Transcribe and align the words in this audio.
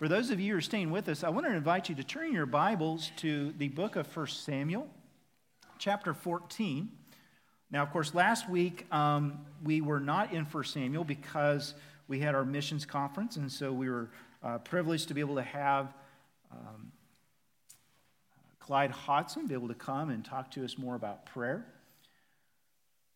For 0.00 0.08
those 0.08 0.30
of 0.30 0.40
you 0.40 0.52
who 0.52 0.58
are 0.58 0.62
staying 0.62 0.90
with 0.90 1.10
us, 1.10 1.22
I 1.22 1.28
want 1.28 1.44
to 1.44 1.52
invite 1.52 1.90
you 1.90 1.94
to 1.96 2.02
turn 2.02 2.32
your 2.32 2.46
Bibles 2.46 3.12
to 3.16 3.52
the 3.58 3.68
book 3.68 3.96
of 3.96 4.16
1 4.16 4.28
Samuel, 4.28 4.88
chapter 5.76 6.14
14. 6.14 6.90
Now, 7.70 7.82
of 7.82 7.90
course, 7.90 8.14
last 8.14 8.48
week 8.48 8.90
um, 8.90 9.44
we 9.62 9.82
were 9.82 10.00
not 10.00 10.32
in 10.32 10.46
1 10.46 10.64
Samuel 10.64 11.04
because 11.04 11.74
we 12.08 12.18
had 12.18 12.34
our 12.34 12.46
missions 12.46 12.86
conference, 12.86 13.36
and 13.36 13.52
so 13.52 13.74
we 13.74 13.90
were 13.90 14.08
uh, 14.42 14.56
privileged 14.56 15.08
to 15.08 15.12
be 15.12 15.20
able 15.20 15.34
to 15.34 15.42
have 15.42 15.92
um, 16.50 16.92
Clyde 18.58 18.92
Hodson 18.92 19.48
be 19.48 19.52
able 19.52 19.68
to 19.68 19.74
come 19.74 20.08
and 20.08 20.24
talk 20.24 20.50
to 20.52 20.64
us 20.64 20.78
more 20.78 20.94
about 20.94 21.26
prayer. 21.26 21.66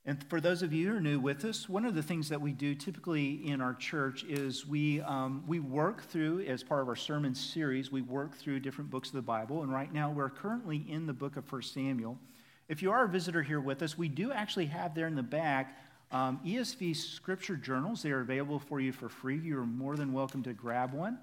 And 0.07 0.23
for 0.29 0.39
those 0.39 0.63
of 0.63 0.75
you 0.75 0.91
who 0.91 0.97
are 0.97 1.01
new 1.01 1.19
with 1.19 1.47
us, 1.47 1.67
one 1.67 1.87
of 1.87 1.95
the 1.95 2.03
things 2.03 2.29
that 2.29 2.39
we 2.39 2.53
do 2.53 2.75
typically 2.75 3.49
in 3.49 3.63
our 3.63 3.73
church 3.73 4.23
is 4.25 4.67
we, 4.67 5.01
um, 5.01 5.43
we 5.47 5.61
work 5.61 6.03
through, 6.11 6.41
as 6.41 6.63
part 6.63 6.83
of 6.83 6.89
our 6.89 6.97
sermon 6.97 7.35
series, 7.35 7.91
we 7.91 8.03
work 8.03 8.37
through 8.37 8.61
different 8.61 8.91
books 8.91 9.09
of 9.09 9.15
the 9.15 9.23
Bible. 9.23 9.63
And 9.63 9.73
right 9.73 9.91
now 9.91 10.11
we're 10.11 10.29
currently 10.29 10.85
in 10.91 11.07
the 11.07 11.15
book 11.15 11.39
of 11.39 11.51
1 11.51 11.63
Samuel. 11.63 12.19
If 12.69 12.83
you 12.83 12.93
are 12.93 13.05
a 13.05 13.09
visitor 13.09 13.43
here 13.43 13.61
with 13.61 13.83
us, 13.83 13.97
we 13.97 14.09
do 14.09 14.31
actually 14.31 14.67
have 14.67 14.95
there 14.95 15.07
in 15.07 15.15
the 15.15 15.23
back 15.23 15.79
um, 16.13 16.39
ESV 16.45 16.95
scripture 16.97 17.57
journals. 17.57 18.03
They 18.03 18.11
are 18.11 18.21
available 18.21 18.59
for 18.59 18.81
you 18.81 18.93
for 18.93 19.09
free. 19.09 19.39
You 19.39 19.59
are 19.59 19.67
more 19.67 19.97
than 19.97 20.13
welcome 20.13 20.43
to 20.43 20.53
grab 20.53 20.93
one. 20.93 21.19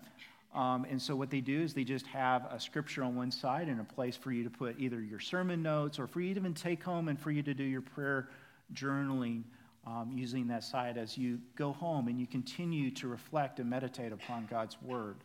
Um, 0.56 0.86
and 0.90 1.00
so 1.00 1.16
what 1.16 1.30
they 1.30 1.40
do 1.40 1.62
is 1.62 1.74
they 1.76 1.84
just 1.84 2.08
have 2.08 2.48
a 2.52 2.60
scripture 2.60 3.04
on 3.04 3.16
one 3.16 3.32
side 3.32 3.70
and 3.70 3.80
a 3.80 3.84
place 3.84 4.18
for 4.18 4.32
you 4.32 4.44
to 4.44 4.50
put 4.50 4.76
either 4.80 5.02
your 5.02 5.20
sermon 5.20 5.62
notes 5.62 6.00
or 6.00 6.08
for 6.08 6.20
you 6.20 6.34
to 6.34 6.40
even 6.40 6.54
take 6.56 6.84
home 6.84 7.08
and 7.08 7.20
for 7.20 7.32
you 7.32 7.44
to 7.44 7.54
do 7.54 7.64
your 7.64 7.82
prayer 7.82 8.28
journaling 8.74 9.44
um, 9.86 10.12
using 10.14 10.48
that 10.48 10.64
site 10.64 10.98
as 10.98 11.18
you 11.18 11.40
go 11.56 11.74
home 11.74 12.08
and 12.08 12.20
you 12.20 12.28
continue 12.28 12.92
to 12.92 13.08
reflect 13.08 13.60
and 13.60 13.70
meditate 13.70 14.12
upon 14.12 14.48
God's 14.50 14.78
Word 14.82 15.18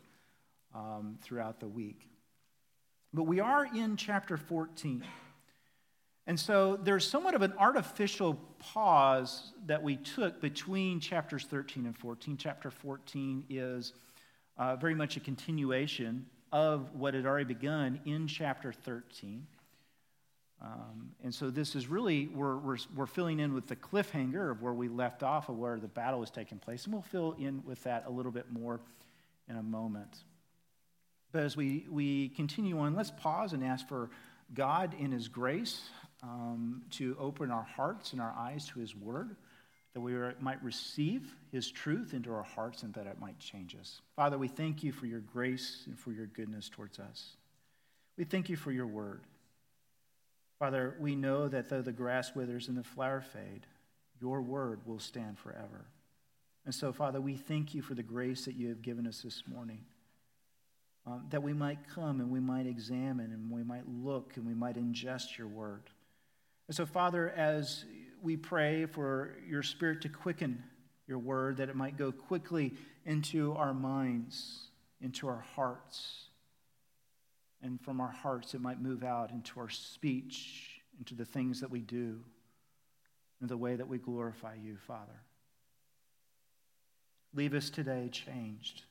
um, 0.73 1.17
throughout 1.21 1.59
the 1.59 1.67
week. 1.67 2.07
But 3.13 3.23
we 3.23 3.39
are 3.39 3.65
in 3.65 3.95
chapter 3.97 4.37
14. 4.37 5.03
And 6.25 6.37
so 6.37 6.77
there's 6.83 7.09
somewhat 7.09 7.35
of 7.35 7.41
an 7.41 7.53
artificial 7.57 8.37
pause 8.59 9.53
that 9.65 9.81
we 9.81 9.95
took 9.95 10.41
between 10.41 10.99
chapters 10.99 11.45
13 11.45 11.85
and 11.85 11.97
14. 11.97 12.35
Chapter 12.35 12.69
14 12.69 13.45
is 13.49 13.93
uh, 14.57 14.75
very 14.75 14.93
much 14.95 15.15
a 15.15 15.19
continuation 15.21 16.25
of 16.51 16.93
what 16.93 17.13
had 17.13 17.25
already 17.25 17.45
begun 17.45 17.99
in 18.05 18.27
chapter 18.27 18.73
13. 18.73 19.45
Um, 20.61 21.11
and 21.23 21.33
so 21.33 21.49
this 21.49 21.75
is 21.75 21.87
really, 21.87 22.27
we're, 22.27 22.57
we're, 22.57 22.77
we're 22.95 23.05
filling 23.05 23.39
in 23.39 23.53
with 23.53 23.67
the 23.67 23.75
cliffhanger 23.75 24.49
of 24.51 24.61
where 24.61 24.73
we 24.73 24.87
left 24.87 25.21
off 25.21 25.49
of 25.49 25.57
where 25.57 25.79
the 25.79 25.87
battle 25.87 26.19
was 26.19 26.31
taking 26.31 26.57
place. 26.57 26.85
And 26.85 26.93
we'll 26.93 27.03
fill 27.03 27.35
in 27.37 27.63
with 27.65 27.83
that 27.83 28.05
a 28.07 28.09
little 28.09 28.31
bit 28.31 28.51
more 28.51 28.79
in 29.47 29.55
a 29.55 29.63
moment. 29.63 30.17
But 31.31 31.43
as 31.43 31.55
we, 31.55 31.85
we 31.89 32.29
continue 32.29 32.79
on, 32.79 32.95
let's 32.95 33.11
pause 33.11 33.53
and 33.53 33.63
ask 33.63 33.87
for 33.87 34.09
God 34.53 34.95
in 34.97 35.11
His 35.11 35.27
grace 35.27 35.81
um, 36.23 36.81
to 36.91 37.15
open 37.19 37.51
our 37.51 37.63
hearts 37.63 38.13
and 38.13 38.21
our 38.21 38.33
eyes 38.35 38.65
to 38.69 38.79
His 38.79 38.95
Word, 38.95 39.35
that 39.93 40.01
we 40.01 40.13
might 40.39 40.63
receive 40.63 41.35
His 41.51 41.69
truth 41.69 42.13
into 42.13 42.33
our 42.33 42.43
hearts 42.43 42.81
and 42.81 42.93
that 42.95 43.05
it 43.05 43.19
might 43.19 43.37
change 43.37 43.75
us. 43.75 44.01
Father, 44.15 44.37
we 44.37 44.47
thank 44.47 44.83
you 44.83 44.91
for 44.91 45.05
your 45.05 45.19
grace 45.19 45.83
and 45.85 45.99
for 45.99 46.11
your 46.11 46.25
goodness 46.27 46.69
towards 46.69 46.97
us. 46.97 47.35
We 48.17 48.23
thank 48.23 48.49
you 48.49 48.55
for 48.55 48.71
your 48.71 48.87
Word. 48.87 49.21
Father, 50.59 50.95
we 50.99 51.15
know 51.15 51.47
that 51.47 51.69
though 51.69 51.81
the 51.81 51.91
grass 51.91 52.33
withers 52.33 52.67
and 52.67 52.77
the 52.77 52.83
flower 52.83 53.21
fade, 53.21 53.67
your 54.19 54.41
word 54.41 54.81
will 54.85 54.99
stand 54.99 55.37
forever. 55.37 55.85
And 56.65 56.73
so, 56.73 56.91
Father, 56.91 57.21
we 57.21 57.35
thank 57.35 57.73
you 57.73 57.81
for 57.81 57.93
the 57.93 58.03
grace 58.03 58.45
that 58.45 58.55
you 58.55 58.69
have 58.69 58.81
given 58.81 59.07
us 59.07 59.21
this 59.21 59.43
morning. 59.47 59.85
Um, 61.05 61.25
that 61.29 61.41
we 61.41 61.53
might 61.53 61.87
come 61.95 62.19
and 62.19 62.29
we 62.29 62.41
might 62.41 62.67
examine 62.67 63.31
and 63.31 63.49
we 63.49 63.63
might 63.63 63.87
look 63.87 64.35
and 64.35 64.45
we 64.45 64.53
might 64.53 64.75
ingest 64.75 65.37
your 65.37 65.47
word. 65.47 65.83
And 66.67 66.75
so, 66.75 66.85
Father, 66.85 67.29
as 67.29 67.85
we 68.21 68.35
pray 68.35 68.85
for 68.85 69.37
your 69.47 69.63
spirit 69.63 70.01
to 70.01 70.09
quicken 70.09 70.61
your 71.07 71.19
word, 71.19 71.57
that 71.57 71.69
it 71.69 71.75
might 71.77 71.97
go 71.97 72.11
quickly 72.11 72.73
into 73.05 73.53
our 73.53 73.73
minds, 73.73 74.67
into 74.99 75.27
our 75.29 75.45
hearts, 75.55 76.26
and 77.61 77.81
from 77.81 77.99
our 77.99 78.11
hearts, 78.11 78.53
it 78.53 78.61
might 78.61 78.81
move 78.81 79.03
out 79.03 79.31
into 79.31 79.59
our 79.59 79.69
speech, 79.69 80.81
into 80.99 81.15
the 81.15 81.25
things 81.25 81.61
that 81.61 81.71
we 81.71 81.81
do, 81.81 82.19
and 83.41 83.49
the 83.49 83.57
way 83.57 83.75
that 83.75 83.87
we 83.87 83.97
glorify 83.97 84.55
you, 84.55 84.77
Father. 84.87 85.21
Leave 87.33 87.53
us 87.53 87.69
today 87.69 88.09
changed, 88.11 88.83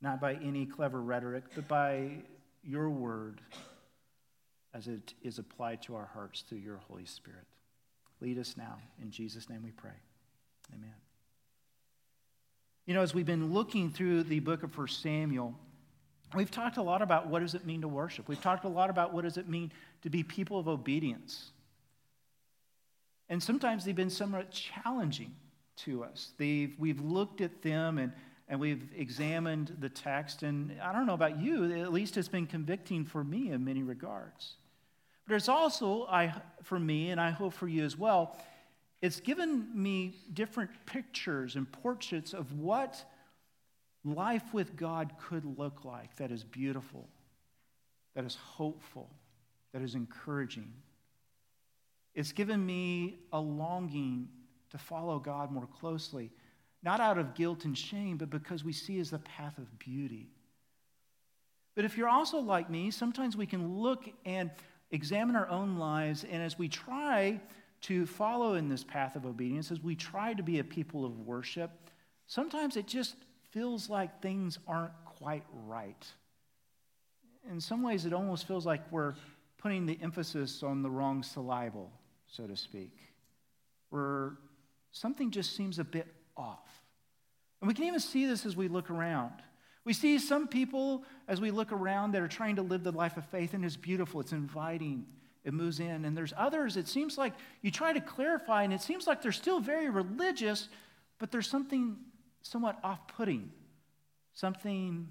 not 0.00 0.20
by 0.20 0.34
any 0.34 0.66
clever 0.66 1.00
rhetoric, 1.00 1.44
but 1.54 1.68
by 1.68 2.10
your 2.62 2.90
word 2.90 3.40
as 4.74 4.88
it 4.88 5.14
is 5.22 5.38
applied 5.38 5.80
to 5.82 5.94
our 5.94 6.10
hearts 6.12 6.42
through 6.42 6.58
your 6.58 6.76
Holy 6.88 7.06
Spirit. 7.06 7.46
Lead 8.20 8.38
us 8.38 8.56
now. 8.56 8.76
In 9.00 9.10
Jesus' 9.10 9.48
name 9.48 9.62
we 9.62 9.70
pray. 9.70 9.90
Amen. 10.74 10.94
You 12.86 12.94
know, 12.94 13.02
as 13.02 13.14
we've 13.14 13.26
been 13.26 13.52
looking 13.52 13.90
through 13.90 14.24
the 14.24 14.40
book 14.40 14.62
of 14.62 14.76
1 14.76 14.88
Samuel, 14.88 15.54
We've 16.34 16.50
talked 16.50 16.76
a 16.76 16.82
lot 16.82 17.02
about 17.02 17.28
what 17.28 17.40
does 17.40 17.54
it 17.54 17.64
mean 17.64 17.82
to 17.82 17.88
worship. 17.88 18.28
We've 18.28 18.40
talked 18.40 18.64
a 18.64 18.68
lot 18.68 18.90
about 18.90 19.12
what 19.12 19.24
does 19.24 19.36
it 19.36 19.48
mean 19.48 19.72
to 20.02 20.10
be 20.10 20.22
people 20.22 20.58
of 20.58 20.68
obedience. 20.68 21.52
And 23.28 23.42
sometimes 23.42 23.84
they've 23.84 23.94
been 23.94 24.10
somewhat 24.10 24.50
challenging 24.50 25.34
to 25.78 26.04
us. 26.04 26.30
They've, 26.36 26.74
we've 26.78 27.00
looked 27.00 27.40
at 27.40 27.62
them 27.62 27.98
and, 27.98 28.12
and 28.48 28.60
we've 28.60 28.88
examined 28.96 29.76
the 29.80 29.88
text, 29.88 30.42
and 30.42 30.72
I 30.80 30.92
don't 30.92 31.06
know 31.06 31.14
about 31.14 31.40
you, 31.40 31.72
at 31.82 31.92
least 31.92 32.16
it's 32.16 32.28
been 32.28 32.46
convicting 32.46 33.04
for 33.04 33.24
me 33.24 33.50
in 33.50 33.64
many 33.64 33.82
regards. 33.82 34.54
But 35.26 35.34
it's 35.34 35.48
also, 35.48 36.06
I, 36.06 36.32
for 36.62 36.78
me, 36.78 37.10
and 37.10 37.20
I 37.20 37.30
hope 37.30 37.52
for 37.52 37.66
you 37.66 37.84
as 37.84 37.98
well, 37.98 38.36
it's 39.02 39.20
given 39.20 39.68
me 39.74 40.14
different 40.32 40.70
pictures 40.86 41.56
and 41.56 41.70
portraits 41.70 42.32
of 42.32 42.58
what 42.58 43.04
life 44.06 44.54
with 44.54 44.76
God 44.76 45.12
could 45.28 45.44
look 45.58 45.84
like 45.84 46.16
that 46.16 46.30
is 46.30 46.44
beautiful, 46.44 47.08
that 48.14 48.24
is 48.24 48.36
hopeful, 48.36 49.10
that 49.72 49.82
is 49.82 49.94
encouraging. 49.94 50.72
It's 52.14 52.32
given 52.32 52.64
me 52.64 53.18
a 53.32 53.40
longing 53.40 54.28
to 54.70 54.78
follow 54.78 55.18
God 55.18 55.50
more 55.50 55.66
closely, 55.66 56.30
not 56.82 57.00
out 57.00 57.18
of 57.18 57.34
guilt 57.34 57.64
and 57.64 57.76
shame, 57.76 58.16
but 58.16 58.30
because 58.30 58.64
we 58.64 58.72
see 58.72 58.98
as 59.00 59.10
the 59.10 59.18
path 59.18 59.58
of 59.58 59.78
beauty. 59.78 60.28
But 61.74 61.84
if 61.84 61.98
you're 61.98 62.08
also 62.08 62.38
like 62.38 62.70
me, 62.70 62.90
sometimes 62.90 63.36
we 63.36 63.44
can 63.44 63.76
look 63.80 64.08
and 64.24 64.50
examine 64.90 65.36
our 65.36 65.48
own 65.48 65.76
lives, 65.76 66.24
and 66.24 66.42
as 66.42 66.58
we 66.58 66.68
try 66.68 67.38
to 67.82 68.06
follow 68.06 68.54
in 68.54 68.68
this 68.68 68.82
path 68.82 69.14
of 69.16 69.26
obedience, 69.26 69.70
as 69.70 69.82
we 69.82 69.94
try 69.94 70.32
to 70.32 70.42
be 70.42 70.58
a 70.58 70.64
people 70.64 71.04
of 71.04 71.18
worship, 71.20 71.70
sometimes 72.26 72.76
it 72.76 72.86
just 72.86 73.16
feels 73.56 73.88
like 73.88 74.20
things 74.20 74.58
aren't 74.68 74.92
quite 75.18 75.44
right. 75.66 76.04
In 77.50 77.58
some 77.58 77.82
ways, 77.82 78.04
it 78.04 78.12
almost 78.12 78.46
feels 78.46 78.66
like 78.66 78.82
we're 78.92 79.14
putting 79.56 79.86
the 79.86 79.98
emphasis 80.02 80.62
on 80.62 80.82
the 80.82 80.90
wrong 80.90 81.22
syllable, 81.22 81.90
so 82.26 82.46
to 82.46 82.54
speak, 82.54 82.92
where 83.88 84.32
something 84.92 85.30
just 85.30 85.56
seems 85.56 85.78
a 85.78 85.84
bit 85.84 86.06
off. 86.36 86.68
And 87.62 87.68
we 87.68 87.72
can 87.72 87.84
even 87.84 87.98
see 87.98 88.26
this 88.26 88.44
as 88.44 88.58
we 88.58 88.68
look 88.68 88.90
around. 88.90 89.32
We 89.86 89.94
see 89.94 90.18
some 90.18 90.48
people 90.48 91.04
as 91.26 91.40
we 91.40 91.50
look 91.50 91.72
around 91.72 92.12
that 92.12 92.20
are 92.20 92.28
trying 92.28 92.56
to 92.56 92.62
live 92.62 92.84
the 92.84 92.92
life 92.92 93.16
of 93.16 93.24
faith, 93.24 93.54
and 93.54 93.64
it's 93.64 93.74
beautiful, 93.74 94.20
it's 94.20 94.32
inviting, 94.32 95.06
it 95.44 95.54
moves 95.54 95.80
in. 95.80 96.04
And 96.04 96.14
there's 96.14 96.34
others, 96.36 96.76
it 96.76 96.88
seems 96.88 97.16
like 97.16 97.32
you 97.62 97.70
try 97.70 97.94
to 97.94 98.02
clarify, 98.02 98.64
and 98.64 98.72
it 98.74 98.82
seems 98.82 99.06
like 99.06 99.22
they're 99.22 99.32
still 99.32 99.60
very 99.60 99.88
religious, 99.88 100.68
but 101.18 101.30
there's 101.32 101.48
something 101.48 101.96
somewhat 102.46 102.78
off 102.82 103.06
putting, 103.08 103.50
something 104.32 105.08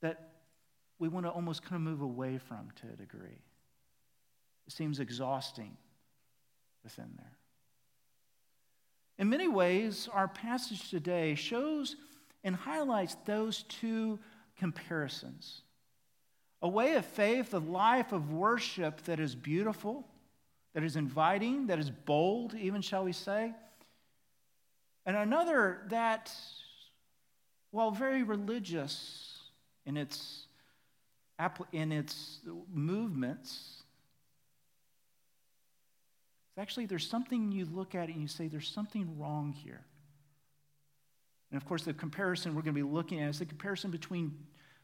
that 0.00 0.30
we 0.98 1.08
want 1.08 1.26
to 1.26 1.30
almost 1.30 1.62
kind 1.62 1.76
of 1.76 1.82
move 1.82 2.00
away 2.00 2.38
from 2.38 2.68
to 2.76 2.86
a 2.92 2.96
degree. 2.96 3.42
It 4.66 4.72
seems 4.72 5.00
exhausting 5.00 5.76
within 6.82 7.10
there. 7.16 7.38
In 9.18 9.28
many 9.28 9.48
ways, 9.48 10.08
our 10.12 10.28
passage 10.28 10.90
today 10.90 11.34
shows 11.34 11.96
and 12.42 12.56
highlights 12.56 13.16
those 13.24 13.62
two 13.64 14.18
comparisons 14.58 15.62
a 16.62 16.68
way 16.68 16.94
of 16.94 17.04
faith, 17.04 17.52
a 17.52 17.58
life 17.58 18.12
of 18.12 18.32
worship 18.32 19.02
that 19.02 19.20
is 19.20 19.34
beautiful, 19.34 20.08
that 20.72 20.82
is 20.82 20.96
inviting, 20.96 21.66
that 21.66 21.78
is 21.78 21.90
bold, 21.90 22.54
even 22.54 22.80
shall 22.80 23.04
we 23.04 23.12
say, 23.12 23.52
and 25.06 25.16
another 25.16 25.82
that, 25.88 26.32
while 27.70 27.90
very 27.90 28.22
religious 28.22 29.38
in 29.84 29.96
its, 29.96 30.46
in 31.72 31.92
its 31.92 32.40
movements, 32.72 33.82
actually 36.56 36.86
there's 36.86 37.08
something 37.08 37.52
you 37.52 37.66
look 37.66 37.94
at 37.94 38.08
and 38.08 38.20
you 38.20 38.28
say, 38.28 38.48
there's 38.48 38.68
something 38.68 39.18
wrong 39.18 39.52
here. 39.52 39.84
And 41.50 41.60
of 41.60 41.68
course, 41.68 41.84
the 41.84 41.94
comparison 41.94 42.54
we're 42.54 42.62
going 42.62 42.74
to 42.74 42.82
be 42.84 42.90
looking 42.90 43.20
at 43.20 43.28
is 43.28 43.38
the 43.38 43.46
comparison 43.46 43.90
between 43.90 44.34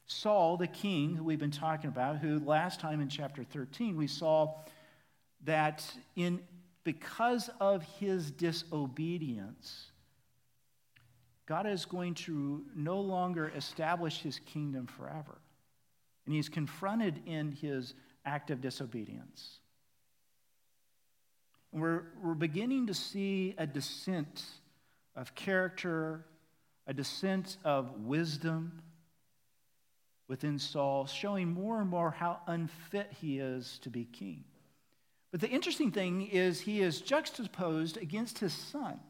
Saul, 0.06 0.56
the 0.56 0.66
king, 0.66 1.16
who 1.16 1.24
we've 1.24 1.38
been 1.38 1.50
talking 1.50 1.88
about, 1.88 2.18
who 2.18 2.40
last 2.40 2.80
time 2.80 3.00
in 3.00 3.08
chapter 3.08 3.44
13 3.44 3.96
we 3.96 4.06
saw 4.06 4.54
that 5.44 5.84
in 6.16 6.40
because 6.84 7.50
of 7.60 7.82
his 7.98 8.30
disobedience, 8.30 9.90
God 11.50 11.66
is 11.66 11.84
going 11.84 12.14
to 12.14 12.62
no 12.76 13.00
longer 13.00 13.50
establish 13.56 14.20
his 14.20 14.38
kingdom 14.46 14.86
forever. 14.86 15.36
And 16.24 16.32
he's 16.32 16.48
confronted 16.48 17.20
in 17.26 17.50
his 17.50 17.92
act 18.24 18.52
of 18.52 18.60
disobedience. 18.60 19.58
We're, 21.72 22.04
we're 22.22 22.34
beginning 22.34 22.86
to 22.86 22.94
see 22.94 23.56
a 23.58 23.66
descent 23.66 24.44
of 25.16 25.34
character, 25.34 26.24
a 26.86 26.94
descent 26.94 27.56
of 27.64 28.04
wisdom 28.04 28.80
within 30.28 30.56
Saul, 30.56 31.06
showing 31.06 31.48
more 31.48 31.80
and 31.80 31.90
more 31.90 32.12
how 32.12 32.38
unfit 32.46 33.12
he 33.20 33.40
is 33.40 33.80
to 33.82 33.90
be 33.90 34.04
king. 34.04 34.44
But 35.32 35.40
the 35.40 35.48
interesting 35.48 35.90
thing 35.90 36.28
is, 36.28 36.60
he 36.60 36.80
is 36.80 37.00
juxtaposed 37.00 37.96
against 37.96 38.38
his 38.38 38.52
son 38.52 39.00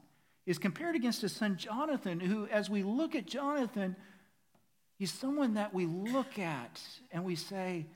is 0.50 0.58
compared 0.58 0.97
against 0.97 1.23
his 1.23 1.31
son 1.31 1.56
Jonathan, 1.56 2.19
who, 2.19 2.44
as 2.49 2.69
we 2.69 2.82
look 2.82 3.14
at 3.14 3.25
Jonathan, 3.25 3.94
he's 4.99 5.12
someone 5.12 5.55
that 5.55 5.73
we 5.73 5.87
look 5.87 6.41
at 6.41 6.81
and 7.12 7.25
we 7.25 7.37
say, 7.37 7.87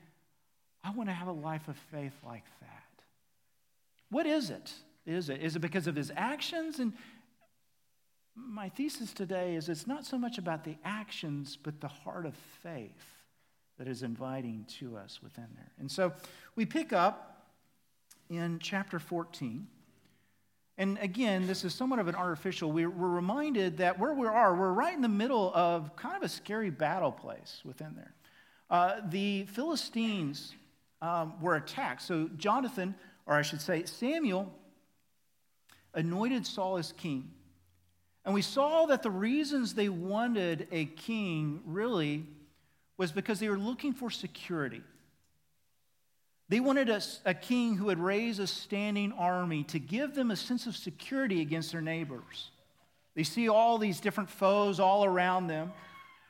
I 0.81 0.91
want 0.91 1.09
to 1.09 1.13
have 1.13 1.27
a 1.27 1.33
life 1.33 1.67
of 1.67 1.75
faith 1.91 2.13
like 2.25 2.45
that. 2.61 3.03
What 4.09 4.25
is 4.25 4.49
it? 4.49 4.71
Is 5.05 5.27
it? 5.27 5.41
Is 5.41 5.57
it 5.57 5.59
because 5.59 5.85
of 5.85 5.97
his 5.97 6.13
actions? 6.15 6.79
And 6.79 6.93
my 8.37 8.69
thesis 8.69 9.11
today 9.11 9.55
is 9.55 9.67
it's 9.67 9.85
not 9.85 10.05
so 10.05 10.17
much 10.17 10.37
about 10.37 10.63
the 10.63 10.77
actions, 10.85 11.57
but 11.61 11.81
the 11.81 11.89
heart 11.89 12.25
of 12.25 12.35
faith 12.63 13.17
that 13.77 13.89
is 13.89 14.01
inviting 14.01 14.65
to 14.79 14.95
us 14.95 15.19
within 15.21 15.49
there. 15.57 15.71
And 15.77 15.91
so 15.91 16.13
we 16.55 16.65
pick 16.65 16.93
up 16.93 17.49
in 18.29 18.59
chapter 18.59 18.97
14. 18.97 19.67
And 20.77 20.97
again, 20.99 21.47
this 21.47 21.63
is 21.63 21.73
somewhat 21.73 21.99
of 21.99 22.07
an 22.07 22.15
artificial. 22.15 22.71
We're, 22.71 22.89
we're, 22.89 23.07
reminded 23.07 23.77
that 23.77 23.97
where 23.97 24.13
we 24.13 24.27
are, 24.27 24.55
we're 24.55 24.73
right 24.73 24.93
in 24.93 25.01
the 25.01 25.07
middle 25.07 25.53
of 25.55 25.95
kind 25.95 26.17
of 26.17 26.23
a 26.23 26.29
scary 26.29 26.69
battle 26.69 27.11
place 27.11 27.61
within 27.63 27.95
there. 27.95 28.13
Uh, 28.69 28.99
the 29.07 29.45
Philistines 29.45 30.53
um, 31.01 31.39
were 31.41 31.55
attacked. 31.55 32.01
So 32.01 32.29
Jonathan, 32.35 32.95
or 33.25 33.35
I 33.35 33.41
should 33.41 33.61
say 33.61 33.85
Samuel, 33.85 34.53
anointed 35.93 36.45
Saul 36.45 36.77
as 36.77 36.91
king. 36.91 37.31
And 38.25 38.33
we 38.33 38.41
saw 38.41 38.87
that 38.87 39.01
the 39.03 39.11
reasons 39.11 39.75
they 39.75 39.87
wanted 39.87 40.67
a 40.71 40.85
king 40.85 41.61
really 41.65 42.25
was 42.97 43.11
because 43.11 43.39
they 43.39 43.49
were 43.49 43.57
looking 43.57 43.93
for 43.93 44.09
security. 44.09 44.81
They 46.47 46.59
wanted 46.59 46.89
a, 46.89 47.01
a, 47.25 47.33
king 47.33 47.75
who 47.75 47.85
would 47.85 47.99
raise 47.99 48.37
a 48.37 48.45
standing 48.45 49.11
army 49.13 49.63
to 49.65 49.79
give 49.79 50.13
them 50.13 50.29
a 50.29 50.35
sense 50.35 50.67
of 50.67 50.75
security 50.75 51.41
against 51.41 51.71
their 51.71 51.81
neighbors. 51.81 52.51
They 53.15 53.23
see 53.23 53.49
all 53.49 53.77
these 53.77 53.99
different 53.99 54.29
foes 54.29 54.79
all 54.79 55.05
around 55.05 55.47
them. 55.47 55.71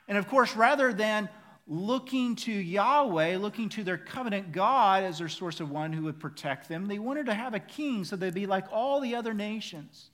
And 0.07 0.17
of 0.17 0.27
course, 0.27 0.55
rather 0.55 0.93
than 0.93 1.27
looking 1.67 2.35
to 2.35 2.51
Yahweh, 2.51 3.37
looking 3.37 3.69
to 3.69 3.83
their 3.83 3.97
covenant 3.97 4.51
God 4.51 5.03
as 5.03 5.17
their 5.17 5.27
source 5.27 5.59
of 5.59 5.69
one 5.69 5.91
who 5.91 6.03
would 6.03 6.19
protect 6.19 6.69
them, 6.69 6.87
they 6.87 6.99
wanted 6.99 7.25
to 7.25 7.33
have 7.33 7.53
a 7.53 7.59
king 7.59 8.05
so 8.05 8.15
they'd 8.15 8.33
be 8.33 8.45
like 8.45 8.65
all 8.71 9.01
the 9.01 9.15
other 9.15 9.33
nations. 9.33 10.11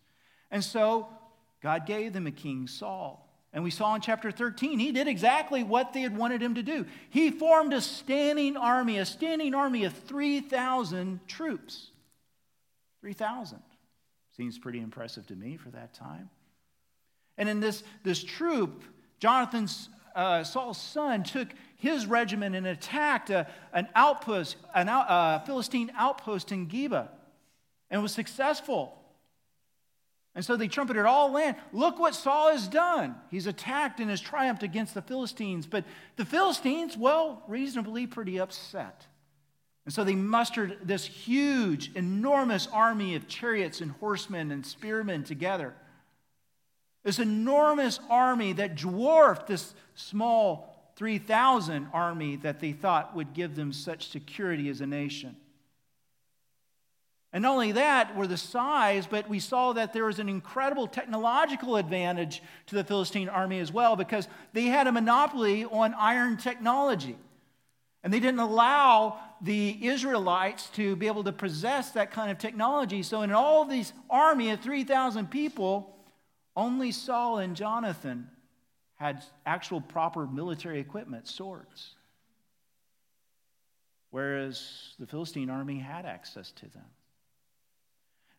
And 0.50 0.64
so 0.64 1.10
God 1.62 1.86
gave 1.86 2.14
them 2.14 2.26
a 2.26 2.32
king, 2.32 2.68
Saul. 2.68 3.28
And 3.54 3.64
we 3.64 3.72
saw 3.72 3.96
in 3.96 4.02
chapter 4.02 4.32
13, 4.32 4.80
he 4.80 4.92
did 4.92 5.08
exactly 5.08 5.62
what 5.62 5.92
they 5.92 6.02
had 6.02 6.16
wanted 6.16 6.42
him 6.42 6.56
to 6.56 6.64
do. 6.64 6.86
He 7.10 7.32
formed 7.32 7.74
a 7.74 7.82
standing 7.82 8.56
army, 8.56 8.98
a 8.98 9.06
standing 9.06 9.54
army 9.54 9.84
of 9.84 9.94
3,000 9.94 11.20
troops. 11.28 11.92
3,000. 13.02 13.60
Seems 14.38 14.58
pretty 14.58 14.80
impressive 14.80 15.28
to 15.28 15.36
me 15.36 15.58
for 15.58 15.70
that 15.72 15.94
time. 15.94 16.30
And 17.38 17.50
in 17.50 17.60
this, 17.60 17.84
this 18.04 18.24
troop, 18.24 18.84
Jonathan's, 19.20 19.90
uh, 20.16 20.44
Saul's 20.46 20.78
son, 20.78 21.24
took 21.24 21.50
his 21.76 22.06
regiment 22.06 22.56
and 22.56 22.66
attacked 22.66 23.30
a, 23.32 23.48
an 23.74 23.90
outpost, 23.96 24.56
a 24.74 24.80
uh, 24.80 25.40
Philistine 25.40 25.92
outpost 25.98 26.54
in 26.54 26.68
Geba, 26.68 27.10
and 27.90 28.02
was 28.02 28.14
successful. 28.14 29.01
And 30.34 30.46
so 30.46 30.56
they 30.56 30.70
trumpeted 30.70 31.06
all 31.06 31.32
land. 31.32 31.58
Look 31.74 32.00
what 32.00 32.16
Saul 32.16 32.52
has 32.52 32.68
done. 32.68 33.16
He's 33.30 33.48
attacked 33.48 34.00
and 34.00 34.10
has 34.10 34.22
triumphed 34.22 34.64
against 34.64 34.94
the 34.94 35.02
Philistines. 35.02 35.66
But 35.66 35.84
the 36.16 36.26
Philistines, 36.26 36.96
well, 36.96 37.44
reasonably 37.48 38.08
pretty 38.08 38.40
upset. 38.40 39.08
And 39.86 39.94
so 39.94 40.04
they 40.04 40.16
mustered 40.16 40.78
this 40.84 41.06
huge, 41.06 41.92
enormous 41.96 42.68
army 42.72 43.16
of 43.16 43.28
chariots 43.28 43.82
and 43.82 43.92
horsemen 43.92 44.52
and 44.52 44.66
spearmen 44.66 45.24
together. 45.24 45.74
This 47.04 47.20
enormous 47.20 48.00
army 48.10 48.54
that 48.54 48.76
dwarfed 48.76 49.48
this 49.48 49.74
small 49.96 50.94
3,000 50.96 51.88
army 51.94 52.36
that 52.38 52.60
they 52.60 52.74
thought 52.74 53.16
would 53.16 53.34
give 53.34 53.56
them 53.56 53.74
such 53.74 54.10
security 54.10 54.70
as 54.70 54.82
a 54.82 54.86
nation. 54.86 55.36
And 57.34 57.44
not 57.44 57.54
only 57.54 57.72
that 57.74 58.16
were 58.16 58.28
the 58.28 58.38
size, 58.38 59.08
but 59.08 59.30
we 59.30 59.40
saw 59.40 59.72
that 59.74 59.94
there 59.94 60.06
was 60.06 60.20
an 60.20 60.28
incredible 60.28 60.88
technological 60.88 61.78
advantage 61.78 62.44
to 62.68 62.76
the 62.76 62.84
Philistine 62.84 63.30
army 63.30 63.60
as 63.60 63.72
well 63.72 63.96
because 63.96 64.28
they 64.52 64.66
had 64.66 64.88
a 64.88 64.92
monopoly 64.92 65.64
on 65.64 65.94
iron 65.94 66.36
technology. 66.36 67.18
And 68.04 68.12
they 68.12 68.20
didn't 68.20 68.40
allow 68.40 69.20
the 69.42 69.78
Israelites 69.88 70.70
to 70.72 70.96
be 70.96 71.08
able 71.08 71.24
to 71.24 71.32
possess 71.32 71.92
that 71.92 72.12
kind 72.12 72.32
of 72.32 72.38
technology. 72.38 73.04
So, 73.04 73.22
in 73.22 73.32
all 73.32 73.64
these 73.64 73.94
army 74.10 74.50
of 74.50 74.60
3,000 74.60 75.30
people, 75.30 75.96
only 76.56 76.92
Saul 76.92 77.38
and 77.38 77.56
Jonathan 77.56 78.28
had 78.96 79.24
actual 79.46 79.82
proper 79.82 80.28
military 80.28 80.80
equipment, 80.80 81.28
swords. 81.28 81.96
Whereas 84.10 84.96
the 85.00 85.08
Philistine 85.08 85.50
army 85.50 85.80
had 85.80 86.06
access 86.06 86.52
to 86.52 86.68
them. 86.70 86.86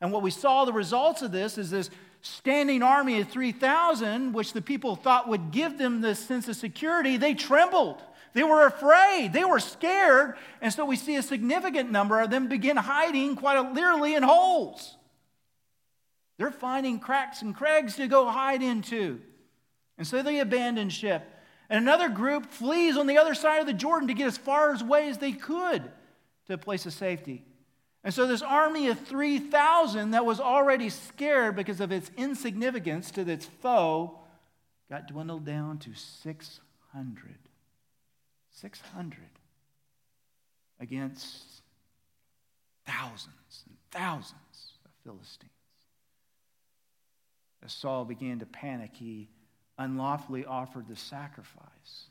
And 0.03 0.11
what 0.11 0.23
we 0.23 0.33
saw 0.33 0.65
the 0.65 0.73
results 0.73 1.23
of 1.23 1.31
this 1.31 1.57
is 1.57 1.71
this 1.71 1.89
standing 2.23 2.83
army 2.83 3.21
of 3.21 3.29
3,000, 3.29 4.33
which 4.33 4.53
the 4.53 4.61
people 4.61 4.97
thought 4.97 5.29
would 5.29 5.53
give 5.53 5.79
them 5.79 6.01
this 6.01 6.19
sense 6.19 6.49
of 6.49 6.57
security, 6.57 7.17
they 7.17 7.35
trembled. 7.35 8.03
They 8.35 8.43
were 8.43 8.67
afraid. 8.67 9.33
They 9.33 9.45
were 9.45 9.61
scared. 9.61 10.35
And 10.61 10.73
so 10.73 10.85
we 10.85 10.97
see 10.97 11.15
a 11.15 11.23
significant 11.23 11.93
number 11.93 12.21
of 12.21 12.31
them 12.31 12.49
begin 12.49 12.77
hiding 12.77 13.37
quite 13.37 13.73
literally 13.73 14.15
in 14.15 14.25
holes. 14.25 14.97
They're 16.37 16.51
finding 16.51 16.99
cracks 16.99 17.41
and 17.43 17.55
crags 17.55 17.95
to 17.97 18.09
go 18.09 18.29
hide 18.29 18.63
into. 18.63 19.21
And 19.99 20.07
so 20.07 20.21
they 20.21 20.41
abandon 20.41 20.91
ship. 20.91 21.23
And 21.71 21.81
another 21.81 22.09
group 22.09 22.47
flees 22.47 22.97
on 22.97 23.07
the 23.07 23.19
other 23.19 23.35
side 23.35 23.61
of 23.61 23.67
the 23.67 23.73
Jordan 23.73 24.09
to 24.09 24.15
get 24.15 24.27
as 24.27 24.37
far 24.37 24.75
away 24.75 25.09
as 25.09 25.19
they 25.19 25.33
could 25.33 25.89
to 26.47 26.55
a 26.55 26.59
place 26.59 26.87
of 26.87 26.93
safety. 26.93 27.45
And 28.05 28.13
so, 28.13 28.27
this 28.27 28.43
army 28.43 28.89
of 28.89 28.99
3,000 29.01 30.11
that 30.11 30.27
was 30.27 30.41
already 30.41 30.89
scared 30.89 31.55
because 31.55 31.81
of 31.81 31.93
its 31.93 32.11
insignificance 32.17 33.11
to 33.13 33.21
its 33.21 33.47
foe 33.47 34.19
got 34.91 35.07
dwindled 35.07 35.45
down 35.45 35.79
to 35.79 35.95
600. 35.95 37.39
600 38.51 39.19
against 40.81 41.63
thousands 42.87 43.65
and 43.67 43.77
thousands 43.91 44.75
of 44.85 44.91
Philistines. 45.05 45.51
As 47.65 47.73
Saul 47.73 48.05
began 48.05 48.41
to 48.41 48.47
panic, 48.47 48.91
he 48.95 49.29
unlawfully 49.79 50.45
offered 50.45 50.89
the 50.89 50.97
sacrifice. 50.97 52.09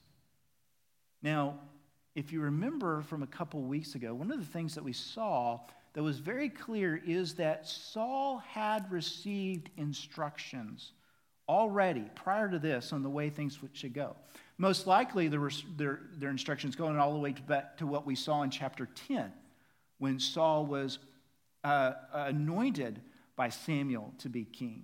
Now, 1.21 1.59
if 2.15 2.31
you 2.31 2.41
remember 2.41 3.01
from 3.01 3.23
a 3.23 3.27
couple 3.27 3.61
weeks 3.61 3.95
ago, 3.95 4.13
one 4.13 4.31
of 4.31 4.39
the 4.39 4.51
things 4.51 4.75
that 4.75 4.83
we 4.83 4.93
saw 4.93 5.59
that 5.93 6.03
was 6.03 6.19
very 6.19 6.49
clear 6.49 7.01
is 7.05 7.35
that 7.35 7.67
Saul 7.67 8.37
had 8.37 8.89
received 8.91 9.69
instructions 9.77 10.93
already 11.49 12.09
prior 12.15 12.49
to 12.49 12.59
this 12.59 12.93
on 12.93 13.03
the 13.03 13.09
way 13.09 13.29
things 13.29 13.59
should 13.73 13.93
go. 13.93 14.15
Most 14.57 14.87
likely, 14.87 15.27
there 15.27 15.39
were 15.39 15.51
their, 15.75 16.01
their 16.17 16.29
instructions 16.29 16.75
going 16.75 16.97
all 16.97 17.13
the 17.13 17.19
way 17.19 17.33
to 17.33 17.41
back 17.41 17.77
to 17.77 17.87
what 17.87 18.05
we 18.05 18.15
saw 18.15 18.43
in 18.43 18.49
chapter 18.49 18.87
10 19.07 19.31
when 19.97 20.19
Saul 20.19 20.65
was 20.65 20.99
uh, 21.63 21.93
anointed 22.13 23.01
by 23.35 23.49
Samuel 23.49 24.13
to 24.19 24.29
be 24.29 24.45
king, 24.45 24.83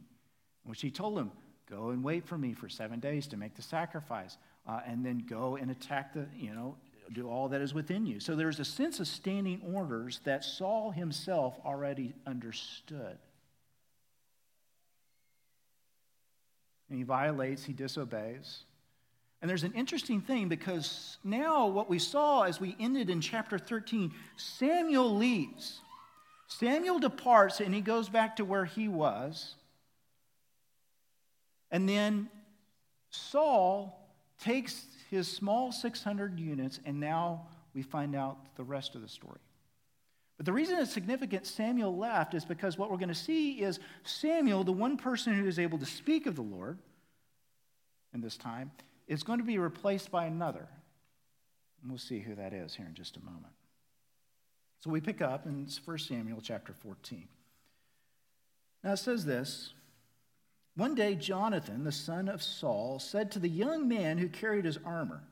which 0.63 0.81
he 0.81 0.91
told 0.91 1.17
him, 1.17 1.31
Go 1.69 1.89
and 1.89 2.03
wait 2.03 2.25
for 2.25 2.37
me 2.37 2.53
for 2.53 2.69
seven 2.69 2.99
days 2.99 3.27
to 3.27 3.37
make 3.37 3.55
the 3.55 3.61
sacrifice, 3.61 4.37
uh, 4.67 4.79
and 4.85 5.05
then 5.05 5.25
go 5.27 5.57
and 5.57 5.69
attack 5.69 6.13
the, 6.13 6.25
you 6.35 6.53
know, 6.53 6.77
do 7.13 7.29
all 7.29 7.49
that 7.49 7.61
is 7.61 7.73
within 7.73 8.05
you. 8.05 8.19
So 8.19 8.35
there's 8.35 8.59
a 8.59 8.65
sense 8.65 8.99
of 8.99 9.07
standing 9.07 9.61
orders 9.73 10.19
that 10.25 10.43
Saul 10.43 10.91
himself 10.91 11.57
already 11.65 12.13
understood. 12.25 13.17
and 16.89 16.97
he 16.97 17.03
violates, 17.03 17.63
he 17.63 17.73
disobeys. 17.73 18.63
And 19.41 19.49
there's 19.49 19.63
an 19.63 19.73
interesting 19.73 20.21
thing 20.21 20.47
because 20.47 21.17
now 21.23 21.67
what 21.67 21.89
we 21.89 21.99
saw 21.99 22.43
as 22.43 22.59
we 22.59 22.75
ended 22.79 23.09
in 23.09 23.21
chapter 23.21 23.59
13, 23.59 24.11
Samuel 24.35 25.15
leaves. 25.15 25.81
Samuel 26.47 26.99
departs 26.99 27.59
and 27.59 27.73
he 27.73 27.81
goes 27.81 28.09
back 28.09 28.37
to 28.37 28.45
where 28.45 28.65
he 28.65 28.87
was. 28.87 29.55
And 31.69 31.87
then 31.87 32.29
Saul 33.11 33.99
takes 34.41 34.85
his 35.09 35.27
small 35.27 35.71
600 35.71 36.39
units, 36.39 36.79
and 36.85 36.99
now 36.99 37.47
we 37.73 37.81
find 37.81 38.15
out 38.15 38.55
the 38.55 38.63
rest 38.63 38.95
of 38.95 39.01
the 39.01 39.07
story. 39.07 39.39
But 40.37 40.45
the 40.45 40.53
reason 40.53 40.77
it's 40.77 40.93
significant 40.93 41.47
Samuel 41.47 41.97
left 41.97 42.33
is 42.33 42.45
because 42.45 42.77
what 42.77 42.91
we're 42.91 42.97
going 42.97 43.09
to 43.09 43.15
see 43.15 43.53
is 43.53 43.79
Samuel, 44.03 44.63
the 44.63 44.71
one 44.71 44.97
person 44.97 45.33
who 45.33 45.47
is 45.47 45.57
able 45.57 45.79
to 45.79 45.85
speak 45.85 46.27
of 46.27 46.35
the 46.35 46.43
Lord 46.43 46.77
in 48.13 48.21
this 48.21 48.37
time, 48.37 48.71
is 49.07 49.23
going 49.23 49.39
to 49.39 49.45
be 49.45 49.57
replaced 49.57 50.11
by 50.11 50.25
another. 50.25 50.67
And 51.81 51.91
we'll 51.91 51.97
see 51.97 52.19
who 52.19 52.35
that 52.35 52.53
is 52.53 52.75
here 52.75 52.85
in 52.85 52.93
just 52.93 53.17
a 53.17 53.23
moment. 53.23 53.53
So 54.79 54.91
we 54.91 55.01
pick 55.01 55.21
up 55.21 55.47
in 55.47 55.67
1 55.83 55.97
Samuel 55.97 56.39
chapter 56.41 56.73
14. 56.73 57.27
Now 58.83 58.93
it 58.93 58.97
says 58.97 59.25
this 59.25 59.73
One 60.77 60.95
day, 60.95 61.15
Jonathan, 61.15 61.83
the 61.83 61.91
son 61.91 62.29
of 62.29 62.41
Saul, 62.41 62.99
said 62.99 63.31
to 63.31 63.39
the 63.39 63.49
young 63.49 63.87
man 63.87 64.17
who 64.17 64.29
carried 64.29 64.63
his 64.63 64.77
armor, 64.85 65.23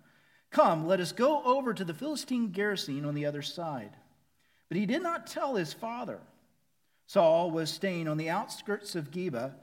Come, 0.49 0.87
let 0.87 0.99
us 0.99 1.11
go 1.11 1.41
over 1.43 1.73
to 1.73 1.85
the 1.85 1.93
Philistine 1.93 2.51
garrison 2.51 3.05
on 3.05 3.13
the 3.13 3.25
other 3.25 3.41
side. 3.41 3.95
But 4.67 4.77
he 4.77 4.85
did 4.85 5.03
not 5.03 5.27
tell 5.27 5.55
his 5.55 5.71
father. 5.71 6.19
Saul 7.07 7.51
was 7.51 7.69
staying 7.69 8.07
on 8.07 8.17
the 8.17 8.29
outskirts 8.29 8.95
of 8.95 9.11
Geba 9.11 9.53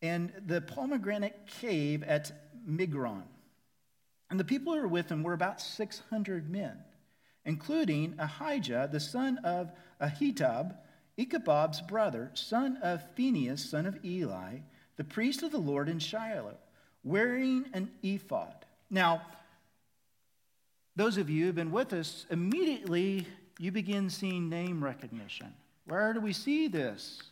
and 0.00 0.32
the 0.46 0.60
pomegranate 0.60 1.46
cave 1.46 2.02
at 2.04 2.32
Migron. 2.66 3.24
And 4.30 4.38
the 4.40 4.44
people 4.44 4.72
who 4.72 4.80
were 4.80 4.88
with 4.88 5.10
him 5.10 5.22
were 5.22 5.34
about 5.34 5.60
600 5.60 6.48
men 6.48 6.78
including 7.44 8.14
Ahijah, 8.18 8.88
the 8.92 9.00
son 9.00 9.38
of 9.38 9.72
Ahitub, 10.00 10.76
Ichabod's 11.18 11.80
brother, 11.82 12.30
son 12.34 12.78
of 12.82 13.02
Phinehas, 13.16 13.68
son 13.68 13.86
of 13.86 14.04
Eli, 14.04 14.58
the 14.96 15.04
priest 15.04 15.42
of 15.42 15.52
the 15.52 15.58
Lord 15.58 15.88
in 15.88 15.98
Shiloh, 15.98 16.56
wearing 17.04 17.66
an 17.72 17.90
ephod. 18.02 18.54
Now, 18.90 19.22
those 20.94 21.16
of 21.16 21.30
you 21.30 21.40
who 21.40 21.46
have 21.46 21.54
been 21.54 21.72
with 21.72 21.92
us, 21.92 22.26
immediately 22.30 23.26
you 23.58 23.72
begin 23.72 24.10
seeing 24.10 24.48
name 24.48 24.82
recognition. 24.84 25.52
Where 25.86 26.12
do 26.12 26.20
we 26.20 26.32
see 26.32 26.68
this? 26.68 27.22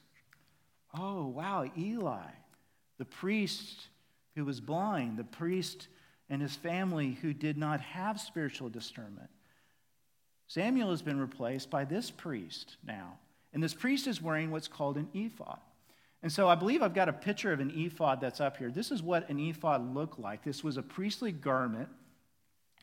Oh, 0.98 1.26
wow, 1.26 1.70
Eli, 1.78 2.30
the 2.98 3.04
priest 3.04 3.88
who 4.34 4.44
was 4.44 4.60
blind, 4.60 5.18
the 5.18 5.24
priest 5.24 5.88
and 6.28 6.40
his 6.40 6.56
family 6.56 7.18
who 7.20 7.32
did 7.32 7.58
not 7.58 7.80
have 7.80 8.20
spiritual 8.20 8.68
discernment. 8.68 9.28
Samuel 10.46 10.90
has 10.90 11.02
been 11.02 11.20
replaced 11.20 11.70
by 11.70 11.84
this 11.84 12.10
priest 12.10 12.76
now. 12.84 13.18
And 13.52 13.62
this 13.62 13.74
priest 13.74 14.06
is 14.06 14.22
wearing 14.22 14.50
what's 14.50 14.68
called 14.68 14.96
an 14.96 15.08
ephod. 15.12 15.58
And 16.22 16.30
so 16.30 16.48
I 16.48 16.54
believe 16.54 16.82
I've 16.82 16.94
got 16.94 17.08
a 17.08 17.12
picture 17.12 17.52
of 17.52 17.60
an 17.60 17.70
ephod 17.74 18.20
that's 18.20 18.40
up 18.40 18.58
here. 18.58 18.70
This 18.70 18.90
is 18.90 19.02
what 19.02 19.28
an 19.30 19.38
ephod 19.38 19.94
looked 19.94 20.18
like. 20.18 20.44
This 20.44 20.62
was 20.62 20.76
a 20.76 20.82
priestly 20.82 21.32
garment. 21.32 21.88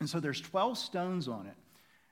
And 0.00 0.10
so 0.10 0.18
there's 0.18 0.40
12 0.40 0.76
stones 0.76 1.28
on 1.28 1.46
it. 1.46 1.54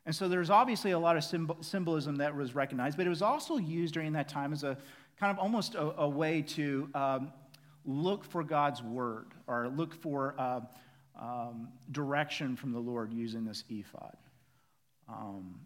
And 0.05 0.15
so 0.15 0.29
there's 0.29 0.51
obviously 0.51 0.93
a 0.93 0.99
lot 0.99 1.17
of 1.17 1.25
symbolism 1.65 2.17
that 2.17 2.35
was 2.35 2.55
recognized, 2.55 2.97
but 2.97 3.07
it 3.07 3.11
was 3.11 3.23
also 3.23 3.57
used 3.57 3.95
during 3.95 4.13
that 4.13 4.29
time 4.29 4.53
as 4.53 4.63
a 4.63 4.79
kind 5.19 5.37
of 5.37 5.39
almost 5.39 5.75
a, 5.75 6.01
a 6.01 6.09
way 6.09 6.43
to 6.43 6.89
um, 6.95 7.33
look 7.85 8.25
for 8.25 8.45
God's 8.45 8.83
word 8.83 9.27
or 9.49 9.69
look 9.69 9.93
for 9.95 10.37
uh, 10.39 10.61
um, 11.21 11.69
direction 11.91 12.55
from 12.55 12.71
the 12.71 12.79
Lord 12.79 13.13
using 13.13 13.45
this 13.45 13.65
ephod. 13.69 14.17
Um, 15.09 15.59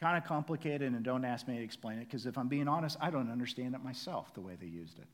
kind 0.00 0.16
of 0.16 0.24
complicated, 0.24 0.92
and 0.92 1.02
don't 1.04 1.26
ask 1.26 1.46
me 1.46 1.58
to 1.58 1.62
explain 1.62 1.98
it 1.98 2.06
because 2.06 2.24
if 2.24 2.38
I'm 2.38 2.48
being 2.48 2.68
honest, 2.68 2.96
I 3.00 3.10
don't 3.10 3.30
understand 3.30 3.74
it 3.74 3.84
myself 3.84 4.32
the 4.32 4.40
way 4.40 4.56
they 4.58 4.66
used 4.66 4.98
it. 4.98 5.06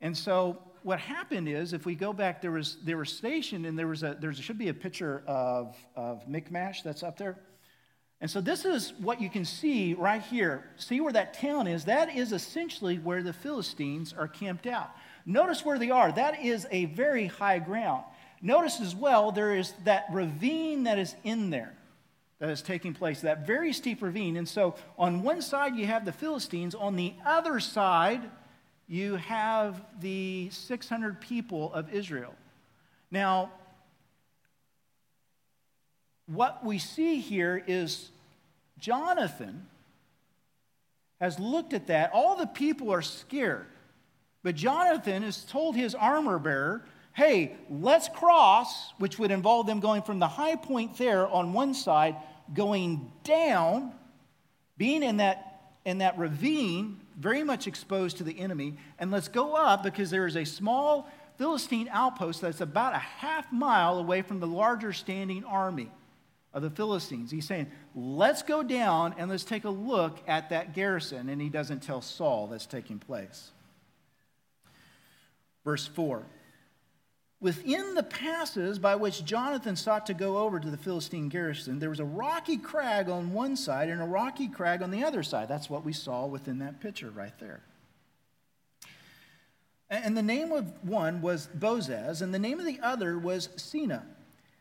And 0.00 0.16
so 0.16 0.58
what 0.82 0.98
happened 0.98 1.48
is, 1.48 1.72
if 1.72 1.86
we 1.86 1.94
go 1.94 2.12
back, 2.12 2.42
there 2.42 2.50
was 2.50 2.78
they 2.84 2.96
were 2.96 3.04
stationed, 3.04 3.64
and 3.64 3.78
there 3.78 3.86
was 3.86 4.02
a 4.02 4.16
there 4.18 4.32
should 4.32 4.58
be 4.58 4.68
a 4.68 4.74
picture 4.74 5.22
of 5.28 5.76
of 5.94 6.26
Michmash 6.28 6.82
that's 6.82 7.04
up 7.04 7.16
there. 7.16 7.38
And 8.20 8.28
so 8.30 8.40
this 8.40 8.64
is 8.64 8.92
what 9.00 9.20
you 9.20 9.30
can 9.30 9.44
see 9.44 9.94
right 9.94 10.22
here. 10.22 10.64
See 10.76 11.00
where 11.00 11.12
that 11.12 11.34
town 11.34 11.66
is? 11.68 11.84
That 11.84 12.16
is 12.16 12.32
essentially 12.32 12.98
where 12.98 13.22
the 13.22 13.32
Philistines 13.32 14.12
are 14.16 14.28
camped 14.28 14.66
out. 14.66 14.90
Notice 15.26 15.64
where 15.64 15.78
they 15.78 15.90
are. 15.90 16.10
That 16.10 16.40
is 16.40 16.66
a 16.70 16.86
very 16.86 17.26
high 17.26 17.58
ground. 17.60 18.04
Notice 18.40 18.80
as 18.80 18.94
well, 18.94 19.30
there 19.30 19.54
is 19.54 19.72
that 19.84 20.06
ravine 20.12 20.84
that 20.84 20.98
is 20.98 21.14
in 21.22 21.50
there 21.50 21.74
that 22.42 22.50
is 22.50 22.60
taking 22.60 22.92
place, 22.92 23.20
that 23.20 23.46
very 23.46 23.72
steep 23.72 24.02
ravine. 24.02 24.36
And 24.36 24.48
so 24.48 24.74
on 24.98 25.22
one 25.22 25.40
side 25.40 25.76
you 25.76 25.86
have 25.86 26.04
the 26.04 26.10
Philistines, 26.10 26.74
on 26.74 26.96
the 26.96 27.14
other 27.24 27.60
side 27.60 28.20
you 28.88 29.14
have 29.14 29.80
the 30.00 30.50
600 30.50 31.20
people 31.20 31.72
of 31.72 31.94
Israel. 31.94 32.34
Now, 33.12 33.52
what 36.26 36.64
we 36.64 36.78
see 36.78 37.20
here 37.20 37.62
is 37.64 38.10
Jonathan 38.76 39.68
has 41.20 41.38
looked 41.38 41.72
at 41.72 41.86
that. 41.86 42.10
All 42.12 42.34
the 42.34 42.48
people 42.48 42.92
are 42.92 43.02
scared. 43.02 43.66
But 44.42 44.56
Jonathan 44.56 45.22
has 45.22 45.44
told 45.44 45.76
his 45.76 45.94
armor 45.94 46.40
bearer, 46.40 46.84
hey, 47.12 47.54
let's 47.70 48.08
cross, 48.08 48.90
which 48.98 49.16
would 49.20 49.30
involve 49.30 49.68
them 49.68 49.78
going 49.78 50.02
from 50.02 50.18
the 50.18 50.26
high 50.26 50.56
point 50.56 50.98
there 50.98 51.28
on 51.28 51.52
one 51.52 51.72
side 51.72 52.16
going 52.54 53.10
down, 53.24 53.92
being 54.76 55.02
in 55.02 55.18
that, 55.18 55.74
in 55.84 55.98
that 55.98 56.18
ravine, 56.18 57.00
very 57.18 57.44
much 57.44 57.66
exposed 57.66 58.18
to 58.18 58.24
the 58.24 58.38
enemy, 58.38 58.74
and 58.98 59.10
let's 59.10 59.28
go 59.28 59.54
up 59.54 59.82
because 59.82 60.10
there 60.10 60.26
is 60.26 60.36
a 60.36 60.44
small 60.44 61.10
Philistine 61.38 61.88
outpost 61.90 62.40
that's 62.40 62.60
about 62.60 62.94
a 62.94 62.98
half 62.98 63.50
mile 63.52 63.98
away 63.98 64.22
from 64.22 64.40
the 64.40 64.46
larger 64.46 64.92
standing 64.92 65.44
army 65.44 65.90
of 66.54 66.62
the 66.62 66.70
Philistines. 66.70 67.30
He's 67.30 67.46
saying, 67.46 67.70
let's 67.94 68.42
go 68.42 68.62
down 68.62 69.14
and 69.16 69.30
let's 69.30 69.44
take 69.44 69.64
a 69.64 69.70
look 69.70 70.18
at 70.28 70.50
that 70.50 70.74
garrison. 70.74 71.28
And 71.28 71.40
he 71.40 71.48
doesn't 71.48 71.82
tell 71.82 72.02
Saul 72.02 72.46
that's 72.48 72.66
taking 72.66 72.98
place. 72.98 73.50
Verse 75.64 75.86
4 75.86 76.24
Within 77.42 77.94
the 77.94 78.04
passes 78.04 78.78
by 78.78 78.94
which 78.94 79.24
Jonathan 79.24 79.74
sought 79.74 80.06
to 80.06 80.14
go 80.14 80.38
over 80.38 80.60
to 80.60 80.70
the 80.70 80.76
Philistine 80.76 81.28
garrison, 81.28 81.80
there 81.80 81.90
was 81.90 81.98
a 81.98 82.04
rocky 82.04 82.56
crag 82.56 83.08
on 83.08 83.32
one 83.32 83.56
side 83.56 83.88
and 83.88 84.00
a 84.00 84.06
rocky 84.06 84.46
crag 84.46 84.80
on 84.80 84.92
the 84.92 85.02
other 85.02 85.24
side. 85.24 85.48
That's 85.48 85.68
what 85.68 85.84
we 85.84 85.92
saw 85.92 86.24
within 86.24 86.60
that 86.60 86.80
picture 86.80 87.10
right 87.10 87.36
there. 87.40 87.60
And 89.90 90.16
the 90.16 90.22
name 90.22 90.52
of 90.52 90.72
one 90.88 91.20
was 91.20 91.48
Bozez, 91.58 92.22
and 92.22 92.32
the 92.32 92.38
name 92.38 92.60
of 92.60 92.64
the 92.64 92.78
other 92.80 93.18
was 93.18 93.48
Seneh. 93.56 94.02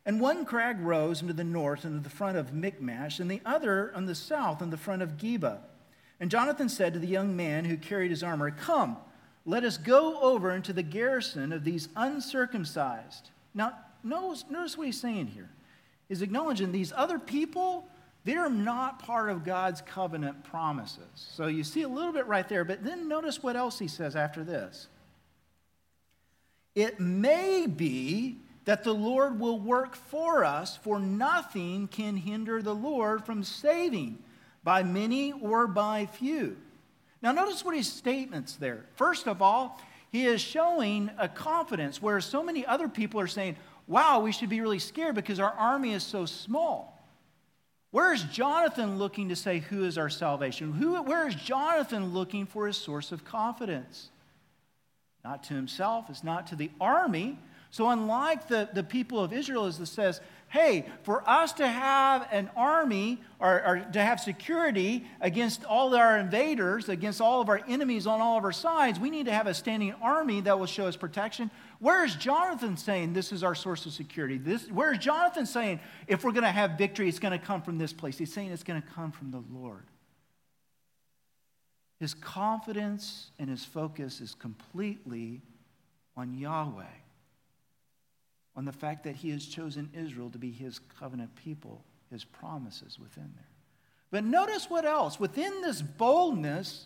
And 0.03 0.19
one 0.19 0.43
crag 0.43 0.79
rose 0.79 1.21
into 1.21 1.33
the 1.33 1.43
north 1.43 1.85
into 1.85 1.99
the 1.99 2.09
front 2.09 2.35
of 2.35 2.51
Michmash, 2.51 3.19
and 3.19 3.29
the 3.29 3.41
other 3.45 3.93
on 3.95 4.07
the 4.07 4.15
south 4.15 4.59
in 4.59 4.71
the 4.71 4.75
front 4.75 5.03
of 5.03 5.17
Geba. 5.17 5.59
And 6.19 6.31
Jonathan 6.31 6.67
said 6.67 6.93
to 6.93 6.99
the 6.99 7.05
young 7.05 7.35
man 7.35 7.65
who 7.65 7.77
carried 7.77 8.09
his 8.09 8.23
armor, 8.23 8.49
Come, 8.49 8.97
let 9.45 9.63
us 9.63 9.77
go 9.77 10.19
over 10.21 10.51
into 10.51 10.73
the 10.73 10.83
garrison 10.83 11.51
of 11.51 11.63
these 11.63 11.89
uncircumcised. 11.95 13.29
Now, 13.53 13.73
notice, 14.03 14.45
notice 14.49 14.77
what 14.77 14.85
he's 14.85 14.99
saying 14.99 15.27
here. 15.27 15.49
He's 16.07 16.21
acknowledging 16.21 16.71
these 16.71 16.93
other 16.95 17.17
people, 17.17 17.87
they're 18.23 18.49
not 18.49 18.99
part 18.99 19.29
of 19.29 19.43
God's 19.43 19.81
covenant 19.81 20.43
promises. 20.43 21.05
So 21.15 21.47
you 21.47 21.63
see 21.63 21.81
a 21.81 21.87
little 21.87 22.13
bit 22.13 22.27
right 22.27 22.47
there, 22.47 22.63
but 22.63 22.83
then 22.83 23.07
notice 23.07 23.41
what 23.41 23.55
else 23.55 23.79
he 23.79 23.87
says 23.87 24.15
after 24.15 24.43
this. 24.43 24.87
It 26.75 26.99
may 26.99 27.65
be 27.65 28.37
that 28.65 28.83
the 28.83 28.93
Lord 28.93 29.39
will 29.39 29.59
work 29.59 29.95
for 29.95 30.45
us, 30.45 30.77
for 30.77 30.99
nothing 30.99 31.87
can 31.87 32.15
hinder 32.15 32.61
the 32.61 32.75
Lord 32.75 33.25
from 33.25 33.43
saving 33.43 34.19
by 34.63 34.83
many 34.83 35.31
or 35.31 35.65
by 35.65 36.05
few. 36.05 36.57
Now, 37.21 37.31
notice 37.31 37.63
what 37.63 37.75
his 37.75 37.91
statements 37.91 38.55
there. 38.55 38.85
First 38.95 39.27
of 39.27 39.41
all, 39.41 39.79
he 40.11 40.25
is 40.25 40.41
showing 40.41 41.09
a 41.17 41.29
confidence 41.29 42.01
where 42.01 42.19
so 42.19 42.43
many 42.43 42.65
other 42.65 42.87
people 42.87 43.19
are 43.19 43.27
saying, 43.27 43.55
wow, 43.87 44.19
we 44.19 44.31
should 44.31 44.49
be 44.49 44.61
really 44.61 44.79
scared 44.79 45.15
because 45.15 45.39
our 45.39 45.51
army 45.51 45.93
is 45.93 46.03
so 46.03 46.25
small. 46.25 46.97
Where 47.91 48.13
is 48.13 48.23
Jonathan 48.23 48.97
looking 48.97 49.29
to 49.29 49.35
say, 49.35 49.59
Who 49.59 49.83
is 49.83 49.97
our 49.97 50.09
salvation? 50.09 50.71
Who, 50.71 51.01
where 51.03 51.27
is 51.27 51.35
Jonathan 51.35 52.13
looking 52.13 52.45
for 52.45 52.67
his 52.67 52.77
source 52.77 53.11
of 53.11 53.25
confidence? 53.25 54.09
Not 55.23 55.43
to 55.45 55.53
himself, 55.53 56.09
it's 56.09 56.23
not 56.23 56.47
to 56.47 56.55
the 56.55 56.71
army, 56.79 57.37
So, 57.69 57.89
unlike 57.89 58.47
the, 58.47 58.69
the 58.73 58.83
people 58.83 59.23
of 59.23 59.31
Israel, 59.31 59.65
as 59.65 59.79
it 59.79 59.85
says, 59.85 60.19
hey, 60.51 60.85
for 61.03 61.27
us 61.29 61.53
to 61.53 61.65
have 61.65 62.27
an 62.29 62.49
army 62.57 63.21
or, 63.39 63.65
or, 63.65 63.87
to 63.93 64.01
have 64.01 64.19
security 64.19 65.07
against 65.21 65.63
all 65.63 65.95
our 65.95 66.17
invaders, 66.17 66.89
against 66.89 67.21
all 67.21 67.39
of 67.39 67.47
our 67.47 67.61
enemies 67.69 68.05
on 68.05 68.19
all 68.19 68.37
of 68.37 68.43
our 68.43 68.51
sides, 68.51 68.99
we 68.99 69.09
need 69.09 69.27
to 69.27 69.31
have 69.31 69.47
a 69.47 69.53
standing 69.53 69.93
army 70.01 70.41
that 70.41 70.59
will 70.59 70.65
show 70.65 70.87
us 70.87 70.97
protection. 70.97 71.49
Where 71.79 72.03
is 72.03 72.15
Jonathan 72.15 72.75
saying 72.75 73.13
this 73.13 73.31
is 73.31 73.43
our 73.43 73.55
source 73.55 73.85
of 73.85 73.93
security? 73.93 74.37
This, 74.37 74.69
where 74.69 74.91
is 74.91 74.97
Jonathan 74.97 75.45
saying 75.45 75.79
if 76.05 76.25
we're 76.25 76.33
going 76.33 76.43
to 76.43 76.51
have 76.51 76.71
victory, 76.71 77.07
it's 77.07 77.17
going 77.17 77.37
to 77.37 77.43
come 77.43 77.61
from 77.61 77.77
this 77.77 77.93
place? 77.93 78.17
He's 78.17 78.33
saying 78.33 78.51
it's 78.51 78.63
going 78.63 78.81
to 78.81 78.87
come 78.89 79.13
from 79.13 79.31
the 79.31 79.43
Lord. 79.53 79.85
His 82.01 82.13
confidence 82.13 83.31
and 83.39 83.49
his 83.49 83.63
focus 83.63 84.19
is 84.19 84.35
completely 84.35 85.43
on 86.17 86.33
Yahweh 86.33 86.83
on 88.55 88.65
the 88.65 88.71
fact 88.71 89.03
that 89.03 89.15
he 89.15 89.29
has 89.29 89.45
chosen 89.45 89.89
Israel 89.93 90.29
to 90.29 90.37
be 90.37 90.51
his 90.51 90.79
covenant 90.99 91.35
people, 91.35 91.83
his 92.09 92.23
promises 92.23 92.99
within 92.99 93.31
there. 93.35 93.45
But 94.11 94.25
notice 94.25 94.69
what 94.69 94.85
else. 94.85 95.19
Within 95.19 95.61
this 95.61 95.81
boldness, 95.81 96.85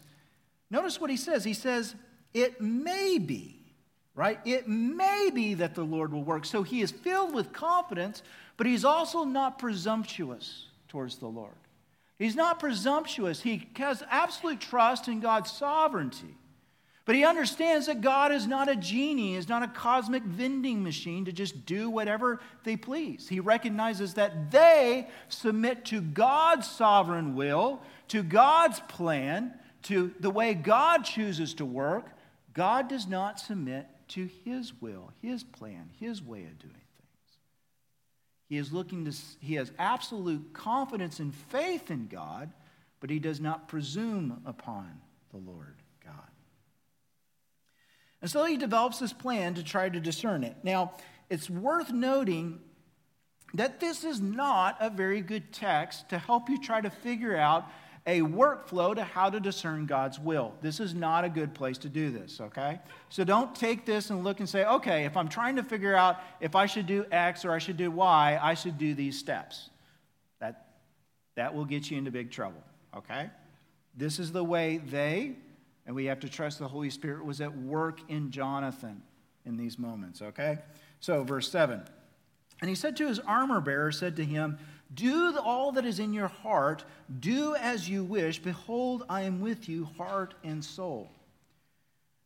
notice 0.70 1.02
what 1.02 1.10
he 1.10 1.18
says. 1.18 1.44
He 1.44 1.56
says, 1.56 1.96
It 2.34 2.62
may 2.62 3.18
be, 3.18 3.58
right? 4.14 4.40
It 4.46 4.68
may 4.68 5.32
be 5.34 5.56
that 5.56 5.74
the 5.74 5.84
Lord 5.84 6.14
will 6.14 6.24
work. 6.24 6.46
So 6.46 6.62
he 6.62 6.82
is 6.82 6.92
filled 6.92 7.34
with 7.34 7.52
confidence, 7.52 8.22
but 8.58 8.68
he's 8.68 8.86
also 8.86 9.24
not 9.24 9.58
presumptuous 9.58 10.68
towards 10.88 11.18
the 11.18 11.28
Lord. 11.28 11.56
He's 12.20 12.36
not 12.36 12.60
presumptuous. 12.60 13.42
He 13.42 13.68
has 13.76 14.04
absolute 14.10 14.62
trust 14.62 15.08
in 15.08 15.20
God's 15.20 15.52
sovereignty. 15.52 16.38
But 17.06 17.14
he 17.14 17.24
understands 17.24 17.86
that 17.86 18.02
God 18.02 18.32
is 18.32 18.48
not 18.48 18.68
a 18.68 18.76
genie, 18.76 19.36
is 19.36 19.48
not 19.48 19.62
a 19.62 19.68
cosmic 19.68 20.24
vending 20.24 20.84
machine 20.84 21.26
to 21.26 21.32
just 21.32 21.66
do 21.68 21.88
whatever 21.88 22.40
they 22.64 22.76
please. 22.76 23.30
He 23.30 23.40
recognizes 23.40 24.16
that 24.16 24.50
they 24.50 25.08
submit 25.30 25.86
to 25.86 26.02
God's 26.02 26.68
sovereign 26.68 27.36
will, 27.36 27.84
to 28.08 28.24
God's 28.24 28.80
plan, 28.88 29.54
to 29.84 30.16
the 30.20 30.32
way 30.32 30.56
God 30.56 31.06
chooses 31.06 31.54
to 31.56 31.66
work. 31.66 32.08
God 32.54 32.90
does 32.90 33.06
not 33.06 33.40
submit 33.40 33.86
to 34.10 34.28
his 34.44 34.74
will, 34.82 35.12
his 35.22 35.44
plan, 35.44 35.92
his 36.00 36.24
way 36.24 36.44
of 36.46 36.58
doing 36.58 36.74
things. 36.74 37.38
He 38.50 38.58
is 38.58 38.74
looking 38.74 39.06
to 39.06 39.16
he 39.40 39.56
has 39.56 39.72
absolute 39.78 40.54
confidence 40.54 41.20
and 41.20 41.36
faith 41.36 41.92
in 41.92 42.08
God, 42.08 42.52
but 43.00 43.12
he 43.12 43.20
does 43.20 43.40
not 43.40 43.68
presume 43.68 44.42
upon 44.44 45.02
the 45.30 45.38
Lord. 45.38 45.76
And 48.26 48.32
so 48.32 48.44
he 48.46 48.58
develops 48.58 48.98
this 48.98 49.14
plan 49.14 49.54
to 49.54 49.62
try 49.62 49.88
to 49.88 50.00
discern 50.00 50.44
it. 50.44 50.56
Now, 50.64 50.94
it's 51.30 51.48
worth 51.48 51.92
noting 51.92 52.60
that 53.54 53.80
this 53.80 54.04
is 54.04 54.20
not 54.20 54.78
a 54.80 54.90
very 54.90 55.22
good 55.22 55.54
text 55.54 56.10
to 56.10 56.18
help 56.18 56.50
you 56.50 56.60
try 56.60 56.82
to 56.82 56.90
figure 56.90 57.38
out 57.38 57.68
a 58.08 58.22
workflow 58.22 58.96
to 58.96 59.04
how 59.04 59.30
to 59.30 59.40
discern 59.40 59.86
God's 59.86 60.20
will. 60.20 60.56
This 60.64 60.80
is 60.80 60.96
not 60.96 61.24
a 61.24 61.30
good 61.30 61.54
place 61.54 61.78
to 61.78 61.88
do 61.88 62.10
this, 62.10 62.42
okay? 62.42 62.80
So 63.10 63.24
don't 63.24 63.54
take 63.54 63.86
this 63.86 64.10
and 64.10 64.24
look 64.24 64.40
and 64.40 64.50
say, 64.50 64.66
okay, 64.66 65.06
if 65.06 65.16
I'm 65.16 65.30
trying 65.30 65.58
to 65.58 65.64
figure 65.64 65.94
out 65.94 66.18
if 66.42 66.56
I 66.56 66.66
should 66.66 66.88
do 66.88 67.06
X 67.12 67.46
or 67.46 67.52
I 67.52 67.60
should 67.60 67.78
do 67.78 67.92
Y, 67.92 68.40
I 68.42 68.56
should 68.56 68.80
do 68.80 68.96
these 68.96 69.20
steps. 69.20 69.70
That, 70.40 70.66
that 71.36 71.54
will 71.54 71.66
get 71.66 71.92
you 71.92 72.00
into 72.00 72.10
big 72.10 72.32
trouble, 72.32 72.64
okay? 72.98 73.30
This 73.96 74.18
is 74.18 74.32
the 74.32 74.44
way 74.44 74.78
they 74.78 75.36
and 75.86 75.96
we 75.96 76.06
have 76.06 76.20
to 76.22 76.30
trust 76.30 76.60
the 76.60 76.68
Holy 76.68 76.90
Spirit 76.90 77.26
was 77.26 77.42
at 77.42 77.56
work 77.58 78.00
in 78.10 78.32
Jonathan 78.32 79.02
in 79.46 79.58
these 79.58 79.78
moments, 79.78 80.22
okay? 80.22 80.60
So, 81.00 81.24
verse 81.24 81.50
7. 81.52 81.82
And 82.62 82.70
he 82.70 82.76
said 82.76 82.96
to 82.98 83.08
his 83.08 83.20
armor 83.20 83.62
bearer, 83.62 83.92
said 83.92 84.16
to 84.16 84.26
him, 84.26 84.58
Do 84.94 85.38
all 85.38 85.72
that 85.74 85.86
is 85.86 86.00
in 86.00 86.14
your 86.14 86.30
heart, 86.30 86.84
do 87.20 87.56
as 87.56 87.88
you 87.88 88.04
wish. 88.04 88.40
Behold, 88.40 89.04
I 89.10 89.24
am 89.24 89.42
with 89.42 89.70
you, 89.70 89.90
heart 89.98 90.34
and 90.44 90.64
soul. 90.64 91.12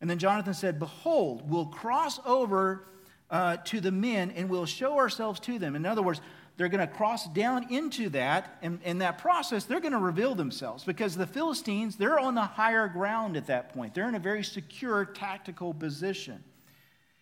And 0.01 0.09
then 0.09 0.19
Jonathan 0.19 0.53
said, 0.53 0.79
Behold, 0.79 1.49
we'll 1.49 1.65
cross 1.65 2.19
over 2.25 2.85
uh, 3.29 3.57
to 3.57 3.79
the 3.79 3.91
men 3.91 4.31
and 4.31 4.49
we'll 4.49 4.65
show 4.65 4.97
ourselves 4.97 5.39
to 5.41 5.59
them. 5.59 5.75
In 5.75 5.85
other 5.85 6.01
words, 6.01 6.21
they're 6.59 6.67
going 6.67 6.85
to 6.85 6.93
cross 6.93 7.25
down 7.29 7.71
into 7.71 8.09
that. 8.09 8.57
And 8.61 8.81
in 8.83 8.97
that 8.97 9.17
process, 9.17 9.63
they're 9.63 9.79
going 9.79 9.93
to 9.93 9.97
reveal 9.97 10.35
themselves 10.35 10.83
because 10.83 11.15
the 11.15 11.25
Philistines, 11.25 11.95
they're 11.95 12.19
on 12.19 12.35
the 12.35 12.41
higher 12.41 12.89
ground 12.89 13.37
at 13.37 13.47
that 13.47 13.73
point. 13.73 13.93
They're 13.93 14.09
in 14.09 14.15
a 14.15 14.19
very 14.19 14.43
secure 14.43 15.05
tactical 15.05 15.73
position. 15.73 16.43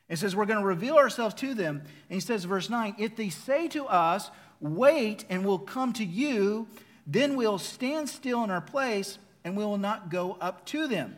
It 0.10 0.18
says, 0.18 0.36
We're 0.36 0.48
going 0.48 0.60
to 0.60 0.66
reveal 0.66 0.96
ourselves 0.96 1.36
to 1.36 1.54
them. 1.54 1.84
And 2.10 2.16
he 2.16 2.20
says, 2.20 2.46
verse 2.46 2.68
9, 2.68 2.96
if 2.98 3.16
they 3.16 3.30
say 3.30 3.68
to 3.68 3.86
us, 3.86 4.32
Wait, 4.60 5.24
and 5.30 5.46
we'll 5.46 5.60
come 5.60 5.94
to 5.94 6.04
you, 6.04 6.68
then 7.06 7.36
we'll 7.36 7.60
stand 7.60 8.10
still 8.10 8.44
in 8.44 8.50
our 8.50 8.60
place 8.60 9.20
and 9.44 9.56
we 9.56 9.64
will 9.64 9.78
not 9.78 10.10
go 10.10 10.36
up 10.42 10.66
to 10.66 10.88
them. 10.88 11.16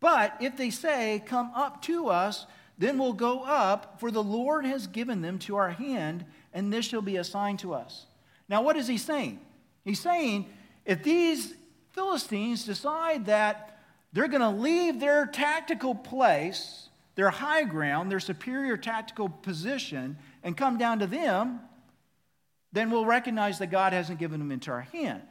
But 0.00 0.36
if 0.40 0.58
they 0.58 0.68
say, 0.68 1.24
Come 1.24 1.52
up 1.54 1.80
to 1.84 2.08
us, 2.08 2.44
then 2.76 2.98
we'll 2.98 3.14
go 3.14 3.44
up, 3.44 3.98
for 3.98 4.10
the 4.10 4.22
Lord 4.22 4.66
has 4.66 4.86
given 4.86 5.22
them 5.22 5.38
to 5.38 5.56
our 5.56 5.70
hand, 5.70 6.26
and 6.56 6.72
this 6.72 6.86
shall 6.86 7.02
be 7.02 7.18
a 7.18 7.24
sign 7.24 7.58
to 7.58 7.74
us. 7.74 8.06
Now, 8.48 8.62
what 8.62 8.78
is 8.78 8.88
he 8.88 8.96
saying? 8.96 9.40
He's 9.84 10.00
saying 10.00 10.46
if 10.86 11.02
these 11.02 11.52
Philistines 11.90 12.64
decide 12.64 13.26
that 13.26 13.78
they're 14.14 14.26
going 14.26 14.40
to 14.40 14.48
leave 14.48 14.98
their 14.98 15.26
tactical 15.26 15.94
place, 15.94 16.88
their 17.14 17.28
high 17.28 17.64
ground, 17.64 18.10
their 18.10 18.20
superior 18.20 18.78
tactical 18.78 19.28
position, 19.28 20.16
and 20.42 20.56
come 20.56 20.78
down 20.78 21.00
to 21.00 21.06
them, 21.06 21.60
then 22.72 22.90
we'll 22.90 23.04
recognize 23.04 23.58
that 23.58 23.70
God 23.70 23.92
hasn't 23.92 24.18
given 24.18 24.38
them 24.38 24.50
into 24.50 24.70
our 24.70 24.80
hand. 24.80 25.24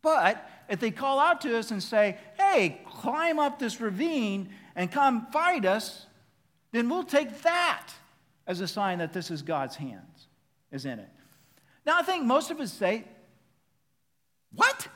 But 0.00 0.48
if 0.68 0.78
they 0.78 0.92
call 0.92 1.18
out 1.18 1.40
to 1.40 1.58
us 1.58 1.72
and 1.72 1.82
say, 1.82 2.18
hey, 2.38 2.80
climb 2.88 3.40
up 3.40 3.58
this 3.58 3.80
ravine 3.80 4.50
and 4.76 4.92
come 4.92 5.26
fight 5.32 5.64
us, 5.64 6.06
then 6.70 6.88
we'll 6.88 7.02
take 7.02 7.42
that 7.42 7.88
as 8.46 8.60
a 8.60 8.68
sign 8.68 8.98
that 8.98 9.12
this 9.12 9.30
is 9.30 9.42
God's 9.42 9.76
hands, 9.76 10.09
is 10.70 10.84
in 10.84 10.98
it. 10.98 11.08
Now, 11.86 11.98
I 11.98 12.02
think 12.02 12.24
most 12.24 12.50
of 12.50 12.60
us 12.60 12.72
say, 12.72 13.04
What? 14.54 14.88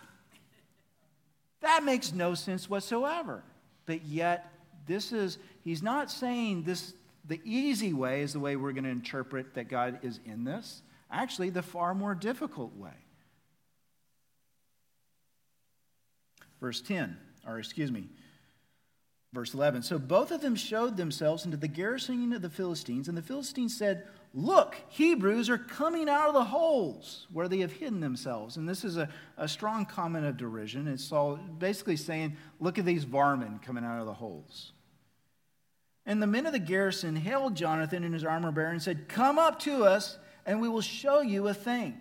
That 1.60 1.82
makes 1.82 2.12
no 2.12 2.34
sense 2.34 2.68
whatsoever. 2.68 3.42
But 3.86 4.04
yet, 4.04 4.52
this 4.86 5.12
is, 5.12 5.38
he's 5.62 5.82
not 5.82 6.10
saying 6.10 6.64
this, 6.64 6.92
the 7.24 7.40
easy 7.44 7.92
way 7.92 8.20
is 8.20 8.34
the 8.34 8.40
way 8.40 8.56
we're 8.56 8.72
going 8.72 8.84
to 8.84 8.90
interpret 8.90 9.54
that 9.54 9.68
God 9.68 10.00
is 10.02 10.20
in 10.26 10.44
this. 10.44 10.82
Actually, 11.10 11.50
the 11.50 11.62
far 11.62 11.94
more 11.94 12.14
difficult 12.14 12.76
way. 12.76 12.90
Verse 16.60 16.80
10, 16.82 17.16
or 17.46 17.58
excuse 17.58 17.90
me, 17.90 18.08
Verse 19.34 19.52
11 19.52 19.82
So 19.82 19.98
both 19.98 20.30
of 20.30 20.40
them 20.40 20.54
showed 20.54 20.96
themselves 20.96 21.44
into 21.44 21.56
the 21.56 21.68
garrison 21.68 22.32
of 22.32 22.40
the 22.40 22.48
Philistines, 22.48 23.08
and 23.08 23.18
the 23.18 23.22
Philistines 23.22 23.76
said, 23.76 24.06
Look, 24.36 24.74
Hebrews 24.88 25.48
are 25.48 25.58
coming 25.58 26.08
out 26.08 26.26
of 26.26 26.34
the 26.34 26.44
holes 26.44 27.28
where 27.32 27.46
they 27.46 27.60
have 27.60 27.70
hidden 27.70 28.00
themselves. 28.00 28.56
And 28.56 28.68
this 28.68 28.84
is 28.84 28.96
a, 28.96 29.08
a 29.36 29.46
strong 29.46 29.86
comment 29.86 30.26
of 30.26 30.36
derision. 30.36 30.88
It's 30.88 31.12
all 31.12 31.36
basically 31.36 31.96
saying, 31.96 32.36
Look 32.58 32.76
at 32.76 32.84
these 32.84 33.04
varmin 33.04 33.62
coming 33.62 33.84
out 33.84 34.00
of 34.00 34.06
the 34.06 34.14
holes. 34.14 34.72
And 36.04 36.20
the 36.20 36.26
men 36.26 36.46
of 36.46 36.52
the 36.52 36.58
garrison 36.58 37.14
hailed 37.14 37.54
Jonathan 37.54 38.02
and 38.02 38.12
his 38.12 38.24
armor 38.24 38.50
bearer 38.50 38.70
and 38.70 38.82
said, 38.82 39.08
Come 39.08 39.38
up 39.38 39.60
to 39.60 39.84
us, 39.84 40.18
and 40.44 40.60
we 40.60 40.68
will 40.68 40.80
show 40.80 41.20
you 41.20 41.46
a 41.46 41.54
thing. 41.54 42.00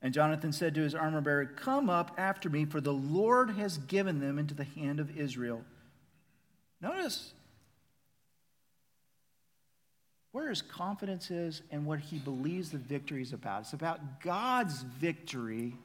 And 0.00 0.14
Jonathan 0.14 0.52
said 0.52 0.76
to 0.76 0.82
his 0.82 0.94
armor 0.94 1.20
bearer, 1.20 1.44
Come 1.44 1.90
up 1.90 2.12
after 2.16 2.48
me, 2.48 2.66
for 2.66 2.80
the 2.80 2.92
Lord 2.92 3.50
has 3.50 3.78
given 3.78 4.20
them 4.20 4.38
into 4.38 4.54
the 4.54 4.64
hand 4.64 5.00
of 5.00 5.18
Israel. 5.18 5.64
Notice 6.80 7.34
where 10.34 10.48
his 10.48 10.62
confidence 10.62 11.30
is 11.30 11.62
and 11.70 11.86
what 11.86 12.00
he 12.00 12.18
believes 12.18 12.72
the 12.72 12.78
victory 12.78 13.22
is 13.22 13.32
about. 13.32 13.60
It's 13.60 13.72
about 13.72 14.20
God's 14.20 14.82
victory 14.82 15.76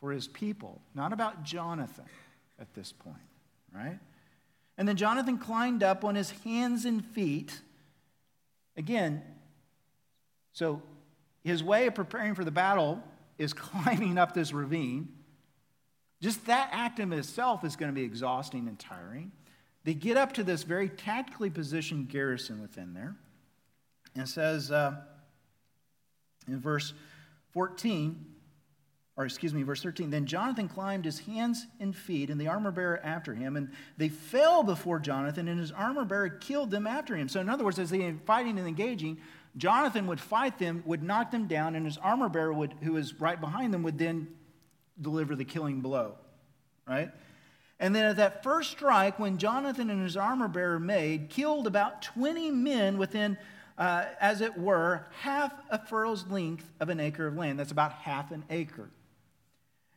for 0.00 0.12
his 0.12 0.28
people, 0.28 0.82
not 0.94 1.14
about 1.14 1.44
Jonathan 1.44 2.04
at 2.60 2.74
this 2.74 2.92
point, 2.92 3.16
right? 3.74 3.98
And 4.76 4.86
then 4.86 4.96
Jonathan 4.96 5.38
climbed 5.38 5.82
up 5.82 6.04
on 6.04 6.14
his 6.14 6.30
hands 6.44 6.84
and 6.84 7.02
feet. 7.02 7.58
Again, 8.76 9.22
so 10.52 10.82
his 11.42 11.64
way 11.64 11.86
of 11.86 11.94
preparing 11.94 12.34
for 12.34 12.44
the 12.44 12.50
battle 12.50 13.02
is 13.38 13.52
climbing 13.54 14.18
up 14.18 14.34
this 14.34 14.52
ravine. 14.52 15.08
Just 16.20 16.44
that 16.48 16.68
act 16.70 17.00
in 17.00 17.10
itself 17.14 17.64
is 17.64 17.76
going 17.76 17.90
to 17.90 17.98
be 17.98 18.04
exhausting 18.04 18.68
and 18.68 18.78
tiring. 18.78 19.32
They 19.84 19.94
get 19.94 20.18
up 20.18 20.34
to 20.34 20.44
this 20.44 20.64
very 20.64 20.90
tactically 20.90 21.48
positioned 21.48 22.10
garrison 22.10 22.60
within 22.60 22.92
there. 22.92 23.16
And 24.16 24.28
says 24.28 24.70
uh, 24.70 24.96
in 26.48 26.60
verse 26.60 26.92
14, 27.52 28.26
or 29.16 29.24
excuse 29.24 29.52
me, 29.52 29.62
verse 29.62 29.82
13. 29.82 30.10
Then 30.10 30.24
Jonathan 30.24 30.66
climbed 30.66 31.04
his 31.04 31.18
hands 31.20 31.66
and 31.78 31.94
feet, 31.94 32.30
and 32.30 32.40
the 32.40 32.48
armor 32.48 32.70
bearer 32.70 33.00
after 33.04 33.34
him, 33.34 33.56
and 33.56 33.70
they 33.98 34.08
fell 34.08 34.62
before 34.62 34.98
Jonathan, 34.98 35.46
and 35.46 35.60
his 35.60 35.72
armor 35.72 36.04
bearer 36.04 36.30
killed 36.30 36.70
them 36.70 36.86
after 36.86 37.14
him. 37.14 37.28
So, 37.28 37.40
in 37.40 37.48
other 37.48 37.64
words, 37.64 37.78
as 37.78 37.90
they 37.90 37.98
were 37.98 38.14
fighting 38.24 38.58
and 38.58 38.66
engaging, 38.66 39.18
Jonathan 39.56 40.06
would 40.06 40.20
fight 40.20 40.58
them, 40.58 40.82
would 40.86 41.02
knock 41.02 41.32
them 41.32 41.48
down, 41.48 41.74
and 41.74 41.84
his 41.84 41.98
armor 41.98 42.28
bearer, 42.28 42.52
would, 42.52 42.74
who 42.82 42.92
was 42.92 43.20
right 43.20 43.38
behind 43.38 43.74
them, 43.74 43.82
would 43.82 43.98
then 43.98 44.28
deliver 45.00 45.36
the 45.36 45.44
killing 45.44 45.80
blow, 45.80 46.14
right? 46.86 47.10
And 47.78 47.94
then 47.94 48.06
at 48.06 48.16
that 48.16 48.42
first 48.42 48.70
strike, 48.70 49.18
when 49.18 49.38
Jonathan 49.38 49.90
and 49.90 50.02
his 50.02 50.16
armor 50.16 50.48
bearer 50.48 50.78
made, 50.78 51.30
killed 51.30 51.66
about 51.66 52.02
20 52.02 52.50
men 52.52 52.96
within 52.96 53.36
uh, 53.80 54.04
as 54.20 54.42
it 54.42 54.58
were, 54.58 55.06
half 55.20 55.54
a 55.70 55.78
furrow's 55.78 56.26
length 56.26 56.70
of 56.80 56.90
an 56.90 57.00
acre 57.00 57.26
of 57.26 57.34
land. 57.34 57.58
That's 57.58 57.72
about 57.72 57.92
half 57.94 58.30
an 58.30 58.44
acre. 58.50 58.90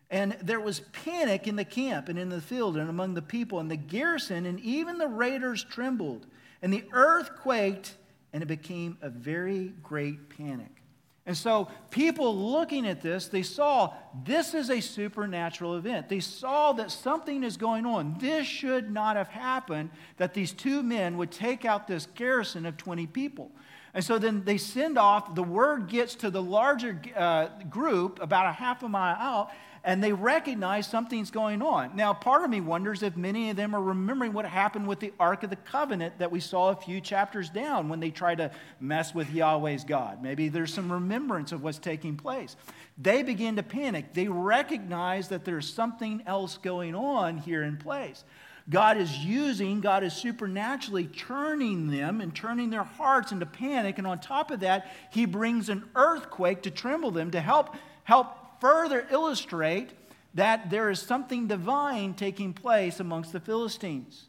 And 0.09 0.37
there 0.41 0.61
was 0.61 0.79
panic 0.79 1.47
in 1.47 1.57
the 1.57 1.65
camp 1.65 2.07
and 2.07 2.17
in 2.17 2.29
the 2.29 2.39
field 2.39 2.77
and 2.77 2.89
among 2.89 3.13
the 3.13 3.21
people, 3.21 3.59
and 3.59 3.69
the 3.69 3.75
garrison 3.75 4.45
and 4.45 4.59
even 4.61 4.99
the 4.99 5.07
raiders 5.07 5.65
trembled. 5.65 6.25
And 6.61 6.71
the 6.71 6.85
earth 6.93 7.35
quaked, 7.35 7.97
and 8.31 8.41
it 8.41 8.45
became 8.45 8.97
a 9.01 9.09
very 9.09 9.73
great 9.83 10.29
panic. 10.29 10.81
And 11.25 11.35
so, 11.35 11.69
people 11.89 12.35
looking 12.51 12.85
at 12.85 13.01
this, 13.01 13.27
they 13.27 13.43
saw 13.43 13.93
this 14.25 14.53
is 14.53 14.69
a 14.69 14.81
supernatural 14.81 15.75
event. 15.75 16.09
They 16.09 16.19
saw 16.19 16.73
that 16.73 16.91
something 16.91 17.43
is 17.43 17.55
going 17.55 17.85
on. 17.85 18.17
This 18.19 18.45
should 18.45 18.91
not 18.91 19.15
have 19.15 19.29
happened 19.29 19.89
that 20.17 20.33
these 20.33 20.51
two 20.51 20.83
men 20.83 21.17
would 21.17 21.31
take 21.31 21.63
out 21.63 21.87
this 21.87 22.07
garrison 22.07 22.65
of 22.65 22.75
20 22.75 23.07
people. 23.07 23.51
And 23.93 24.03
so 24.03 24.17
then 24.17 24.43
they 24.43 24.57
send 24.57 24.97
off, 24.97 25.35
the 25.35 25.43
word 25.43 25.87
gets 25.87 26.15
to 26.15 26.31
the 26.31 26.41
larger 26.41 26.99
uh, 27.15 27.49
group 27.69 28.19
about 28.21 28.47
a 28.47 28.51
half 28.51 28.81
a 28.81 28.89
mile 28.89 29.15
out, 29.19 29.51
and 29.83 30.01
they 30.03 30.13
recognize 30.13 30.87
something's 30.87 31.29
going 31.29 31.61
on. 31.61 31.95
Now, 31.95 32.13
part 32.13 32.43
of 32.43 32.49
me 32.49 32.61
wonders 32.61 33.03
if 33.03 33.17
many 33.17 33.49
of 33.49 33.57
them 33.57 33.75
are 33.75 33.81
remembering 33.81 34.31
what 34.31 34.45
happened 34.45 34.87
with 34.87 34.99
the 34.99 35.13
Ark 35.19 35.43
of 35.43 35.49
the 35.49 35.57
Covenant 35.57 36.19
that 36.19 36.31
we 36.31 36.39
saw 36.39 36.69
a 36.69 36.75
few 36.75 37.01
chapters 37.01 37.49
down 37.49 37.89
when 37.89 37.99
they 37.99 38.09
tried 38.09 38.37
to 38.37 38.51
mess 38.79 39.13
with 39.13 39.29
Yahweh's 39.29 39.83
God. 39.83 40.23
Maybe 40.23 40.47
there's 40.47 40.73
some 40.73 40.91
remembrance 40.91 41.51
of 41.51 41.61
what's 41.61 41.79
taking 41.79 42.15
place. 42.15 42.55
They 42.97 43.23
begin 43.23 43.57
to 43.57 43.63
panic. 43.63 44.13
They 44.13 44.29
recognize 44.29 45.27
that 45.27 45.43
there's 45.43 45.71
something 45.71 46.23
else 46.25 46.57
going 46.57 46.95
on 46.95 47.37
here 47.37 47.61
in 47.61 47.77
place. 47.77 48.23
God 48.69 48.97
is 48.97 49.17
using, 49.17 49.81
God 49.81 50.03
is 50.03 50.13
supernaturally 50.13 51.05
turning 51.05 51.91
them 51.91 52.21
and 52.21 52.33
turning 52.33 52.69
their 52.69 52.83
hearts 52.83 53.31
into 53.31 53.45
panic. 53.45 53.97
And 53.97 54.07
on 54.07 54.19
top 54.19 54.51
of 54.51 54.61
that, 54.61 54.91
He 55.11 55.25
brings 55.25 55.69
an 55.69 55.83
earthquake 55.95 56.61
to 56.63 56.71
tremble 56.71 57.11
them 57.11 57.31
to 57.31 57.41
help, 57.41 57.75
help 58.03 58.61
further 58.61 59.05
illustrate 59.11 59.91
that 60.33 60.69
there 60.69 60.89
is 60.89 60.99
something 60.99 61.47
divine 61.47 62.13
taking 62.13 62.53
place 62.53 62.99
amongst 62.99 63.33
the 63.33 63.39
Philistines. 63.39 64.27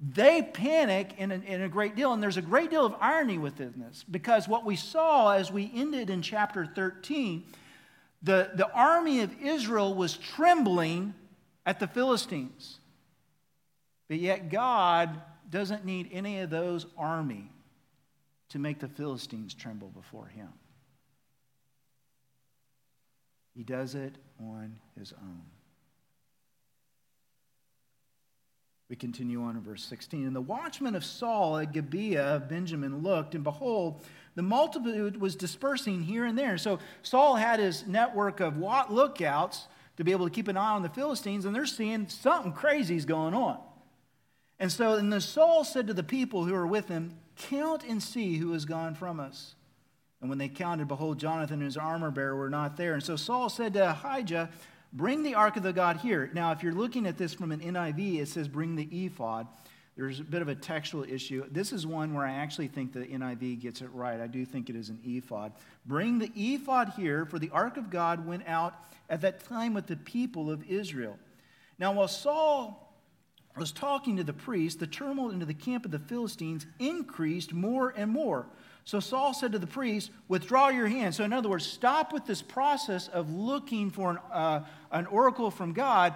They 0.00 0.42
panic 0.42 1.14
in 1.18 1.32
a, 1.32 1.36
in 1.36 1.62
a 1.62 1.68
great 1.68 1.96
deal, 1.96 2.12
and 2.12 2.22
there's 2.22 2.36
a 2.36 2.42
great 2.42 2.70
deal 2.70 2.86
of 2.86 2.94
irony 3.00 3.38
within 3.38 3.74
this 3.78 4.04
because 4.08 4.46
what 4.46 4.64
we 4.64 4.76
saw 4.76 5.32
as 5.32 5.50
we 5.50 5.70
ended 5.74 6.10
in 6.10 6.22
chapter 6.22 6.66
13, 6.66 7.44
the, 8.22 8.50
the 8.54 8.70
army 8.72 9.22
of 9.22 9.34
Israel 9.42 9.94
was 9.94 10.16
trembling 10.16 11.14
at 11.66 11.80
the 11.80 11.88
Philistines. 11.88 12.77
But 14.08 14.18
yet, 14.18 14.50
God 14.50 15.20
doesn't 15.50 15.84
need 15.84 16.08
any 16.12 16.40
of 16.40 16.50
those 16.50 16.86
army 16.96 17.50
to 18.50 18.58
make 18.58 18.78
the 18.78 18.88
Philistines 18.88 19.54
tremble 19.54 19.88
before 19.88 20.26
him. 20.26 20.48
He 23.54 23.62
does 23.64 23.94
it 23.94 24.14
on 24.40 24.76
his 24.98 25.12
own. 25.12 25.42
We 28.88 28.96
continue 28.96 29.42
on 29.42 29.56
in 29.56 29.62
verse 29.62 29.84
16. 29.84 30.26
And 30.26 30.34
the 30.34 30.40
watchman 30.40 30.94
of 30.94 31.04
Saul 31.04 31.58
at 31.58 31.72
Gibeah 31.72 32.36
of 32.36 32.48
Benjamin 32.48 33.02
looked, 33.02 33.34
and 33.34 33.44
behold, 33.44 34.02
the 34.34 34.42
multitude 34.42 35.20
was 35.20 35.36
dispersing 35.36 36.02
here 36.02 36.24
and 36.24 36.38
there. 36.38 36.56
So 36.56 36.78
Saul 37.02 37.36
had 37.36 37.60
his 37.60 37.86
network 37.86 38.40
of 38.40 38.56
lookouts 38.56 39.66
to 39.96 40.04
be 40.04 40.12
able 40.12 40.26
to 40.26 40.30
keep 40.30 40.48
an 40.48 40.56
eye 40.56 40.70
on 40.70 40.82
the 40.82 40.88
Philistines, 40.88 41.44
and 41.44 41.54
they're 41.54 41.66
seeing 41.66 42.08
something 42.08 42.52
crazy 42.52 42.96
is 42.96 43.04
going 43.04 43.34
on. 43.34 43.58
And 44.60 44.72
so, 44.72 44.94
and 44.94 45.12
the 45.12 45.20
Saul 45.20 45.64
said 45.64 45.86
to 45.86 45.94
the 45.94 46.02
people 46.02 46.44
who 46.44 46.52
were 46.52 46.66
with 46.66 46.88
him, 46.88 47.16
Count 47.36 47.84
and 47.84 48.02
see 48.02 48.36
who 48.36 48.52
has 48.52 48.64
gone 48.64 48.94
from 48.94 49.20
us. 49.20 49.54
And 50.20 50.28
when 50.28 50.38
they 50.38 50.48
counted, 50.48 50.88
behold, 50.88 51.18
Jonathan 51.18 51.60
and 51.60 51.64
his 51.64 51.76
armor 51.76 52.10
bearer 52.10 52.34
were 52.34 52.50
not 52.50 52.76
there. 52.76 52.94
And 52.94 53.02
so 53.02 53.14
Saul 53.14 53.48
said 53.48 53.74
to 53.74 53.90
Ahijah, 53.90 54.50
Bring 54.92 55.22
the 55.22 55.34
ark 55.34 55.56
of 55.56 55.62
the 55.62 55.72
God 55.72 55.98
here. 55.98 56.30
Now, 56.32 56.50
if 56.52 56.62
you're 56.62 56.72
looking 56.72 57.06
at 57.06 57.18
this 57.18 57.34
from 57.34 57.52
an 57.52 57.60
NIV, 57.60 58.20
it 58.20 58.28
says, 58.28 58.48
Bring 58.48 58.74
the 58.74 58.88
ephod. 58.90 59.46
There's 59.96 60.20
a 60.20 60.24
bit 60.24 60.42
of 60.42 60.48
a 60.48 60.54
textual 60.54 61.04
issue. 61.04 61.44
This 61.50 61.72
is 61.72 61.86
one 61.86 62.14
where 62.14 62.24
I 62.24 62.32
actually 62.32 62.68
think 62.68 62.92
the 62.92 63.00
NIV 63.00 63.60
gets 63.60 63.82
it 63.82 63.90
right. 63.92 64.20
I 64.20 64.28
do 64.28 64.44
think 64.44 64.70
it 64.70 64.76
is 64.76 64.88
an 64.88 65.00
ephod. 65.04 65.52
Bring 65.86 66.18
the 66.18 66.30
ephod 66.34 66.92
here, 66.96 67.26
for 67.26 67.38
the 67.38 67.50
ark 67.50 67.76
of 67.76 67.90
God 67.90 68.26
went 68.26 68.46
out 68.46 68.74
at 69.10 69.20
that 69.22 69.44
time 69.44 69.74
with 69.74 69.86
the 69.86 69.96
people 69.96 70.50
of 70.50 70.64
Israel. 70.68 71.18
Now, 71.78 71.92
while 71.92 72.08
Saul 72.08 72.87
was 73.56 73.72
talking 73.72 74.16
to 74.16 74.24
the 74.24 74.32
priest, 74.32 74.78
the 74.78 74.86
turmoil 74.86 75.30
into 75.30 75.46
the 75.46 75.54
camp 75.54 75.84
of 75.84 75.90
the 75.90 75.98
Philistines 75.98 76.66
increased 76.78 77.52
more 77.52 77.92
and 77.96 78.10
more. 78.10 78.46
So 78.84 79.00
Saul 79.00 79.34
said 79.34 79.52
to 79.52 79.58
the 79.58 79.66
priest, 79.66 80.10
Withdraw 80.28 80.68
your 80.68 80.86
hand. 80.86 81.14
So, 81.14 81.22
in 81.22 81.32
other 81.32 81.48
words, 81.48 81.66
stop 81.66 82.12
with 82.12 82.24
this 82.24 82.40
process 82.40 83.08
of 83.08 83.30
looking 83.30 83.90
for 83.90 84.12
an, 84.12 84.18
uh, 84.32 84.64
an 84.90 85.06
oracle 85.06 85.50
from 85.50 85.74
God. 85.74 86.14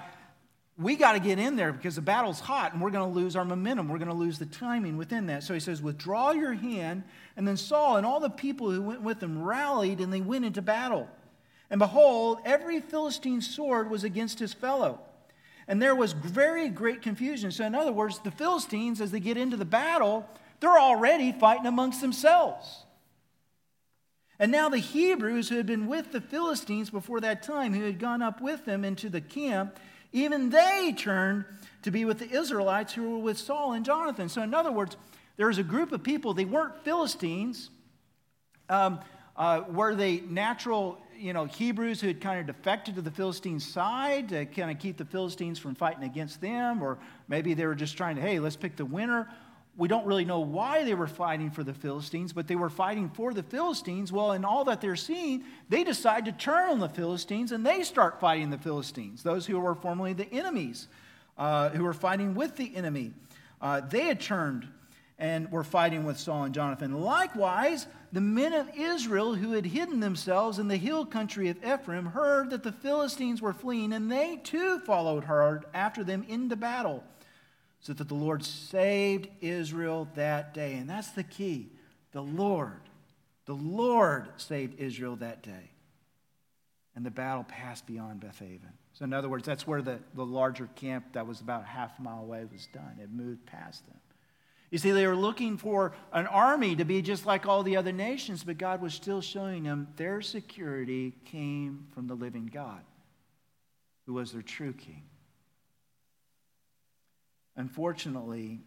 We 0.79 0.97
got 0.97 1.13
to 1.13 1.21
get 1.21 1.39
in 1.39 1.57
there 1.57 1.71
because 1.71 1.97
the 1.97 2.01
battle's 2.01 2.41
hot 2.41 2.73
and 2.73 2.81
we're 2.81 2.91
going 2.91 3.13
to 3.13 3.15
lose 3.15 3.37
our 3.37 3.45
momentum. 3.45 3.89
We're 3.89 3.99
going 3.99 4.09
to 4.09 4.15
lose 4.15 4.39
the 4.39 4.47
timing 4.47 4.97
within 4.97 5.27
that. 5.27 5.43
So 5.43 5.53
he 5.53 5.61
says, 5.61 5.83
Withdraw 5.83 6.31
your 6.31 6.55
hand. 6.55 7.03
And 7.37 7.47
then 7.47 7.59
Saul 7.59 7.99
and 7.99 8.07
all 8.07 8.21
the 8.21 8.31
people 8.31 8.71
who 8.71 8.81
went 8.81 9.03
with 9.03 9.23
him 9.23 9.43
rallied 9.43 10.01
and 10.01 10.11
they 10.11 10.23
went 10.23 10.47
into 10.47 10.63
battle. 10.63 11.11
And 11.69 11.79
behold, 11.79 12.39
every 12.45 12.81
Philistine 12.81 13.43
sword 13.43 13.91
was 13.91 14.03
against 14.03 14.39
his 14.39 14.55
fellow. 14.55 15.01
And 15.69 15.81
there 15.81 15.95
was 15.95 16.13
very 16.13 16.69
great 16.69 17.03
confusion. 17.03 17.51
So, 17.51 17.65
in 17.65 17.75
other 17.75 17.93
words, 17.93 18.19
the 18.19 18.31
Philistines, 18.31 19.01
as 19.01 19.11
they 19.11 19.21
get 19.21 19.37
into 19.37 19.57
the 19.57 19.65
battle, 19.65 20.29
they're 20.61 20.79
already 20.79 21.33
fighting 21.33 21.67
amongst 21.67 22.01
themselves. 22.01 22.85
And 24.39 24.51
now 24.51 24.69
the 24.69 24.79
Hebrews 24.79 25.49
who 25.49 25.57
had 25.57 25.67
been 25.67 25.87
with 25.87 26.13
the 26.13 26.21
Philistines 26.21 26.91
before 26.91 27.21
that 27.21 27.43
time, 27.43 27.75
who 27.75 27.85
had 27.85 27.99
gone 27.99 28.23
up 28.23 28.41
with 28.41 28.65
them 28.65 28.85
into 28.85 29.09
the 29.09 29.21
camp, 29.21 29.79
even 30.13 30.51
they 30.51 30.95
turned 30.97 31.45
to 31.83 31.91
be 31.91 32.05
with 32.05 32.19
the 32.19 32.31
Israelites 32.31 32.93
who 32.93 33.11
were 33.11 33.19
with 33.19 33.39
Saul 33.39 33.73
and 33.73 33.85
Jonathan. 33.85 34.29
So, 34.29 34.43
in 34.43 34.53
other 34.53 34.73
words, 34.73 34.97
there 35.37 35.47
was 35.47 35.59
a 35.59 35.63
group 35.63 35.93
of 35.93 36.03
people, 36.03 36.35
they 36.35 36.45
weren't 36.45 36.85
Philistines. 36.85 37.71
Um, 38.69 39.01
uh, 39.37 39.63
were 39.69 39.95
they 39.95 40.21
natural, 40.21 40.99
you 41.19 41.33
know, 41.33 41.47
Hebrews 41.47 42.01
who 42.01 42.09
had 42.09 42.21
kind 42.21 42.41
of 42.41 42.47
defected 42.47 42.97
to 42.97 43.03
the 43.03 43.11
Philistine 43.11 43.61
side 43.61 44.29
to 44.31 44.47
kind 44.47 44.71
of 44.71 44.79
keep 44.79 44.97
the 44.97 45.05
Philistines 45.05 45.59
from 45.59 45.75
fighting 45.75 46.05
against 46.05 46.41
them? 46.41 46.83
Or 46.83 46.99
maybe 47.29 47.55
they 47.55 47.67
were 47.67 47.75
just 47.75 47.97
trying 47.97 48.17
to, 48.17 48.23
hey, 48.23 48.39
let's 48.39 48.57
pick 48.57 48.77
the 48.77 48.85
winner 48.85 49.29
we 49.77 49.89
don't 49.89 50.05
really 50.05 50.25
know 50.25 50.41
why 50.41 50.85
they 50.85 50.95
were 50.95 51.07
fighting 51.07 51.51
for 51.51 51.65
the 51.65 51.73
Philistines, 51.73 52.33
but 52.33 52.47
they 52.47 52.57
were 52.57 52.69
fighting 52.69 53.09
for 53.09 53.33
the 53.33 53.43
Philistines. 53.43 54.13
Well, 54.13 54.33
in 54.33 54.45
all 54.45 54.65
that 54.65 54.81
they're 54.81 54.97
seeing, 54.97 55.45
they 55.69 55.83
decide 55.83 56.27
to 56.27 56.33
turn 56.33 56.71
on 56.71 56.79
the 56.79 56.89
Philistines 56.89 57.53
and 57.53 57.65
they 57.65 57.83
start 57.83 58.21
fighting 58.21 58.51
the 58.51 58.59
Philistines, 58.59 59.23
those 59.23 59.47
who 59.47 59.59
were 59.59 59.75
formerly 59.75 60.13
the 60.13 60.31
enemies, 60.31 60.89
uh, 61.39 61.71
who 61.71 61.85
were 61.85 61.95
fighting 61.95 62.35
with 62.35 62.57
the 62.57 62.75
enemy. 62.77 63.13
Uh, 63.63 63.81
they 63.81 64.03
had 64.03 64.21
turned 64.21 64.69
and 65.19 65.51
were 65.53 65.65
fighting 65.65 66.05
with 66.05 66.19
Saul 66.19 66.45
and 66.45 66.55
Jonathan. 66.55 67.01
Likewise, 67.01 67.87
the 68.13 68.21
men 68.21 68.53
of 68.53 68.69
Israel 68.77 69.35
who 69.35 69.53
had 69.53 69.67
hidden 69.67 70.01
themselves 70.01 70.59
in 70.59 70.69
the 70.69 70.77
hill 70.77 71.07
country 71.07 71.49
of 71.49 71.65
Ephraim 71.65 72.07
heard 72.07 72.51
that 72.51 72.63
the 72.63 72.73
Philistines 72.73 73.41
were 73.41 73.53
fleeing, 73.53 73.93
and 73.93 74.11
they 74.11 74.37
too 74.43 74.81
followed 74.81 75.25
hard 75.25 75.65
after 75.73 76.03
them 76.03 76.25
into 76.29 76.57
battle 76.57 77.05
so 77.81 77.93
that 77.93 78.09
the 78.09 78.15
Lord 78.15 78.45
saved 78.45 79.29
Israel 79.41 80.09
that 80.15 80.55
day. 80.55 80.75
And 80.75 80.89
that's 80.89 81.11
the 81.11 81.25
key. 81.25 81.73
The 82.13 82.23
Lord, 82.23 82.81
the 83.47 83.55
Lord 83.55 84.29
saved 84.37 84.81
Israel 84.81 85.17
that 85.17 85.43
day. 85.43 85.71
And 86.95 87.05
the 87.05 87.11
battle 87.11 87.45
passed 87.45 87.87
beyond 87.87 88.21
Bethaven. 88.21 88.73
So, 88.93 89.05
in 89.05 89.13
other 89.13 89.29
words, 89.29 89.47
that's 89.47 89.67
where 89.67 89.83
the, 89.83 89.99
the 90.15 90.25
larger 90.25 90.69
camp 90.77 91.15
that 91.15 91.27
was 91.27 91.41
about 91.41 91.63
a 91.63 91.67
half 91.67 91.99
a 91.99 92.03
mile 92.03 92.21
away 92.21 92.45
was 92.53 92.69
done. 92.73 92.99
It 93.03 93.11
moved 93.11 93.47
past 93.47 93.87
them. 93.87 93.97
You 94.73 94.79
see, 94.79 94.91
they 94.91 95.07
were 95.07 95.15
looking 95.15 95.59
for 95.59 95.93
an 96.15 96.27
army 96.27 96.75
to 96.77 96.85
be 96.87 97.03
just 97.03 97.27
like 97.27 97.45
all 97.45 97.63
the 97.63 97.77
other 97.77 97.93
nations, 97.93 98.43
but 98.43 98.57
God 98.57 98.81
was 98.81 98.95
still 98.95 99.21
showing 99.21 99.65
them 99.65 99.87
their 99.97 100.23
security 100.23 101.13
came 101.27 101.89
from 101.95 102.07
the 102.07 102.15
living 102.15 102.51
God, 102.51 102.81
who 104.07 104.15
was 104.15 104.33
their 104.33 104.41
true 104.41 104.73
king. 104.73 105.03
Unfortunately, 107.55 108.61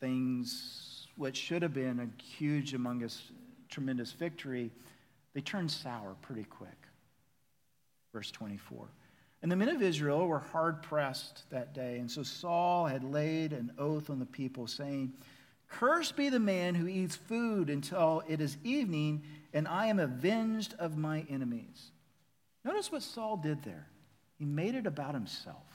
things 0.00 1.06
which 1.14 1.36
should 1.36 1.62
have 1.62 1.72
been 1.72 2.00
a 2.00 2.22
huge 2.22 2.74
among 2.74 3.04
us 3.04 3.30
tremendous 3.68 4.10
victory, 4.10 4.72
they 5.34 5.40
turned 5.40 5.70
sour 5.70 6.16
pretty 6.20 6.44
quick. 6.44 6.88
Verse 8.12 8.32
24. 8.32 8.88
And 9.42 9.50
the 9.50 9.56
men 9.56 9.68
of 9.68 9.82
Israel 9.82 10.26
were 10.26 10.38
hard 10.38 10.82
pressed 10.82 11.42
that 11.50 11.74
day. 11.74 11.98
And 11.98 12.08
so 12.10 12.22
Saul 12.22 12.86
had 12.86 13.02
laid 13.02 13.52
an 13.52 13.72
oath 13.76 14.08
on 14.08 14.20
the 14.20 14.26
people, 14.26 14.68
saying, 14.68 15.12
Cursed 15.68 16.16
be 16.16 16.28
the 16.28 16.38
man 16.38 16.74
who 16.74 16.86
eats 16.86 17.16
food 17.16 17.68
until 17.68 18.22
it 18.28 18.40
is 18.40 18.56
evening, 18.62 19.22
and 19.52 19.66
I 19.66 19.86
am 19.86 19.98
avenged 19.98 20.74
of 20.78 20.96
my 20.96 21.24
enemies. 21.28 21.90
Notice 22.64 22.92
what 22.92 23.02
Saul 23.02 23.36
did 23.36 23.62
there. 23.64 23.88
He 24.38 24.44
made 24.44 24.74
it 24.74 24.86
about 24.86 25.14
himself, 25.14 25.66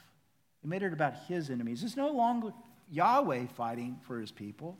he 0.62 0.68
made 0.68 0.82
it 0.82 0.92
about 0.92 1.14
his 1.26 1.50
enemies. 1.50 1.82
It's 1.82 1.96
no 1.96 2.10
longer 2.10 2.52
Yahweh 2.90 3.46
fighting 3.56 3.98
for 4.06 4.18
his 4.18 4.30
people. 4.30 4.78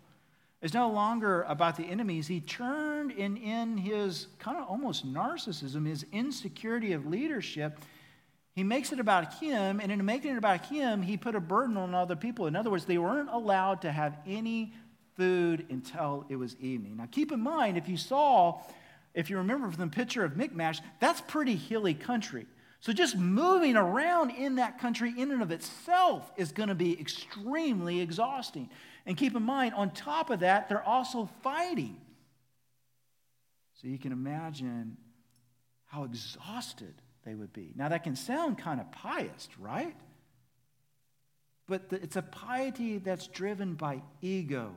It's 0.60 0.74
no 0.74 0.90
longer 0.90 1.42
about 1.42 1.76
the 1.76 1.84
enemies. 1.84 2.26
He 2.26 2.40
turned 2.40 3.12
in, 3.12 3.36
in 3.36 3.76
his 3.76 4.26
kind 4.40 4.56
of 4.56 4.68
almost 4.68 5.06
narcissism, 5.06 5.86
his 5.86 6.04
insecurity 6.10 6.92
of 6.92 7.06
leadership, 7.06 7.78
he 8.58 8.64
makes 8.64 8.90
it 8.90 8.98
about 8.98 9.34
him, 9.34 9.78
and 9.78 9.92
in 9.92 10.04
making 10.04 10.32
it 10.32 10.36
about 10.36 10.66
him, 10.66 11.00
he 11.00 11.16
put 11.16 11.36
a 11.36 11.40
burden 11.40 11.76
on 11.76 11.94
other 11.94 12.16
people. 12.16 12.48
In 12.48 12.56
other 12.56 12.70
words, 12.70 12.86
they 12.86 12.98
weren't 12.98 13.30
allowed 13.30 13.82
to 13.82 13.92
have 13.92 14.18
any 14.26 14.72
food 15.16 15.64
until 15.70 16.26
it 16.28 16.34
was 16.34 16.56
evening. 16.56 16.96
Now, 16.96 17.06
keep 17.08 17.30
in 17.30 17.38
mind, 17.38 17.78
if 17.78 17.88
you 17.88 17.96
saw, 17.96 18.60
if 19.14 19.30
you 19.30 19.36
remember 19.36 19.70
from 19.70 19.88
the 19.88 19.94
picture 19.94 20.24
of 20.24 20.36
Michmash, 20.36 20.80
that's 20.98 21.20
pretty 21.20 21.54
hilly 21.54 21.94
country. 21.94 22.46
So 22.80 22.92
just 22.92 23.16
moving 23.16 23.76
around 23.76 24.30
in 24.30 24.56
that 24.56 24.80
country 24.80 25.14
in 25.16 25.30
and 25.30 25.40
of 25.40 25.52
itself 25.52 26.28
is 26.36 26.50
going 26.50 26.68
to 26.68 26.74
be 26.74 26.98
extremely 26.98 28.00
exhausting. 28.00 28.70
And 29.06 29.16
keep 29.16 29.36
in 29.36 29.44
mind, 29.44 29.74
on 29.74 29.92
top 29.92 30.30
of 30.30 30.40
that, 30.40 30.68
they're 30.68 30.82
also 30.82 31.28
fighting. 31.44 31.96
So 33.80 33.86
you 33.86 34.00
can 34.00 34.10
imagine 34.10 34.96
how 35.84 36.02
exhausted 36.02 36.94
they 37.28 37.34
would 37.34 37.52
be. 37.52 37.72
Now, 37.76 37.90
that 37.90 38.04
can 38.04 38.16
sound 38.16 38.56
kind 38.56 38.80
of 38.80 38.90
pious, 38.90 39.48
right? 39.58 39.94
But 41.66 41.82
it's 41.90 42.16
a 42.16 42.22
piety 42.22 42.96
that's 42.96 43.26
driven 43.26 43.74
by 43.74 44.00
ego, 44.22 44.74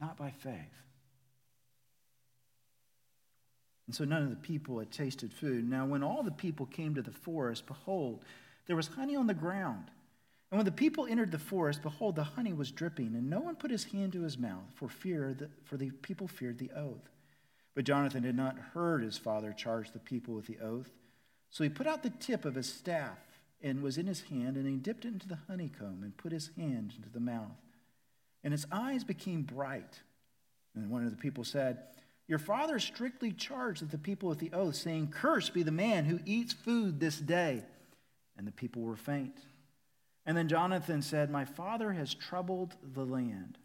not 0.00 0.16
by 0.16 0.30
faith. 0.30 0.54
And 3.86 3.94
so 3.94 4.04
none 4.04 4.22
of 4.22 4.30
the 4.30 4.36
people 4.36 4.78
had 4.78 4.90
tasted 4.90 5.30
food. 5.30 5.68
Now, 5.68 5.84
when 5.84 6.02
all 6.02 6.22
the 6.22 6.30
people 6.30 6.64
came 6.64 6.94
to 6.94 7.02
the 7.02 7.10
forest, 7.10 7.66
behold, 7.66 8.24
there 8.66 8.76
was 8.76 8.86
honey 8.86 9.14
on 9.14 9.26
the 9.26 9.34
ground. 9.34 9.90
And 10.50 10.58
when 10.58 10.64
the 10.64 10.72
people 10.72 11.06
entered 11.06 11.32
the 11.32 11.38
forest, 11.38 11.82
behold, 11.82 12.16
the 12.16 12.24
honey 12.24 12.54
was 12.54 12.70
dripping, 12.70 13.14
and 13.14 13.28
no 13.28 13.40
one 13.40 13.56
put 13.56 13.70
his 13.70 13.84
hand 13.84 14.14
to 14.14 14.22
his 14.22 14.38
mouth 14.38 14.64
for 14.74 14.88
fear 14.88 15.34
that, 15.34 15.50
for 15.64 15.76
the 15.76 15.90
people 15.90 16.28
feared 16.28 16.58
the 16.58 16.70
oath. 16.74 17.10
But 17.74 17.84
Jonathan 17.84 18.24
had 18.24 18.36
not 18.36 18.58
heard 18.74 19.02
his 19.02 19.18
father 19.18 19.52
charge 19.52 19.92
the 19.92 19.98
people 19.98 20.34
with 20.34 20.46
the 20.46 20.58
oath. 20.58 20.90
So 21.50 21.64
he 21.64 21.70
put 21.70 21.86
out 21.86 22.02
the 22.02 22.10
tip 22.10 22.44
of 22.44 22.54
his 22.54 22.72
staff 22.72 23.18
and 23.62 23.82
was 23.82 23.98
in 23.98 24.06
his 24.06 24.22
hand, 24.22 24.56
and 24.56 24.66
he 24.66 24.76
dipped 24.76 25.04
it 25.04 25.08
into 25.08 25.28
the 25.28 25.38
honeycomb 25.48 26.00
and 26.02 26.16
put 26.16 26.32
his 26.32 26.50
hand 26.56 26.94
into 26.96 27.10
the 27.10 27.20
mouth. 27.20 27.58
And 28.42 28.52
his 28.52 28.66
eyes 28.72 29.04
became 29.04 29.42
bright. 29.42 30.00
And 30.74 30.90
one 30.90 31.04
of 31.04 31.10
the 31.10 31.16
people 31.16 31.44
said, 31.44 31.78
Your 32.26 32.38
father 32.38 32.78
strictly 32.78 33.32
charged 33.32 33.90
the 33.90 33.98
people 33.98 34.28
with 34.28 34.38
the 34.38 34.52
oath, 34.52 34.76
saying, 34.76 35.08
Cursed 35.08 35.52
be 35.52 35.62
the 35.62 35.70
man 35.70 36.06
who 36.06 36.20
eats 36.24 36.52
food 36.52 37.00
this 37.00 37.18
day. 37.18 37.64
And 38.36 38.46
the 38.46 38.52
people 38.52 38.82
were 38.82 38.96
faint. 38.96 39.36
And 40.24 40.36
then 40.36 40.48
Jonathan 40.48 41.02
said, 41.02 41.30
My 41.30 41.44
father 41.44 41.92
has 41.92 42.14
troubled 42.14 42.74
the 42.82 43.04
land. 43.04 43.58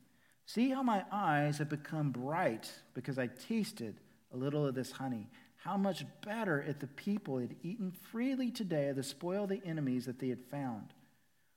See 0.46 0.70
how 0.70 0.84
my 0.84 1.04
eyes 1.12 1.58
have 1.58 1.70
become 1.70 2.12
bright 2.12 2.72
because 2.94 3.18
I 3.18 3.28
tasted 3.28 4.00
a 4.34 4.38
little 4.38 4.66
of 4.66 4.76
this 4.76 4.92
honey. 4.92 5.30
How 5.58 5.78
much 5.78 6.06
better 6.24 6.62
if 6.62 6.80
the 6.80 6.88
people 6.88 7.40
had 7.40 7.56
eaten 7.64 7.92
freely 8.12 8.52
today 8.52 8.90
of 8.90 8.96
the 8.96 9.04
spoil 9.04 9.44
of 9.44 9.50
the 9.50 9.62
enemies 9.66 10.06
that 10.06 10.20
they 10.20 10.30
had 10.30 10.44
found. 10.52 10.94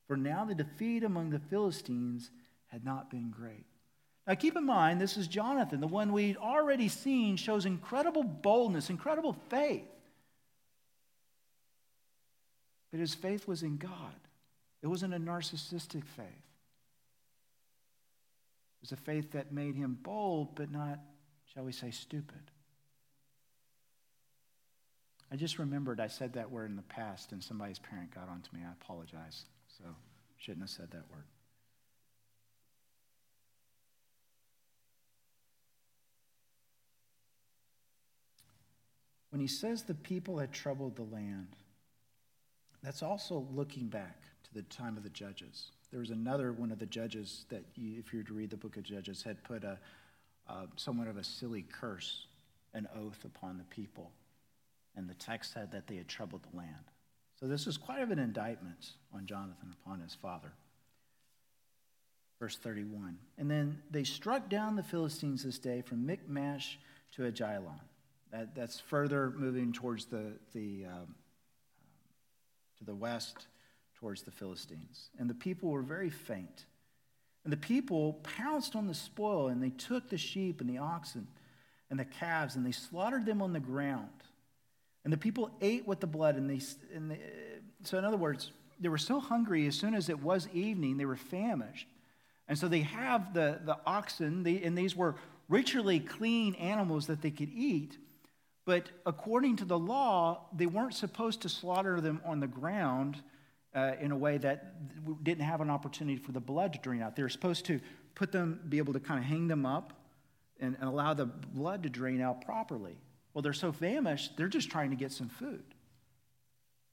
For 0.07 0.17
now 0.17 0.47
the 0.47 0.55
defeat 0.55 1.05
among 1.05 1.31
the 1.31 1.39
Philistines 1.39 2.31
had 2.69 2.85
not 2.85 3.11
been 3.11 3.31
great. 3.31 3.67
Now 4.27 4.35
keep 4.35 4.57
in 4.57 4.65
mind, 4.65 5.01
this 5.01 5.19
is 5.19 5.29
Jonathan, 5.29 5.81
the 5.81 5.87
one 5.87 6.13
we'd 6.13 6.37
already 6.37 6.89
seen 6.89 7.37
shows 7.37 7.67
incredible 7.67 8.23
boldness, 8.23 8.89
incredible 8.89 9.37
faith. 9.51 9.87
But 12.91 13.01
his 13.01 13.15
faith 13.15 13.47
was 13.47 13.63
in 13.63 13.77
God, 13.77 14.15
it 14.83 14.87
wasn't 14.87 15.15
a 15.15 15.19
narcissistic 15.19 16.05
faith. 16.05 16.48
It 18.79 18.83
was 18.83 18.93
a 18.93 18.97
faith 18.97 19.33
that 19.33 19.53
made 19.53 19.75
him 19.75 19.99
bold, 20.03 20.55
but 20.55 20.71
not, 20.71 21.01
shall 21.53 21.65
we 21.65 21.73
say, 21.73 21.91
stupid. 21.91 22.51
I 25.31 25.37
just 25.37 25.59
remembered 25.59 26.01
I 26.01 26.07
said 26.07 26.35
that 26.35 26.51
word 26.51 26.71
in 26.71 26.77
the 26.77 26.83
past 26.83 27.33
and 27.33 27.43
somebody's 27.43 27.79
parent 27.79 28.15
got 28.15 28.29
onto 28.29 28.55
me. 28.57 28.63
I 28.67 28.73
apologize. 28.73 29.45
So, 29.77 29.85
shouldn't 30.39 30.63
have 30.63 30.71
said 30.71 30.91
that 30.93 31.05
word. 31.11 31.25
When 39.31 39.41
he 39.41 39.47
says 39.47 39.83
the 39.83 39.95
people 39.95 40.39
had 40.39 40.53
troubled 40.53 40.97
the 40.97 41.03
land, 41.03 41.57
that's 42.83 43.03
also 43.03 43.47
looking 43.53 43.89
back 43.89 44.23
to 44.45 44.55
the 44.55 44.63
time 44.63 44.97
of 44.97 45.03
the 45.03 45.11
judges. 45.11 45.73
There 45.91 46.01
was 46.01 46.11
another 46.11 46.53
one 46.53 46.71
of 46.71 46.79
the 46.79 46.87
judges 46.87 47.47
that, 47.49 47.63
you, 47.75 47.99
if 47.99 48.13
you 48.13 48.19
were 48.21 48.25
to 48.25 48.35
read 48.35 48.51
the 48.51 48.57
book 48.57 48.77
of 48.77 48.83
Judges, 48.83 49.23
had 49.23 49.43
put 49.43 49.65
a, 49.65 49.79
uh, 50.49 50.67
somewhat 50.77 51.09
of 51.09 51.17
a 51.17 51.25
silly 51.25 51.65
curse, 51.71 52.27
an 52.75 52.87
oath 52.95 53.25
upon 53.25 53.57
the 53.57 53.65
people. 53.65 54.11
And 54.97 55.09
the 55.09 55.15
text 55.15 55.53
said 55.55 55.73
that 55.73 55.87
they 55.87 55.97
had 55.97 56.09
troubled 56.09 56.43
the 56.51 56.57
land. 56.57 56.75
So 57.41 57.47
this 57.47 57.67
is 57.67 57.77
quite 57.77 58.03
of 58.03 58.11
an 58.11 58.19
indictment 58.19 58.93
on 59.15 59.25
Jonathan 59.27 59.75
upon 59.83 60.01
his 60.01 60.15
father. 60.15 60.53
Verse 62.39 62.57
31. 62.57 63.17
And 63.39 63.51
then 63.51 63.81
they 63.91 64.05
struck 64.05 64.49
down 64.49 64.77
the 64.77 64.83
Philistines 64.83 65.45
this 65.45 65.59
day 65.59 65.81
from 65.81 66.05
Michmash 66.05 66.79
to 67.13 67.23
Ajalon. 67.23 67.81
That, 68.31 68.55
that's 68.55 68.79
further 68.79 69.33
moving 69.37 69.73
towards 69.73 70.05
the, 70.07 70.33
the, 70.53 70.85
um, 70.87 71.15
to 72.79 72.85
the 72.85 72.95
west 72.95 73.47
towards 74.01 74.23
the 74.23 74.31
Philistines. 74.31 75.11
And 75.19 75.29
the 75.29 75.35
people 75.35 75.71
were 75.71 75.83
very 75.83 76.11
faint. 76.11 76.67
And 77.45 77.53
the 77.53 77.57
people 77.57 78.15
pounced 78.37 78.77
on 78.77 78.87
the 78.87 78.95
spoil, 78.95 79.49
and 79.49 79.63
they 79.63 79.71
took 79.71 80.09
the 80.09 80.19
sheep 80.19 80.61
and 80.61 80.69
the 80.69 80.79
oxen 80.79 81.27
and 81.91 81.99
the 81.99 82.05
calves, 82.05 82.57
and 82.57 82.67
they 82.67 82.73
slaughtered 82.73 83.25
them 83.25 83.41
on 83.41 83.53
the 83.53 83.61
ground. 83.61 84.09
And 85.05 85.13
the 85.13 85.17
people 85.17 85.51
ate 85.61 85.87
with 85.87 86.01
the 86.01 86.07
blood. 86.07 86.37
And 86.37 86.51
they, 86.51 86.61
and 86.95 87.11
they, 87.11 87.21
so, 87.85 87.99
in 87.99 88.05
other 88.05 88.17
words, 88.17 88.53
they 88.79 88.89
were 88.89 88.99
so 88.99 89.21
hungry 89.21 89.67
as 89.67 89.75
soon 89.75 89.95
as 89.95 90.09
it 90.09 90.21
was 90.21 90.49
evening, 90.53 90.97
they 90.97 91.07
were 91.07 91.17
famished. 91.17 91.87
And 92.47 92.59
so 92.59 92.69
they 92.69 92.81
have 92.81 93.35
the, 93.35 93.61
the 93.65 93.79
oxen, 93.87 94.43
they, 94.43 94.63
and 94.63 94.77
these 94.77 94.97
were 94.97 95.17
ritually 95.49 96.01
clean 96.01 96.55
animals 96.57 97.07
that 97.07 97.23
they 97.23 97.31
could 97.31 97.51
eat. 97.55 97.97
But 98.65 98.91
according 99.07 99.57
to 99.57 99.65
the 99.65 99.79
law, 99.79 100.47
they 100.55 100.67
weren't 100.67 100.95
supposed 100.95 101.43
to 101.43 101.49
slaughter 101.49 102.01
them 102.01 102.21
on 102.25 102.41
the 102.41 102.47
ground 102.47 103.23
uh, 103.75 103.93
in 104.01 104.13
a 104.13 104.17
way 104.17 104.39
that 104.39 105.23
didn't 105.23 105.45
have 105.45 105.61
an 105.61 105.71
opportunity 105.71 106.17
for 106.17 106.33
the 106.33 106.41
blood 106.41 106.73
to 106.73 106.79
drain 106.79 107.03
out. 107.03 107.17
They 107.17 107.23
were 107.23 107.29
supposed 107.29 107.67
to 107.67 107.81
put 108.15 108.33
them, 108.33 108.61
be 108.69 108.79
able 108.79 108.93
to 108.95 109.01
kind 109.01 109.19
of 109.19 109.25
hang 109.25 109.49
them 109.49 109.67
up 109.67 109.93
and, 110.61 110.77
and 110.81 110.89
allow 110.89 111.15
the 111.15 111.27
blood 111.27 111.83
to 111.85 111.89
drain 111.89 112.21
out 112.21 112.45
properly. 112.45 112.97
Well, 113.33 113.43
they're 113.43 113.53
so 113.53 113.73
famished, 113.73 114.37
they're 114.37 114.49
just 114.49 114.71
trying 114.71 114.91
to 114.91 114.97
get 114.97 115.13
some 115.13 115.29
food. 115.29 115.63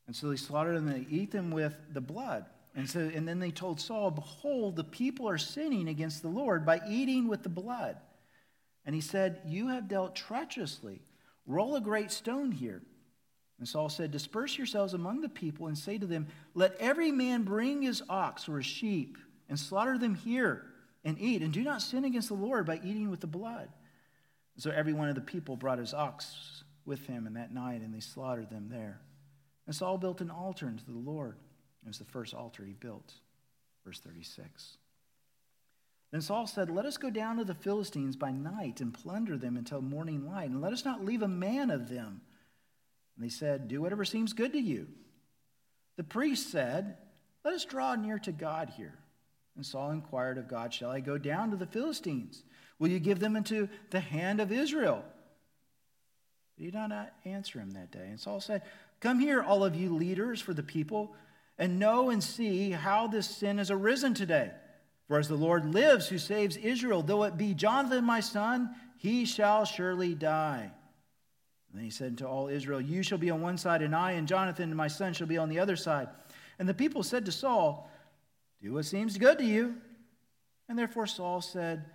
And 0.08 0.16
so 0.16 0.30
they 0.30 0.36
slaughtered 0.36 0.76
them 0.76 0.88
and 0.88 1.06
they 1.06 1.10
eat 1.10 1.32
them 1.32 1.50
with 1.50 1.76
the 1.92 2.02
blood. 2.02 2.46
And, 2.76 2.90
so, 2.90 3.00
and 3.00 3.28
then 3.28 3.40
they 3.40 3.52
told 3.52 3.80
Saul, 3.80 4.12
Behold, 4.12 4.76
the 4.76 4.84
people 4.84 5.28
are 5.28 5.38
sinning 5.38 5.88
against 5.88 6.22
the 6.22 6.28
Lord 6.28 6.66
by 6.66 6.82
eating 6.88 7.28
with 7.28 7.42
the 7.42 7.50
blood. 7.50 7.98
And 8.86 8.94
he 8.94 9.02
said, 9.02 9.42
You 9.46 9.70
have 9.70 9.88
dealt 9.88 10.16
treacherously. 10.16 11.02
Roll 11.48 11.76
a 11.76 11.82
great 11.82 12.12
stone 12.12 12.52
here 12.52 12.82
and 13.58 13.68
Saul 13.68 13.90
said, 13.90 14.12
Disperse 14.12 14.58
yourselves 14.58 14.94
among 14.94 15.22
the 15.22 15.30
people 15.30 15.68
and 15.68 15.78
say 15.78 15.98
to 15.98 16.06
them, 16.06 16.28
Let 16.54 16.76
every 16.78 17.12
man 17.12 17.44
bring 17.44 17.82
his 17.82 18.04
ox 18.10 18.50
or 18.50 18.58
his 18.58 18.66
sheep 18.66 19.18
and 19.48 19.58
slaughter 19.58 19.98
them 19.98 20.16
here 20.16 20.66
and 21.04 21.20
eat, 21.20 21.42
and 21.42 21.54
do 21.54 21.64
not 21.64 21.82
sin 21.82 22.04
against 22.04 22.30
the 22.30 22.36
Lord 22.36 22.66
by 22.66 22.80
eating 22.84 23.10
with 23.10 23.22
the 23.22 23.28
blood. 23.28 23.70
So 24.58 24.72
every 24.72 24.94
one 24.94 25.10
of 25.10 25.16
the 25.16 25.22
people 25.22 25.56
brought 25.56 25.80
his 25.80 25.94
ox 25.94 26.64
with 26.86 27.06
him 27.08 27.28
in 27.28 27.34
that 27.34 27.54
night, 27.54 27.82
and 27.82 27.94
they 27.94 28.00
slaughtered 28.00 28.50
them 28.50 28.70
there. 28.70 29.02
And 29.68 29.76
Saul 29.76 29.98
built 29.98 30.22
an 30.22 30.32
altar 30.32 30.68
unto 30.68 30.86
the 30.86 30.98
Lord. 30.98 31.38
It 31.84 31.88
was 31.88 32.00
the 32.00 32.06
first 32.06 32.34
altar 32.34 32.64
he 32.66 32.74
built. 32.74 33.14
Verse 33.84 34.00
36. 34.00 34.78
Then 36.12 36.22
Saul 36.22 36.48
said, 36.48 36.70
Let 36.70 36.86
us 36.86 36.98
go 36.98 37.10
down 37.10 37.38
to 37.38 37.44
the 37.44 37.54
Philistines 37.54 38.16
by 38.16 38.32
night 38.32 38.82
and 38.82 38.94
plunder 38.94 39.38
them 39.38 39.58
until 39.58 39.82
morning 39.82 40.26
light, 40.26 40.50
and 40.50 40.62
let 40.62 40.74
us 40.74 40.86
not 40.86 41.06
leave 41.06 41.22
a 41.22 41.28
man 41.28 41.70
of 41.70 41.90
them 41.90 42.22
and 43.16 43.26
they 43.26 43.30
said, 43.30 43.68
Do 43.68 43.82
whatever 43.82 44.06
seems 44.06 44.34
good 44.34 44.54
to 44.54 44.60
you. 44.60 44.88
The 45.98 46.04
priest 46.04 46.52
said, 46.52 46.98
Let 47.44 47.54
us 47.54 47.66
draw 47.66 47.96
near 47.96 48.20
to 48.20 48.32
God 48.32 48.72
here. 48.76 48.98
And 49.56 49.66
Saul 49.66 49.92
inquired 49.92 50.38
of 50.38 50.48
God, 50.48 50.74
Shall 50.74 50.92
I 50.92 51.00
go 51.00 51.18
down 51.18 51.52
to 51.52 51.58
the 51.58 51.66
Philistines? 51.66 52.44
Will 52.78 52.90
you 52.90 53.00
give 53.00 53.20
them 53.20 53.36
into 53.36 53.70
the 53.90 54.02
hand 54.02 54.42
of 54.42 54.52
Israel? 54.52 55.04
But 56.58 56.66
he 56.66 56.72
did 56.72 56.90
not 56.90 57.14
answer 57.24 57.60
him 57.60 57.72
that 57.72 57.92
day. 57.92 58.08
And 58.08 58.20
Saul 58.20 58.42
said, 58.42 58.64
Come 59.00 59.20
here, 59.20 59.42
all 59.42 59.64
of 59.64 59.76
you 59.76 59.96
leaders 59.96 60.42
for 60.42 60.54
the 60.54 60.64
people, 60.64 61.16
and 61.58 61.80
know 61.80 62.10
and 62.10 62.22
see 62.22 62.72
how 62.72 63.08
this 63.08 63.30
sin 63.30 63.60
has 63.60 63.72
arisen 63.72 64.14
today. 64.14 64.52
For 65.08 65.20
as 65.20 65.28
the 65.28 65.36
Lord 65.36 65.66
lives, 65.74 66.08
who 66.08 66.18
saves 66.18 66.58
Israel, 66.58 67.02
though 67.02 67.24
it 67.24 67.38
be 67.38 67.54
Jonathan 67.54 68.04
my 68.04 68.20
son, 68.20 68.76
he 68.98 69.26
shall 69.26 69.64
surely 69.64 70.16
die. 70.16 70.72
And 71.76 71.84
he 71.84 71.90
said 71.90 72.18
to 72.20 72.28
all 72.28 72.48
Israel, 72.48 72.80
You 72.80 73.04
shall 73.04 73.18
be 73.18 73.30
on 73.30 73.42
one 73.42 73.58
side, 73.58 73.82
and 73.82 73.94
I 73.94 74.14
and 74.14 74.28
Jonathan 74.28 74.70
and 74.70 74.76
my 74.76 74.88
son 74.88 75.14
shall 75.14 75.28
be 75.28 75.38
on 75.38 75.50
the 75.50 75.60
other 75.60 75.76
side. 75.76 76.08
And 76.58 76.70
the 76.70 76.74
people 76.74 77.04
said 77.04 77.26
to 77.26 77.32
Saul, 77.32 77.90
Do 78.62 78.74
what 78.74 78.86
seems 78.86 79.18
good 79.18 79.38
to 79.40 79.44
you. 79.44 79.76
And 80.70 80.80
therefore 80.80 81.06
Saul 81.06 81.42
said, 81.42 81.86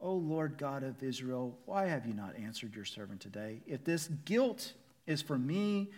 O 0.00 0.12
Lord 0.12 0.58
God 0.58 0.82
of 0.82 1.02
Israel, 1.02 1.56
why 1.66 1.86
have 1.86 2.04
you 2.04 2.14
not 2.14 2.36
answered 2.36 2.74
your 2.74 2.84
servant 2.84 3.20
today? 3.20 3.60
If 3.66 3.84
this 3.84 4.08
guilt 4.24 4.72
is 5.06 5.22
for 5.22 5.38
me 5.38 5.90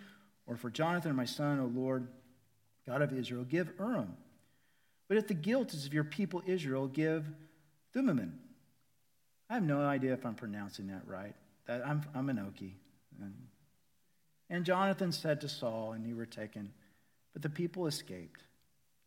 or 0.47 0.57
for 0.57 0.71
Jonathan, 0.71 1.17
my 1.17 1.25
son, 1.25 1.61
O 1.61 1.67
Lord 1.67 2.09
God 2.87 3.03
of 3.03 3.13
Israel, 3.13 3.45
give 3.45 3.73
Urim. 3.79 4.17
But 5.09 5.17
if 5.17 5.29
the 5.29 5.35
guilt 5.35 5.73
is 5.73 5.87
of 5.87 5.95
your 5.95 6.05
people 6.05 6.43
Israel, 6.47 6.87
give 6.87 7.27
Thummim. 7.93 8.39
I 9.49 9.55
have 9.55 9.65
no 9.65 9.81
idea 9.81 10.13
if 10.13 10.25
I'm 10.25 10.35
pronouncing 10.35 10.89
that 10.89 11.03
right. 11.07 11.35
I'm, 11.69 12.03
I'm 12.15 12.29
an 12.29 12.37
Okie. 12.37 12.75
And, 13.21 13.35
and 14.49 14.65
Jonathan 14.65 15.13
said 15.13 15.41
to 15.43 15.49
Saul, 15.49 15.93
and 15.93 16.07
you 16.07 16.17
were 16.17 16.27
taken, 16.27 16.73
but 17.33 17.43
the 17.43 17.51
people 17.51 17.87
escaped. 17.87 18.43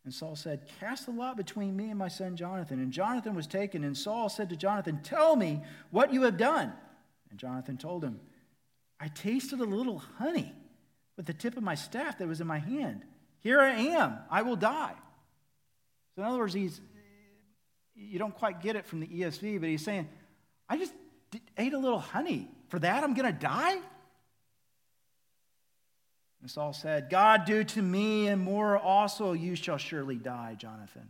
And 0.04 0.12
Saul 0.12 0.36
said, 0.36 0.68
Cast 0.80 1.06
the 1.06 1.12
lot 1.12 1.36
between 1.36 1.76
me 1.76 1.88
and 1.88 1.98
my 1.98 2.08
son 2.08 2.36
Jonathan. 2.36 2.78
And 2.78 2.92
Jonathan 2.92 3.34
was 3.34 3.46
taken, 3.46 3.84
and 3.84 3.96
Saul 3.96 4.28
said 4.28 4.50
to 4.50 4.56
Jonathan, 4.56 5.00
Tell 5.02 5.34
me 5.34 5.62
what 5.90 6.12
you 6.12 6.22
have 6.22 6.36
done. 6.36 6.72
And 7.30 7.38
Jonathan 7.38 7.78
told 7.78 8.04
him, 8.04 8.20
I 9.00 9.08
tasted 9.08 9.60
a 9.60 9.64
little 9.64 9.98
honey 10.18 10.52
with 11.16 11.26
the 11.26 11.32
tip 11.32 11.56
of 11.56 11.62
my 11.62 11.74
staff 11.74 12.18
that 12.18 12.28
was 12.28 12.40
in 12.40 12.46
my 12.46 12.58
hand. 12.58 13.02
Here 13.40 13.60
I 13.60 13.72
am, 13.72 14.18
I 14.30 14.42
will 14.42 14.56
die. 14.56 14.94
So, 16.14 16.22
in 16.22 16.28
other 16.28 16.38
words, 16.38 16.54
he's, 16.54 16.80
you 17.94 18.18
don't 18.18 18.34
quite 18.34 18.60
get 18.60 18.76
it 18.76 18.86
from 18.86 19.00
the 19.00 19.06
ESV, 19.06 19.60
but 19.60 19.68
he's 19.68 19.84
saying, 19.84 20.08
I 20.68 20.78
just 20.78 20.92
ate 21.56 21.72
a 21.72 21.78
little 21.78 21.98
honey. 21.98 22.50
For 22.68 22.78
that, 22.78 23.04
I'm 23.04 23.14
going 23.14 23.32
to 23.32 23.38
die? 23.38 23.78
And 26.44 26.50
Saul 26.50 26.74
said, 26.74 27.08
God 27.08 27.46
do 27.46 27.64
to 27.64 27.80
me, 27.80 28.26
and 28.26 28.38
more 28.38 28.76
also 28.76 29.32
you 29.32 29.56
shall 29.56 29.78
surely 29.78 30.16
die, 30.16 30.54
Jonathan. 30.58 31.08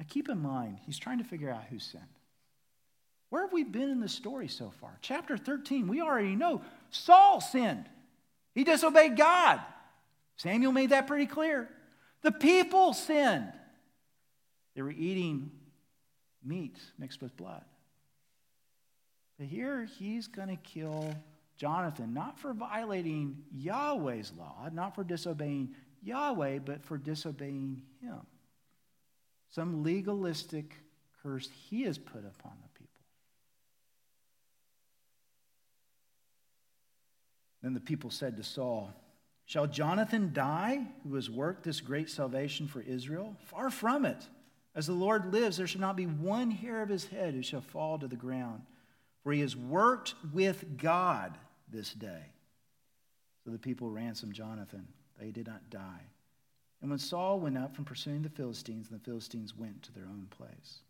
Now 0.00 0.04
keep 0.08 0.28
in 0.28 0.42
mind, 0.42 0.78
he's 0.84 0.98
trying 0.98 1.18
to 1.18 1.24
figure 1.24 1.48
out 1.48 1.62
who 1.70 1.78
sinned. 1.78 2.02
Where 3.30 3.42
have 3.42 3.52
we 3.52 3.62
been 3.62 3.88
in 3.88 4.00
the 4.00 4.08
story 4.08 4.48
so 4.48 4.72
far? 4.80 4.98
Chapter 5.00 5.36
13, 5.36 5.86
we 5.86 6.00
already 6.00 6.34
know 6.34 6.60
Saul 6.90 7.40
sinned. 7.40 7.88
He 8.52 8.64
disobeyed 8.64 9.16
God. 9.16 9.60
Samuel 10.38 10.72
made 10.72 10.90
that 10.90 11.06
pretty 11.06 11.26
clear. 11.26 11.68
The 12.22 12.32
people 12.32 12.94
sinned. 12.94 13.52
They 14.74 14.82
were 14.82 14.90
eating 14.90 15.52
meat 16.44 16.80
mixed 16.98 17.22
with 17.22 17.36
blood. 17.36 17.62
But 19.38 19.46
here 19.46 19.84
he's 20.00 20.26
going 20.26 20.48
to 20.48 20.56
kill 20.56 21.14
Jonathan, 21.56 22.12
not 22.12 22.38
for 22.38 22.52
violating 22.52 23.38
Yahweh's 23.54 24.32
law, 24.38 24.68
not 24.72 24.94
for 24.94 25.04
disobeying 25.04 25.74
Yahweh, 26.02 26.58
but 26.58 26.84
for 26.84 26.98
disobeying 26.98 27.82
him. 28.00 28.20
Some 29.50 29.82
legalistic 29.82 30.74
curse 31.22 31.48
he 31.68 31.82
has 31.82 31.98
put 31.98 32.24
upon 32.24 32.52
the 32.62 32.78
people. 32.78 33.02
Then 37.62 37.74
the 37.74 37.80
people 37.80 38.10
said 38.10 38.36
to 38.36 38.42
Saul, 38.42 38.92
Shall 39.46 39.66
Jonathan 39.66 40.32
die, 40.32 40.86
who 41.08 41.14
has 41.14 41.30
worked 41.30 41.62
this 41.62 41.80
great 41.80 42.10
salvation 42.10 42.66
for 42.68 42.80
Israel? 42.80 43.36
Far 43.46 43.70
from 43.70 44.04
it. 44.04 44.28
As 44.74 44.86
the 44.86 44.92
Lord 44.92 45.32
lives, 45.32 45.56
there 45.56 45.66
shall 45.66 45.80
not 45.80 45.96
be 45.96 46.06
one 46.06 46.50
hair 46.50 46.82
of 46.82 46.88
his 46.90 47.06
head 47.06 47.32
who 47.32 47.42
shall 47.42 47.62
fall 47.62 47.98
to 47.98 48.08
the 48.08 48.16
ground. 48.16 48.62
For 49.22 49.32
he 49.32 49.40
has 49.40 49.56
worked 49.56 50.14
with 50.32 50.76
God 50.76 51.38
this 51.68 51.92
day. 51.92 52.32
So 53.44 53.50
the 53.50 53.58
people 53.58 53.90
ransomed 53.90 54.34
Jonathan. 54.34 54.86
They 55.18 55.30
did 55.30 55.46
not 55.46 55.70
die. 55.70 56.10
And 56.80 56.90
when 56.90 56.98
Saul 56.98 57.40
went 57.40 57.56
up 57.56 57.74
from 57.74 57.84
pursuing 57.84 58.22
the 58.22 58.28
Philistines, 58.28 58.88
the 58.88 58.98
Philistines 58.98 59.56
went 59.56 59.82
to 59.84 59.92
their 59.92 60.04
own 60.04 60.26
place. 60.30 60.80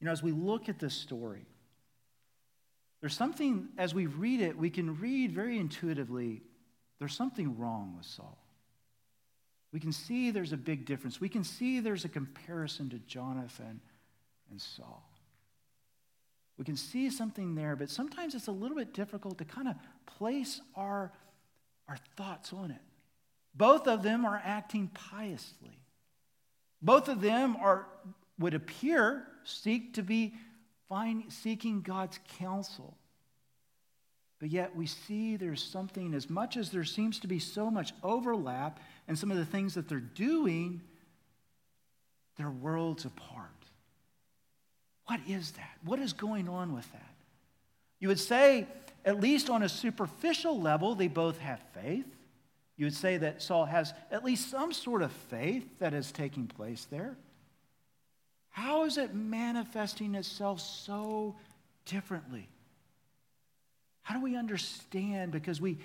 You 0.00 0.06
know, 0.06 0.12
as 0.12 0.22
we 0.22 0.32
look 0.32 0.68
at 0.68 0.78
this 0.78 0.94
story, 0.94 1.46
there's 3.00 3.16
something, 3.16 3.68
as 3.78 3.94
we 3.94 4.06
read 4.06 4.40
it, 4.40 4.56
we 4.56 4.70
can 4.70 4.98
read 4.98 5.32
very 5.32 5.58
intuitively 5.58 6.42
there's 6.98 7.14
something 7.14 7.58
wrong 7.58 7.94
with 7.96 8.06
Saul. 8.06 8.38
We 9.72 9.80
can 9.80 9.92
see 9.92 10.30
there's 10.30 10.52
a 10.52 10.56
big 10.56 10.86
difference. 10.86 11.20
We 11.20 11.28
can 11.28 11.44
see 11.44 11.80
there's 11.80 12.04
a 12.04 12.08
comparison 12.08 12.88
to 12.90 12.98
Jonathan 13.00 13.80
and 14.50 14.60
Saul. 14.60 15.02
We 16.56 16.64
can 16.64 16.76
see 16.76 17.10
something 17.10 17.54
there, 17.54 17.74
but 17.74 17.90
sometimes 17.90 18.34
it's 18.34 18.46
a 18.46 18.52
little 18.52 18.76
bit 18.76 18.94
difficult 18.94 19.38
to 19.38 19.44
kind 19.44 19.68
of 19.68 19.74
place 20.06 20.60
our, 20.76 21.12
our 21.88 21.98
thoughts 22.16 22.52
on 22.52 22.70
it. 22.70 22.80
Both 23.54 23.86
of 23.86 24.02
them 24.02 24.24
are 24.24 24.40
acting 24.44 24.90
piously. 24.94 25.80
Both 26.80 27.08
of 27.08 27.20
them 27.20 27.56
are, 27.56 27.86
would 28.38 28.54
appear, 28.54 29.26
seek 29.44 29.94
to 29.94 30.02
be 30.02 30.34
find, 30.88 31.24
seeking 31.32 31.80
God's 31.80 32.18
counsel. 32.38 32.96
But 34.38 34.50
yet 34.50 34.76
we 34.76 34.86
see 34.86 35.36
there's 35.36 35.62
something, 35.62 36.14
as 36.14 36.28
much 36.28 36.56
as 36.56 36.70
there 36.70 36.84
seems 36.84 37.18
to 37.20 37.26
be 37.26 37.38
so 37.38 37.70
much 37.70 37.92
overlap 38.02 38.78
and 39.08 39.18
some 39.18 39.30
of 39.30 39.36
the 39.36 39.46
things 39.46 39.74
that 39.74 39.88
they're 39.88 40.00
doing, 40.00 40.82
they're 42.36 42.50
worlds 42.50 43.04
apart. 43.04 43.50
What 45.06 45.20
is 45.28 45.52
that? 45.52 45.70
What 45.84 45.98
is 45.98 46.12
going 46.12 46.48
on 46.48 46.74
with 46.74 46.90
that? 46.92 47.14
You 48.00 48.08
would 48.08 48.20
say, 48.20 48.66
at 49.04 49.20
least 49.20 49.50
on 49.50 49.62
a 49.62 49.68
superficial 49.68 50.60
level, 50.60 50.94
they 50.94 51.08
both 51.08 51.38
have 51.38 51.60
faith. 51.74 52.06
You 52.76 52.86
would 52.86 52.94
say 52.94 53.18
that 53.18 53.42
Saul 53.42 53.66
has 53.66 53.92
at 54.10 54.24
least 54.24 54.50
some 54.50 54.72
sort 54.72 55.02
of 55.02 55.12
faith 55.12 55.78
that 55.78 55.94
is 55.94 56.10
taking 56.10 56.46
place 56.46 56.86
there. 56.90 57.16
How 58.50 58.84
is 58.84 58.98
it 58.98 59.14
manifesting 59.14 60.14
itself 60.14 60.60
so 60.60 61.36
differently? 61.86 62.48
How 64.02 64.14
do 64.14 64.22
we 64.22 64.36
understand? 64.36 65.32
Because 65.32 65.60
we, 65.60 65.78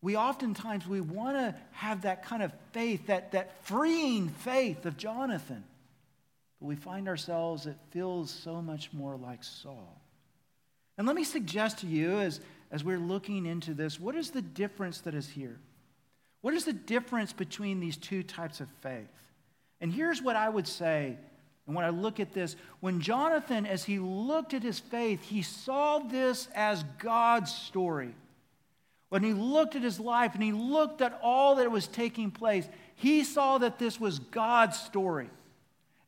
we 0.00 0.16
oftentimes 0.16 0.86
we 0.86 1.00
want 1.00 1.36
to 1.36 1.54
have 1.72 2.02
that 2.02 2.24
kind 2.24 2.42
of 2.42 2.52
faith, 2.72 3.06
that, 3.06 3.32
that 3.32 3.64
freeing 3.64 4.28
faith 4.28 4.86
of 4.86 4.96
Jonathan. 4.96 5.64
But 6.60 6.66
we 6.66 6.76
find 6.76 7.08
ourselves, 7.08 7.66
it 7.66 7.76
feels 7.90 8.30
so 8.30 8.60
much 8.60 8.92
more 8.92 9.16
like 9.16 9.44
Saul. 9.44 10.00
And 10.96 11.06
let 11.06 11.14
me 11.14 11.24
suggest 11.24 11.78
to 11.78 11.86
you, 11.86 12.18
as, 12.18 12.40
as 12.70 12.82
we're 12.82 12.98
looking 12.98 13.46
into 13.46 13.74
this, 13.74 14.00
what 14.00 14.16
is 14.16 14.30
the 14.30 14.42
difference 14.42 15.00
that 15.02 15.14
is 15.14 15.28
here? 15.28 15.58
What 16.40 16.54
is 16.54 16.64
the 16.64 16.72
difference 16.72 17.32
between 17.32 17.80
these 17.80 17.96
two 17.96 18.22
types 18.22 18.60
of 18.60 18.68
faith? 18.80 19.08
And 19.80 19.92
here's 19.92 20.20
what 20.20 20.34
I 20.34 20.48
would 20.48 20.66
say, 20.66 21.16
and 21.66 21.76
when 21.76 21.84
I 21.84 21.90
look 21.90 22.18
at 22.18 22.32
this, 22.32 22.56
when 22.80 23.00
Jonathan, 23.00 23.66
as 23.66 23.84
he 23.84 23.98
looked 23.98 24.54
at 24.54 24.62
his 24.62 24.80
faith, 24.80 25.22
he 25.22 25.42
saw 25.42 25.98
this 25.98 26.48
as 26.54 26.82
God's 26.98 27.54
story. 27.54 28.14
When 29.10 29.22
he 29.22 29.34
looked 29.34 29.76
at 29.76 29.82
his 29.82 30.00
life 30.00 30.34
and 30.34 30.42
he 30.42 30.52
looked 30.52 31.02
at 31.02 31.18
all 31.22 31.56
that 31.56 31.70
was 31.70 31.86
taking 31.86 32.30
place, 32.30 32.66
he 32.96 33.22
saw 33.22 33.58
that 33.58 33.78
this 33.78 34.00
was 34.00 34.18
God's 34.18 34.78
story. 34.78 35.30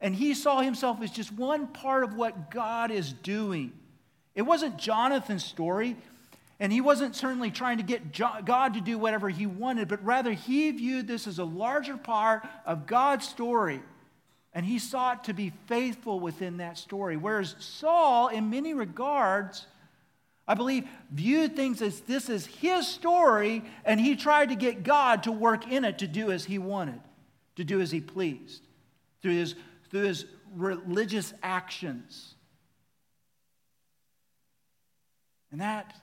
And 0.00 0.14
he 0.14 0.34
saw 0.34 0.60
himself 0.60 1.02
as 1.02 1.10
just 1.10 1.32
one 1.32 1.66
part 1.66 2.04
of 2.04 2.14
what 2.14 2.50
God 2.50 2.90
is 2.90 3.12
doing. 3.12 3.72
It 4.34 4.42
wasn't 4.42 4.78
Jonathan's 4.78 5.44
story, 5.44 5.96
and 6.58 6.72
he 6.72 6.80
wasn't 6.80 7.16
certainly 7.16 7.50
trying 7.50 7.78
to 7.78 7.82
get 7.82 8.12
God 8.12 8.74
to 8.74 8.80
do 8.80 8.98
whatever 8.98 9.28
he 9.28 9.46
wanted, 9.46 9.88
but 9.88 10.04
rather 10.04 10.32
he 10.32 10.70
viewed 10.70 11.06
this 11.06 11.26
as 11.26 11.38
a 11.38 11.44
larger 11.44 11.96
part 11.96 12.46
of 12.64 12.86
God's 12.86 13.28
story. 13.28 13.82
And 14.52 14.66
he 14.66 14.78
sought 14.78 15.24
to 15.24 15.32
be 15.32 15.52
faithful 15.66 16.18
within 16.18 16.56
that 16.56 16.76
story. 16.76 17.16
Whereas 17.16 17.54
Saul, 17.58 18.28
in 18.28 18.50
many 18.50 18.74
regards, 18.74 19.66
I 20.48 20.54
believe, 20.54 20.88
viewed 21.12 21.54
things 21.54 21.80
as 21.80 22.00
this 22.00 22.28
is 22.28 22.46
his 22.46 22.88
story, 22.88 23.62
and 23.84 24.00
he 24.00 24.16
tried 24.16 24.48
to 24.48 24.56
get 24.56 24.82
God 24.82 25.22
to 25.24 25.32
work 25.32 25.70
in 25.70 25.85
it 25.85 25.98
to 25.98 26.08
do 26.08 26.33
as 26.33 26.44
he 26.44 26.58
wanted, 26.58 27.00
to 27.56 27.64
do 27.64 27.81
as 27.81 27.90
he 27.90 28.00
pleased, 28.00 28.62
through 29.22 29.37
his 29.37 29.54
through 29.90 30.04
his 30.04 30.24
religious 30.54 31.32
actions. 31.42 32.34
And 35.52 35.60
that, 35.60 35.94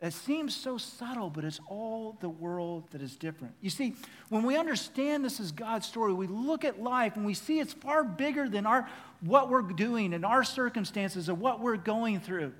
it 0.00 0.12
seems 0.12 0.54
so 0.54 0.78
subtle, 0.78 1.30
but 1.30 1.44
it's 1.44 1.60
all 1.68 2.18
the 2.20 2.28
world 2.28 2.90
that 2.90 3.00
is 3.00 3.16
different. 3.16 3.54
You 3.60 3.70
see, 3.70 3.94
when 4.28 4.42
we 4.42 4.56
understand 4.56 5.24
this 5.24 5.40
is 5.40 5.52
God's 5.52 5.86
story, 5.86 6.12
we 6.12 6.26
look 6.26 6.64
at 6.64 6.82
life 6.82 7.16
and 7.16 7.24
we 7.24 7.34
see 7.34 7.60
it's 7.60 7.72
far 7.72 8.04
bigger 8.04 8.48
than 8.48 8.66
our, 8.66 8.88
what 9.20 9.48
we're 9.48 9.62
doing 9.62 10.12
and 10.12 10.24
our 10.24 10.44
circumstances 10.44 11.28
and 11.28 11.40
what 11.40 11.60
we're 11.60 11.76
going 11.76 12.20
through. 12.20 12.52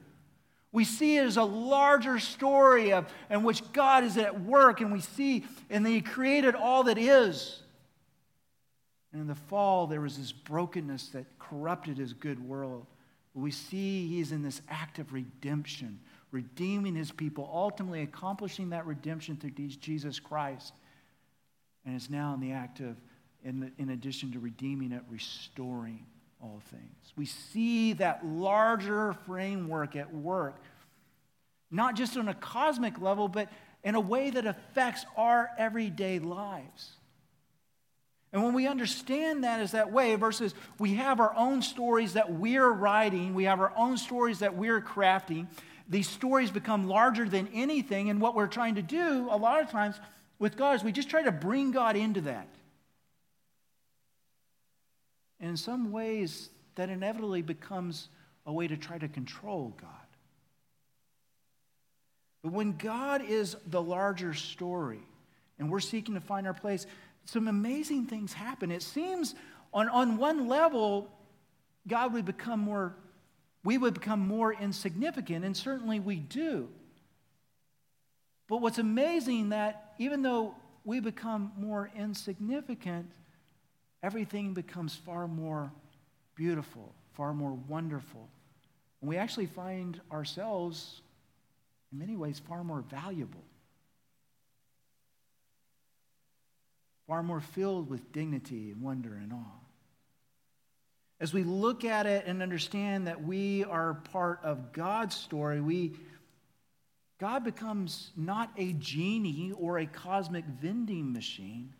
We 0.72 0.84
see 0.84 1.18
it 1.18 1.24
as 1.26 1.36
a 1.36 1.44
larger 1.44 2.18
story 2.18 2.94
of, 2.94 3.12
in 3.28 3.42
which 3.42 3.72
God 3.74 4.04
is 4.04 4.16
at 4.16 4.40
work, 4.40 4.80
and 4.80 4.90
we 4.90 5.00
see, 5.00 5.44
and 5.68 5.86
He 5.86 6.00
created 6.00 6.54
all 6.54 6.84
that 6.84 6.96
is. 6.96 7.61
And 9.12 9.22
in 9.22 9.26
the 9.26 9.34
fall, 9.34 9.86
there 9.86 10.00
was 10.00 10.16
this 10.16 10.32
brokenness 10.32 11.08
that 11.10 11.26
corrupted 11.38 11.98
His 11.98 12.12
good 12.12 12.42
world. 12.46 12.86
We 13.34 13.50
see 13.50 14.06
He's 14.08 14.32
in 14.32 14.42
this 14.42 14.62
act 14.68 14.98
of 14.98 15.12
redemption, 15.12 16.00
redeeming 16.30 16.94
His 16.94 17.10
people, 17.10 17.50
ultimately 17.52 18.02
accomplishing 18.02 18.70
that 18.70 18.86
redemption 18.86 19.36
through 19.36 19.50
Jesus 19.50 20.18
Christ. 20.18 20.72
And 21.84 21.96
is 21.96 22.08
now 22.08 22.32
in 22.34 22.40
the 22.40 22.52
act 22.52 22.80
of, 22.80 22.96
in, 23.44 23.72
in 23.78 23.90
addition 23.90 24.32
to 24.32 24.38
redeeming 24.38 24.92
it, 24.92 25.02
restoring 25.10 26.06
all 26.40 26.60
things. 26.70 27.12
We 27.16 27.26
see 27.26 27.92
that 27.94 28.24
larger 28.26 29.14
framework 29.26 29.96
at 29.96 30.14
work, 30.14 30.62
not 31.70 31.96
just 31.96 32.16
on 32.16 32.28
a 32.28 32.34
cosmic 32.34 33.00
level, 33.00 33.28
but 33.28 33.48
in 33.84 33.94
a 33.94 34.00
way 34.00 34.30
that 34.30 34.46
affects 34.46 35.04
our 35.16 35.50
everyday 35.58 36.18
lives. 36.18 36.92
And 38.32 38.42
when 38.42 38.54
we 38.54 38.66
understand 38.66 39.44
that 39.44 39.60
as 39.60 39.72
that 39.72 39.92
way, 39.92 40.14
versus 40.14 40.54
we 40.78 40.94
have 40.94 41.20
our 41.20 41.34
own 41.36 41.60
stories 41.60 42.14
that 42.14 42.32
we're 42.32 42.70
writing, 42.70 43.34
we 43.34 43.44
have 43.44 43.60
our 43.60 43.72
own 43.76 43.98
stories 43.98 44.38
that 44.38 44.56
we're 44.56 44.80
crafting, 44.80 45.46
these 45.88 46.08
stories 46.08 46.50
become 46.50 46.88
larger 46.88 47.28
than 47.28 47.48
anything. 47.52 48.08
And 48.08 48.20
what 48.20 48.34
we're 48.34 48.46
trying 48.46 48.76
to 48.76 48.82
do 48.82 49.28
a 49.30 49.36
lot 49.36 49.60
of 49.60 49.70
times 49.70 50.00
with 50.38 50.56
God 50.56 50.76
is 50.76 50.84
we 50.84 50.92
just 50.92 51.10
try 51.10 51.22
to 51.22 51.32
bring 51.32 51.72
God 51.72 51.96
into 51.96 52.22
that. 52.22 52.48
And 55.38 55.50
in 55.50 55.56
some 55.56 55.92
ways, 55.92 56.48
that 56.76 56.88
inevitably 56.88 57.42
becomes 57.42 58.08
a 58.46 58.52
way 58.52 58.66
to 58.66 58.76
try 58.76 58.96
to 58.96 59.08
control 59.08 59.74
God. 59.80 59.90
But 62.42 62.52
when 62.52 62.76
God 62.76 63.22
is 63.22 63.56
the 63.66 63.82
larger 63.82 64.34
story 64.34 65.02
and 65.58 65.70
we're 65.70 65.80
seeking 65.80 66.14
to 66.14 66.20
find 66.20 66.46
our 66.46 66.54
place, 66.54 66.86
some 67.24 67.48
amazing 67.48 68.06
things 68.06 68.32
happen. 68.32 68.70
It 68.70 68.82
seems 68.82 69.34
on, 69.72 69.88
on 69.88 70.16
one 70.16 70.48
level, 70.48 71.08
God 71.86 72.12
would 72.12 72.24
become 72.24 72.60
more, 72.60 72.94
we 73.64 73.78
would 73.78 73.94
become 73.94 74.20
more 74.20 74.52
insignificant, 74.52 75.44
and 75.44 75.56
certainly 75.56 76.00
we 76.00 76.16
do. 76.16 76.68
But 78.48 78.60
what's 78.60 78.78
amazing 78.78 79.50
that 79.50 79.94
even 79.98 80.22
though 80.22 80.54
we 80.84 81.00
become 81.00 81.52
more 81.56 81.90
insignificant, 81.96 83.10
everything 84.02 84.52
becomes 84.52 84.94
far 84.94 85.26
more 85.26 85.72
beautiful, 86.34 86.94
far 87.12 87.32
more 87.32 87.52
wonderful. 87.68 88.28
And 89.00 89.08
we 89.08 89.16
actually 89.16 89.46
find 89.46 90.00
ourselves, 90.10 91.00
in 91.92 91.98
many 91.98 92.16
ways, 92.16 92.40
far 92.46 92.62
more 92.64 92.82
valuable, 92.82 93.42
far 97.06 97.22
more 97.22 97.40
filled 97.40 97.90
with 97.90 98.12
dignity 98.12 98.70
and 98.70 98.82
wonder 98.82 99.14
and 99.14 99.32
awe. 99.32 99.60
As 101.20 101.32
we 101.32 101.44
look 101.44 101.84
at 101.84 102.06
it 102.06 102.26
and 102.26 102.42
understand 102.42 103.06
that 103.06 103.22
we 103.22 103.64
are 103.64 103.94
part 103.94 104.40
of 104.42 104.72
God's 104.72 105.14
story, 105.14 105.60
we, 105.60 105.92
God 107.18 107.44
becomes 107.44 108.10
not 108.16 108.50
a 108.56 108.72
genie 108.72 109.52
or 109.56 109.78
a 109.78 109.86
cosmic 109.86 110.44
vending 110.44 111.12
machine 111.12 111.74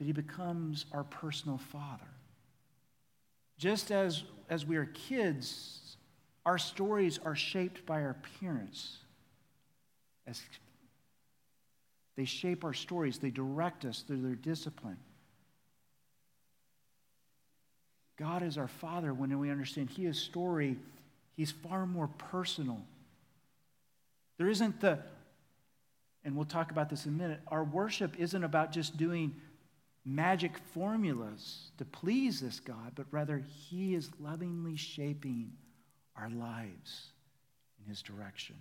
but 0.00 0.06
he 0.06 0.14
becomes 0.14 0.86
our 0.92 1.04
personal 1.04 1.58
father. 1.58 2.08
Just 3.58 3.90
as, 3.90 4.24
as 4.48 4.64
we 4.64 4.76
are 4.76 4.86
kids, 4.86 5.98
our 6.46 6.56
stories 6.56 7.20
are 7.22 7.34
shaped 7.34 7.84
by 7.84 8.00
our 8.00 8.16
parents. 8.40 8.96
As 10.26 10.40
they 12.20 12.26
shape 12.26 12.64
our 12.64 12.74
stories, 12.74 13.16
they 13.16 13.30
direct 13.30 13.86
us 13.86 14.04
through 14.06 14.20
their 14.20 14.34
discipline. 14.34 14.98
God 18.18 18.42
is 18.42 18.58
our 18.58 18.68
Father 18.68 19.14
when 19.14 19.38
we 19.38 19.50
understand 19.50 19.88
He 19.88 20.04
is 20.04 20.18
story, 20.18 20.76
He's 21.34 21.50
far 21.50 21.86
more 21.86 22.08
personal. 22.18 22.82
There 24.36 24.50
isn't 24.50 24.82
the, 24.82 24.98
and 26.22 26.36
we'll 26.36 26.44
talk 26.44 26.70
about 26.70 26.90
this 26.90 27.06
in 27.06 27.14
a 27.14 27.16
minute, 27.16 27.40
our 27.48 27.64
worship 27.64 28.14
isn't 28.18 28.44
about 28.44 28.70
just 28.70 28.98
doing 28.98 29.34
magic 30.04 30.58
formulas 30.74 31.70
to 31.78 31.86
please 31.86 32.38
this 32.38 32.60
God, 32.60 32.92
but 32.96 33.06
rather 33.10 33.42
He 33.48 33.94
is 33.94 34.10
lovingly 34.20 34.76
shaping 34.76 35.52
our 36.16 36.28
lives 36.28 37.12
in 37.78 37.88
His 37.88 38.02
direction. 38.02 38.56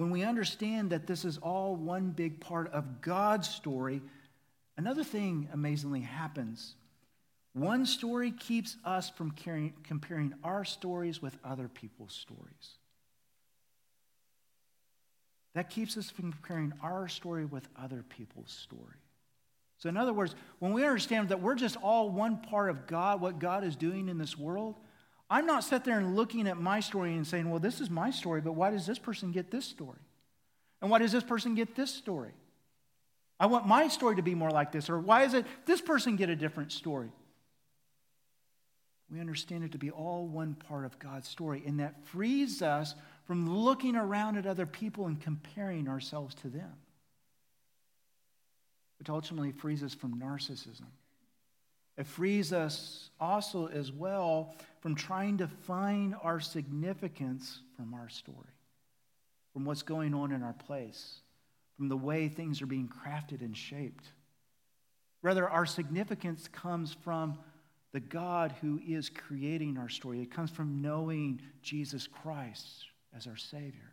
When 0.00 0.08
we 0.08 0.22
understand 0.22 0.88
that 0.92 1.06
this 1.06 1.26
is 1.26 1.36
all 1.36 1.76
one 1.76 2.12
big 2.12 2.40
part 2.40 2.72
of 2.72 3.02
God's 3.02 3.46
story, 3.46 4.00
another 4.78 5.04
thing 5.04 5.50
amazingly 5.52 6.00
happens. 6.00 6.74
One 7.52 7.84
story 7.84 8.30
keeps 8.30 8.78
us 8.82 9.10
from 9.10 9.34
comparing 9.84 10.32
our 10.42 10.64
stories 10.64 11.20
with 11.20 11.36
other 11.44 11.68
people's 11.68 12.14
stories. 12.14 12.78
That 15.52 15.68
keeps 15.68 15.98
us 15.98 16.08
from 16.08 16.32
comparing 16.32 16.72
our 16.82 17.06
story 17.06 17.44
with 17.44 17.68
other 17.78 18.02
people's 18.02 18.52
story. 18.52 18.96
So, 19.76 19.90
in 19.90 19.98
other 19.98 20.14
words, 20.14 20.34
when 20.60 20.72
we 20.72 20.82
understand 20.82 21.28
that 21.28 21.42
we're 21.42 21.56
just 21.56 21.76
all 21.76 22.08
one 22.08 22.38
part 22.38 22.70
of 22.70 22.86
God, 22.86 23.20
what 23.20 23.38
God 23.38 23.64
is 23.64 23.76
doing 23.76 24.08
in 24.08 24.16
this 24.16 24.38
world, 24.38 24.76
I'm 25.30 25.46
not 25.46 25.62
sitting 25.62 25.84
there 25.84 25.98
and 25.98 26.16
looking 26.16 26.48
at 26.48 26.60
my 26.60 26.80
story 26.80 27.14
and 27.14 27.24
saying, 27.24 27.48
well, 27.48 27.60
this 27.60 27.80
is 27.80 27.88
my 27.88 28.10
story, 28.10 28.40
but 28.40 28.52
why 28.52 28.70
does 28.70 28.84
this 28.84 28.98
person 28.98 29.30
get 29.30 29.50
this 29.50 29.64
story? 29.64 30.00
And 30.82 30.90
why 30.90 30.98
does 30.98 31.12
this 31.12 31.22
person 31.22 31.54
get 31.54 31.76
this 31.76 31.94
story? 31.94 32.32
I 33.38 33.46
want 33.46 33.66
my 33.66 33.88
story 33.88 34.16
to 34.16 34.22
be 34.22 34.34
more 34.34 34.50
like 34.50 34.72
this. 34.72 34.90
Or 34.90 34.98
why 34.98 35.22
is 35.22 35.34
it 35.34 35.46
this 35.66 35.80
person 35.80 36.16
get 36.16 36.30
a 36.30 36.36
different 36.36 36.72
story? 36.72 37.12
We 39.10 39.20
understand 39.20 39.64
it 39.64 39.72
to 39.72 39.78
be 39.78 39.90
all 39.90 40.26
one 40.26 40.54
part 40.54 40.84
of 40.84 40.98
God's 40.98 41.28
story, 41.28 41.62
and 41.66 41.80
that 41.80 42.06
frees 42.06 42.62
us 42.62 42.94
from 43.24 43.48
looking 43.48 43.96
around 43.96 44.36
at 44.36 44.46
other 44.46 44.66
people 44.66 45.06
and 45.06 45.20
comparing 45.20 45.88
ourselves 45.88 46.34
to 46.36 46.48
them, 46.48 46.72
which 48.98 49.08
ultimately 49.08 49.52
frees 49.52 49.82
us 49.82 49.94
from 49.94 50.20
narcissism. 50.20 50.86
It 51.96 52.06
frees 52.06 52.52
us 52.52 53.10
also, 53.18 53.66
as 53.66 53.90
well, 53.90 54.54
from 54.80 54.94
trying 54.94 55.38
to 55.38 55.46
find 55.46 56.14
our 56.22 56.40
significance 56.40 57.60
from 57.76 57.94
our 57.94 58.08
story, 58.08 58.36
from 59.52 59.64
what's 59.64 59.82
going 59.82 60.14
on 60.14 60.32
in 60.32 60.42
our 60.42 60.54
place, 60.54 61.20
from 61.76 61.88
the 61.88 61.96
way 61.96 62.28
things 62.28 62.62
are 62.62 62.66
being 62.66 62.88
crafted 62.88 63.40
and 63.40 63.56
shaped. 63.56 64.06
Rather, 65.22 65.48
our 65.48 65.66
significance 65.66 66.48
comes 66.48 66.96
from 67.02 67.38
the 67.92 68.00
God 68.00 68.54
who 68.60 68.80
is 68.86 69.10
creating 69.10 69.76
our 69.76 69.88
story. 69.88 70.22
It 70.22 70.30
comes 70.30 70.50
from 70.50 70.80
knowing 70.80 71.40
Jesus 71.62 72.06
Christ, 72.06 72.86
as 73.14 73.26
our 73.26 73.36
Savior. 73.36 73.92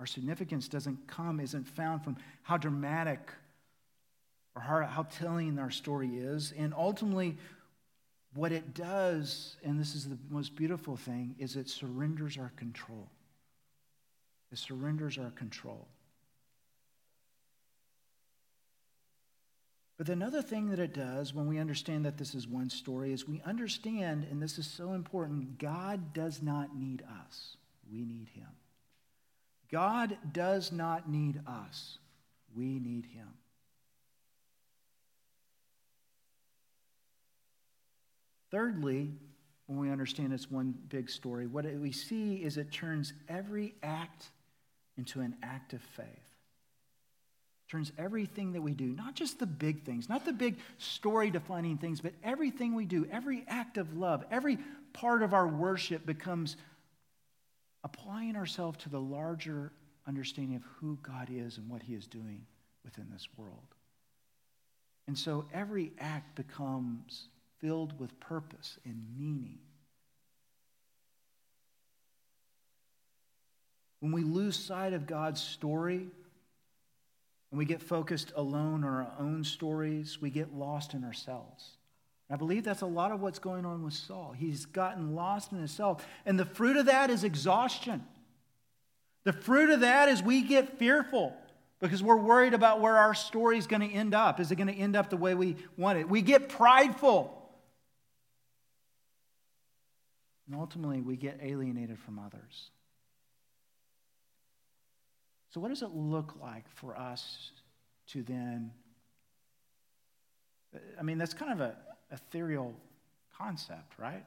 Our 0.00 0.06
significance 0.06 0.66
doesn't 0.66 1.06
come, 1.06 1.40
isn't 1.40 1.68
found 1.68 2.02
from 2.02 2.16
how 2.42 2.56
dramatic 2.56 3.30
or 4.56 4.62
how, 4.62 4.82
how 4.86 5.02
telling 5.02 5.58
our 5.58 5.70
story 5.70 6.08
is. 6.16 6.52
And 6.56 6.72
ultimately, 6.74 7.36
what 8.34 8.52
it 8.52 8.74
does, 8.74 9.56
and 9.64 9.78
this 9.78 9.94
is 9.94 10.08
the 10.08 10.18
most 10.28 10.54
beautiful 10.54 10.96
thing, 10.96 11.34
is 11.38 11.56
it 11.56 11.68
surrenders 11.68 12.38
our 12.38 12.52
control. 12.56 13.08
It 14.52 14.58
surrenders 14.58 15.18
our 15.18 15.30
control. 15.30 15.88
But 19.98 20.08
another 20.08 20.40
thing 20.40 20.70
that 20.70 20.78
it 20.78 20.94
does 20.94 21.34
when 21.34 21.46
we 21.46 21.58
understand 21.58 22.06
that 22.06 22.16
this 22.16 22.34
is 22.34 22.48
one 22.48 22.70
story 22.70 23.12
is 23.12 23.28
we 23.28 23.42
understand, 23.44 24.26
and 24.30 24.40
this 24.40 24.58
is 24.58 24.66
so 24.66 24.92
important, 24.92 25.58
God 25.58 26.14
does 26.14 26.42
not 26.42 26.74
need 26.74 27.02
us. 27.26 27.56
We 27.92 28.04
need 28.04 28.28
him. 28.34 28.48
God 29.70 30.16
does 30.32 30.72
not 30.72 31.10
need 31.10 31.40
us. 31.46 31.98
We 32.56 32.78
need 32.78 33.06
him. 33.06 33.28
Thirdly, 38.50 39.12
when 39.66 39.78
we 39.78 39.90
understand 39.90 40.32
it's 40.32 40.50
one 40.50 40.74
big 40.88 41.08
story, 41.08 41.46
what 41.46 41.64
we 41.64 41.92
see 41.92 42.36
is 42.36 42.56
it 42.56 42.72
turns 42.72 43.12
every 43.28 43.74
act 43.82 44.26
into 44.96 45.20
an 45.20 45.36
act 45.42 45.72
of 45.72 45.80
faith 45.80 46.30
turns 47.70 47.92
everything 47.96 48.52
that 48.52 48.60
we 48.60 48.74
do, 48.74 48.86
not 48.86 49.14
just 49.14 49.38
the 49.38 49.46
big 49.46 49.84
things, 49.84 50.08
not 50.08 50.24
the 50.24 50.32
big 50.32 50.58
story 50.78 51.30
defining 51.30 51.78
things, 51.78 52.00
but 52.00 52.12
everything 52.24 52.74
we 52.74 52.84
do, 52.84 53.06
every 53.12 53.44
act 53.46 53.78
of 53.78 53.96
love, 53.96 54.24
every 54.30 54.58
part 54.92 55.22
of 55.22 55.32
our 55.32 55.46
worship 55.46 56.04
becomes 56.04 56.56
applying 57.84 58.34
ourselves 58.34 58.76
to 58.78 58.88
the 58.88 59.00
larger 59.00 59.72
understanding 60.06 60.56
of 60.56 60.64
who 60.80 60.98
God 61.00 61.28
is 61.30 61.58
and 61.58 61.70
what 61.70 61.82
He 61.82 61.94
is 61.94 62.08
doing 62.08 62.44
within 62.84 63.06
this 63.12 63.28
world. 63.36 63.74
And 65.06 65.16
so 65.16 65.44
every 65.52 65.92
act 66.00 66.34
becomes 66.34 67.28
filled 67.60 67.98
with 67.98 68.18
purpose 68.20 68.78
and 68.84 69.02
meaning. 69.16 69.58
When 74.00 74.12
we 74.12 74.22
lose 74.22 74.56
sight 74.56 74.92
of 74.92 75.06
God's 75.06 75.40
story, 75.40 76.08
and 77.50 77.58
we 77.58 77.64
get 77.64 77.82
focused 77.82 78.32
alone 78.36 78.84
on 78.84 78.90
our 78.90 79.12
own 79.18 79.44
stories, 79.44 80.20
we 80.20 80.30
get 80.30 80.54
lost 80.54 80.94
in 80.94 81.04
ourselves. 81.04 81.76
I 82.30 82.36
believe 82.36 82.62
that's 82.62 82.82
a 82.82 82.86
lot 82.86 83.10
of 83.10 83.20
what's 83.20 83.40
going 83.40 83.66
on 83.66 83.82
with 83.82 83.94
Saul. 83.94 84.32
He's 84.36 84.64
gotten 84.66 85.16
lost 85.16 85.50
in 85.50 85.58
himself. 85.58 86.06
And 86.24 86.38
the 86.38 86.44
fruit 86.44 86.76
of 86.76 86.86
that 86.86 87.10
is 87.10 87.24
exhaustion. 87.24 88.04
The 89.24 89.32
fruit 89.32 89.70
of 89.70 89.80
that 89.80 90.08
is 90.08 90.22
we 90.22 90.42
get 90.42 90.78
fearful 90.78 91.36
because 91.80 92.04
we're 92.04 92.16
worried 92.16 92.54
about 92.54 92.80
where 92.80 92.96
our 92.96 93.14
story 93.14 93.58
is 93.58 93.66
going 93.66 93.86
to 93.86 93.92
end 93.92 94.14
up. 94.14 94.38
Is 94.38 94.52
it 94.52 94.56
going 94.56 94.68
to 94.68 94.74
end 94.74 94.94
up 94.94 95.10
the 95.10 95.16
way 95.16 95.34
we 95.34 95.56
want 95.76 95.98
it? 95.98 96.08
We 96.08 96.22
get 96.22 96.48
prideful. 96.48 97.36
And 100.50 100.58
ultimately, 100.58 101.00
we 101.00 101.16
get 101.16 101.38
alienated 101.40 101.96
from 102.00 102.18
others. 102.18 102.70
So, 105.50 105.60
what 105.60 105.68
does 105.68 105.82
it 105.82 105.94
look 105.94 106.34
like 106.42 106.64
for 106.74 106.98
us 106.98 107.52
to 108.08 108.24
then? 108.24 108.72
I 110.98 111.02
mean, 111.02 111.18
that's 111.18 111.34
kind 111.34 111.52
of 111.52 111.60
a 111.60 111.76
ethereal 112.10 112.74
concept, 113.38 113.96
right? 113.96 114.24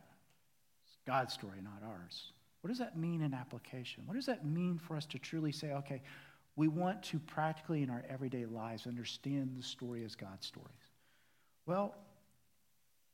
It's 0.85 0.95
God's 1.05 1.33
story, 1.33 1.59
not 1.61 1.85
ours. 1.85 2.31
What 2.61 2.69
does 2.69 2.79
that 2.79 2.97
mean 2.97 3.21
in 3.21 3.33
application? 3.33 4.03
What 4.05 4.13
does 4.13 4.27
that 4.27 4.45
mean 4.45 4.77
for 4.77 4.95
us 4.95 5.05
to 5.07 5.19
truly 5.19 5.51
say, 5.51 5.73
okay, 5.73 6.01
we 6.55 6.69
want 6.69 7.03
to 7.03 7.19
practically 7.19 7.83
in 7.83 7.89
our 7.89 8.05
everyday 8.07 8.45
lives 8.45 8.87
understand 8.87 9.57
the 9.57 9.63
story 9.63 10.05
as 10.05 10.15
God's 10.15 10.47
stories? 10.47 10.69
Well, 11.65 11.95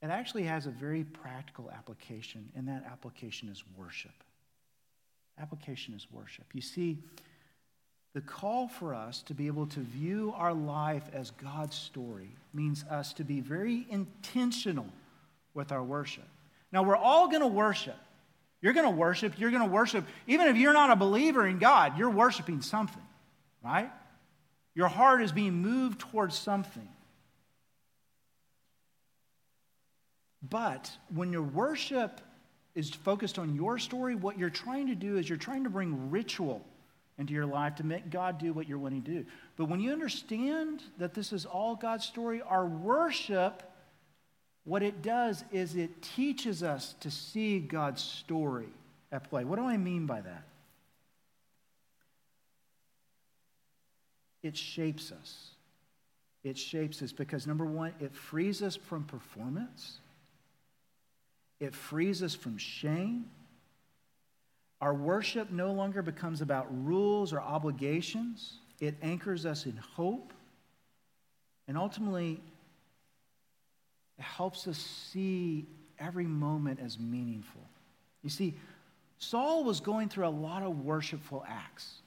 it 0.01 0.07
actually 0.09 0.43
has 0.43 0.65
a 0.65 0.71
very 0.71 1.03
practical 1.03 1.69
application, 1.71 2.49
and 2.55 2.67
that 2.67 2.85
application 2.85 3.49
is 3.49 3.63
worship. 3.77 4.11
Application 5.39 5.93
is 5.93 6.07
worship. 6.11 6.45
You 6.53 6.61
see, 6.61 6.99
the 8.13 8.21
call 8.21 8.67
for 8.67 8.93
us 8.93 9.21
to 9.23 9.33
be 9.33 9.47
able 9.47 9.67
to 9.67 9.79
view 9.79 10.33
our 10.35 10.53
life 10.53 11.03
as 11.13 11.31
God's 11.31 11.75
story 11.75 12.29
means 12.53 12.83
us 12.89 13.13
to 13.13 13.23
be 13.23 13.39
very 13.39 13.85
intentional 13.89 14.87
with 15.53 15.71
our 15.71 15.83
worship. 15.83 16.27
Now, 16.71 16.83
we're 16.83 16.95
all 16.95 17.27
going 17.27 17.41
to 17.41 17.47
worship. 17.47 17.97
You're 18.61 18.73
going 18.73 18.89
to 18.89 18.95
worship. 18.95 19.33
You're 19.37 19.51
going 19.51 19.63
to 19.63 19.69
worship. 19.69 20.05
Even 20.27 20.47
if 20.47 20.57
you're 20.57 20.73
not 20.73 20.91
a 20.91 20.95
believer 20.95 21.45
in 21.47 21.59
God, 21.59 21.97
you're 21.97 22.09
worshiping 22.09 22.61
something, 22.61 23.01
right? 23.63 23.91
Your 24.75 24.87
heart 24.87 25.21
is 25.21 25.31
being 25.31 25.53
moved 25.53 25.99
towards 25.99 26.37
something. 26.37 26.87
But 30.47 30.91
when 31.13 31.31
your 31.31 31.41
worship 31.41 32.21
is 32.75 32.89
focused 32.89 33.39
on 33.39 33.55
your 33.55 33.77
story, 33.77 34.15
what 34.15 34.37
you're 34.37 34.49
trying 34.49 34.87
to 34.87 34.95
do 34.95 35.17
is 35.17 35.27
you're 35.27 35.37
trying 35.37 35.63
to 35.65 35.69
bring 35.69 36.09
ritual 36.09 36.65
into 37.17 37.33
your 37.33 37.45
life 37.45 37.75
to 37.75 37.85
make 37.85 38.09
God 38.09 38.37
do 38.37 38.53
what 38.53 38.67
you're 38.67 38.77
wanting 38.77 39.03
to 39.03 39.11
do. 39.11 39.25
But 39.57 39.65
when 39.65 39.81
you 39.81 39.91
understand 39.91 40.81
that 40.97 41.13
this 41.13 41.33
is 41.33 41.45
all 41.45 41.75
God's 41.75 42.05
story, 42.05 42.41
our 42.41 42.65
worship, 42.65 43.63
what 44.63 44.81
it 44.81 45.01
does 45.01 45.43
is 45.51 45.75
it 45.75 46.01
teaches 46.01 46.63
us 46.63 46.95
to 47.01 47.11
see 47.11 47.59
God's 47.59 48.01
story 48.01 48.69
at 49.11 49.29
play. 49.29 49.43
What 49.43 49.57
do 49.57 49.65
I 49.65 49.75
mean 49.75 50.05
by 50.05 50.21
that? 50.21 50.43
It 54.41 54.55
shapes 54.55 55.11
us. 55.11 55.49
It 56.43 56.57
shapes 56.57 57.01
us 57.01 57.11
because, 57.11 57.45
number 57.45 57.65
one, 57.65 57.93
it 57.99 58.15
frees 58.15 58.61
us 58.61 58.77
from 58.77 59.03
performance, 59.03 59.99
it 61.59 61.75
frees 61.75 62.23
us 62.23 62.35
from 62.35 62.57
shame. 62.57 63.25
Our 64.81 64.93
worship 64.93 65.51
no 65.51 65.71
longer 65.71 66.01
becomes 66.01 66.41
about 66.41 66.67
rules 66.85 67.33
or 67.33 67.41
obligations, 67.41 68.53
it 68.79 68.95
anchors 69.01 69.45
us 69.45 69.65
in 69.65 69.75
hope. 69.75 70.33
And 71.67 71.77
ultimately, 71.77 72.41
it 74.17 74.23
helps 74.23 74.67
us 74.67 74.77
see 74.77 75.67
every 75.99 76.25
moment 76.25 76.79
as 76.83 76.97
meaningful. 76.97 77.61
You 78.23 78.29
see, 78.29 78.55
Saul 79.19 79.63
was 79.63 79.79
going 79.79 80.09
through 80.09 80.27
a 80.27 80.29
lot 80.29 80.63
of 80.63 80.83
worshipful 80.83 81.45
acts. 81.47 82.01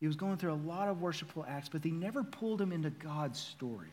He 0.00 0.06
was 0.06 0.16
going 0.16 0.36
through 0.38 0.52
a 0.52 0.62
lot 0.66 0.88
of 0.88 1.00
worshipful 1.00 1.44
acts, 1.48 1.68
but 1.68 1.82
they 1.82 1.90
never 1.90 2.24
pulled 2.24 2.60
him 2.60 2.72
into 2.72 2.90
God's 2.90 3.38
story. 3.38 3.92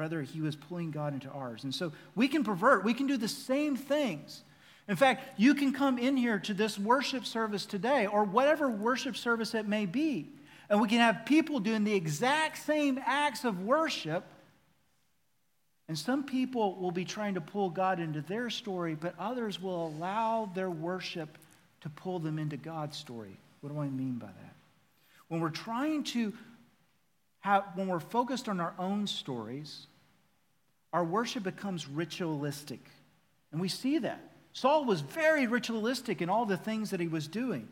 Rather, 0.00 0.22
he 0.22 0.40
was 0.40 0.56
pulling 0.56 0.90
God 0.90 1.14
into 1.14 1.30
ours. 1.30 1.64
And 1.64 1.74
so 1.74 1.92
we 2.14 2.26
can 2.26 2.42
pervert, 2.42 2.84
we 2.84 2.94
can 2.94 3.06
do 3.06 3.16
the 3.16 3.28
same 3.28 3.76
things 3.76 4.42
in 4.90 4.96
fact, 4.96 5.38
you 5.38 5.54
can 5.54 5.72
come 5.72 5.98
in 5.98 6.16
here 6.16 6.40
to 6.40 6.52
this 6.52 6.76
worship 6.76 7.24
service 7.24 7.64
today 7.64 8.06
or 8.06 8.24
whatever 8.24 8.68
worship 8.68 9.16
service 9.16 9.54
it 9.54 9.68
may 9.68 9.86
be, 9.86 10.26
and 10.68 10.80
we 10.80 10.88
can 10.88 10.98
have 10.98 11.24
people 11.24 11.60
doing 11.60 11.84
the 11.84 11.94
exact 11.94 12.58
same 12.58 12.98
acts 13.06 13.44
of 13.44 13.62
worship. 13.62 14.24
And 15.86 15.96
some 15.96 16.24
people 16.24 16.74
will 16.74 16.90
be 16.90 17.04
trying 17.04 17.34
to 17.34 17.40
pull 17.40 17.70
God 17.70 18.00
into 18.00 18.20
their 18.20 18.50
story, 18.50 18.96
but 18.96 19.14
others 19.16 19.62
will 19.62 19.86
allow 19.86 20.50
their 20.56 20.70
worship 20.70 21.38
to 21.82 21.88
pull 21.88 22.18
them 22.18 22.40
into 22.40 22.56
God's 22.56 22.96
story. 22.96 23.36
What 23.60 23.72
do 23.72 23.78
I 23.78 23.88
mean 23.88 24.18
by 24.18 24.26
that? 24.26 24.54
When 25.28 25.40
we're 25.40 25.50
trying 25.50 26.02
to 26.04 26.32
have, 27.40 27.62
when 27.76 27.86
we're 27.86 28.00
focused 28.00 28.48
on 28.48 28.58
our 28.58 28.74
own 28.76 29.06
stories, 29.06 29.86
our 30.92 31.04
worship 31.04 31.42
becomes 31.42 31.88
ritualistic. 31.88 32.80
And 33.52 33.60
we 33.60 33.68
see 33.68 33.98
that. 33.98 34.20
Saul 34.52 34.84
was 34.84 35.00
very 35.00 35.46
ritualistic 35.46 36.20
in 36.20 36.28
all 36.28 36.46
the 36.46 36.56
things 36.56 36.90
that 36.90 37.00
he 37.00 37.08
was 37.08 37.28
doing. 37.28 37.68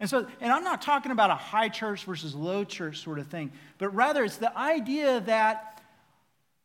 And 0.00 0.08
so, 0.08 0.26
and 0.40 0.52
I'm 0.52 0.62
not 0.62 0.82
talking 0.82 1.10
about 1.10 1.30
a 1.30 1.34
high 1.34 1.68
church 1.68 2.04
versus 2.04 2.34
low 2.34 2.64
church 2.64 2.98
sort 2.98 3.18
of 3.18 3.26
thing, 3.28 3.50
but 3.78 3.94
rather 3.94 4.24
it's 4.24 4.36
the 4.36 4.56
idea 4.56 5.20
that 5.20 5.82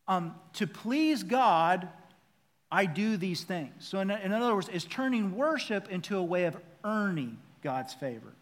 um, 0.08 0.36
to 0.54 0.68
please 0.68 1.24
God, 1.24 1.88
I 2.72 2.86
do 2.86 3.18
these 3.18 3.44
things. 3.44 3.72
So, 3.80 4.00
in, 4.00 4.12
in 4.12 4.34
other 4.34 4.54
words, 4.54 4.70
it's 4.72 4.86
turning 4.86 5.36
worship 5.36 5.90
into 5.90 6.18
a 6.18 6.24
way 6.24 6.44
of 6.46 6.58
earning 6.84 7.38
God's 7.62 7.94
favor, 7.94 8.34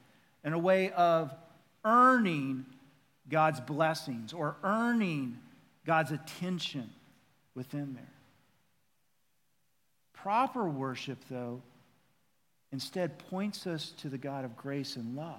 and 0.44 0.54
a 0.54 0.60
way 0.60 0.92
of 0.92 1.32
earning 1.86 2.66
God's 3.30 3.60
blessings 3.62 4.34
or 4.34 4.56
earning 4.64 5.38
God's 5.86 6.12
attention 6.12 6.90
within 7.56 7.94
there. 7.94 8.14
Proper 10.14 10.68
worship, 10.70 11.18
though, 11.30 11.62
instead 12.72 13.18
points 13.30 13.68
us 13.68 13.92
to 13.98 14.10
the 14.10 14.18
God 14.18 14.46
of 14.46 14.56
grace 14.56 14.96
and 14.96 15.16
love. 15.16 15.38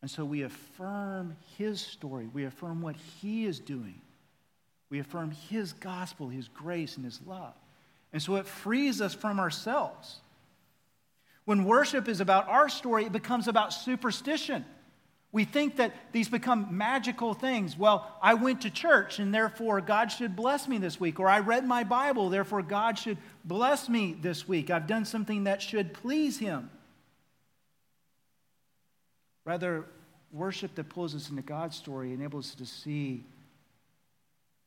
And 0.00 0.10
so 0.10 0.24
we 0.24 0.42
affirm 0.42 1.36
his 1.58 1.80
story, 1.80 2.28
we 2.32 2.44
affirm 2.44 2.82
what 2.82 2.96
he 2.96 3.44
is 3.44 3.60
doing, 3.60 4.00
we 4.90 4.98
affirm 4.98 5.30
his 5.48 5.72
gospel, 5.74 6.28
his 6.28 6.48
grace, 6.48 6.96
and 6.96 7.04
his 7.04 7.20
love. 7.26 7.54
And 8.12 8.20
so 8.20 8.36
it 8.36 8.46
frees 8.46 9.00
us 9.00 9.14
from 9.14 9.38
ourselves. 9.38 10.20
When 11.44 11.64
worship 11.64 12.08
is 12.08 12.20
about 12.20 12.48
our 12.48 12.68
story, 12.68 13.04
it 13.04 13.12
becomes 13.12 13.48
about 13.48 13.72
superstition. 13.72 14.64
We 15.32 15.44
think 15.44 15.76
that 15.76 15.94
these 16.12 16.28
become 16.28 16.76
magical 16.76 17.32
things. 17.32 17.76
Well, 17.76 18.06
I 18.20 18.34
went 18.34 18.60
to 18.62 18.70
church 18.70 19.18
and 19.18 19.34
therefore 19.34 19.80
God 19.80 20.12
should 20.12 20.36
bless 20.36 20.68
me 20.68 20.76
this 20.76 21.00
week. 21.00 21.18
Or 21.18 21.26
I 21.26 21.38
read 21.38 21.66
my 21.66 21.84
Bible, 21.84 22.28
therefore 22.28 22.62
God 22.62 22.98
should 22.98 23.16
bless 23.42 23.88
me 23.88 24.14
this 24.20 24.46
week. 24.46 24.68
I've 24.68 24.86
done 24.86 25.06
something 25.06 25.44
that 25.44 25.62
should 25.62 25.94
please 25.94 26.38
Him. 26.38 26.70
Rather, 29.46 29.86
worship 30.32 30.74
that 30.74 30.90
pulls 30.90 31.14
us 31.14 31.30
into 31.30 31.42
God's 31.42 31.76
story 31.76 32.12
enables 32.12 32.50
us 32.50 32.54
to 32.56 32.66
see 32.66 33.24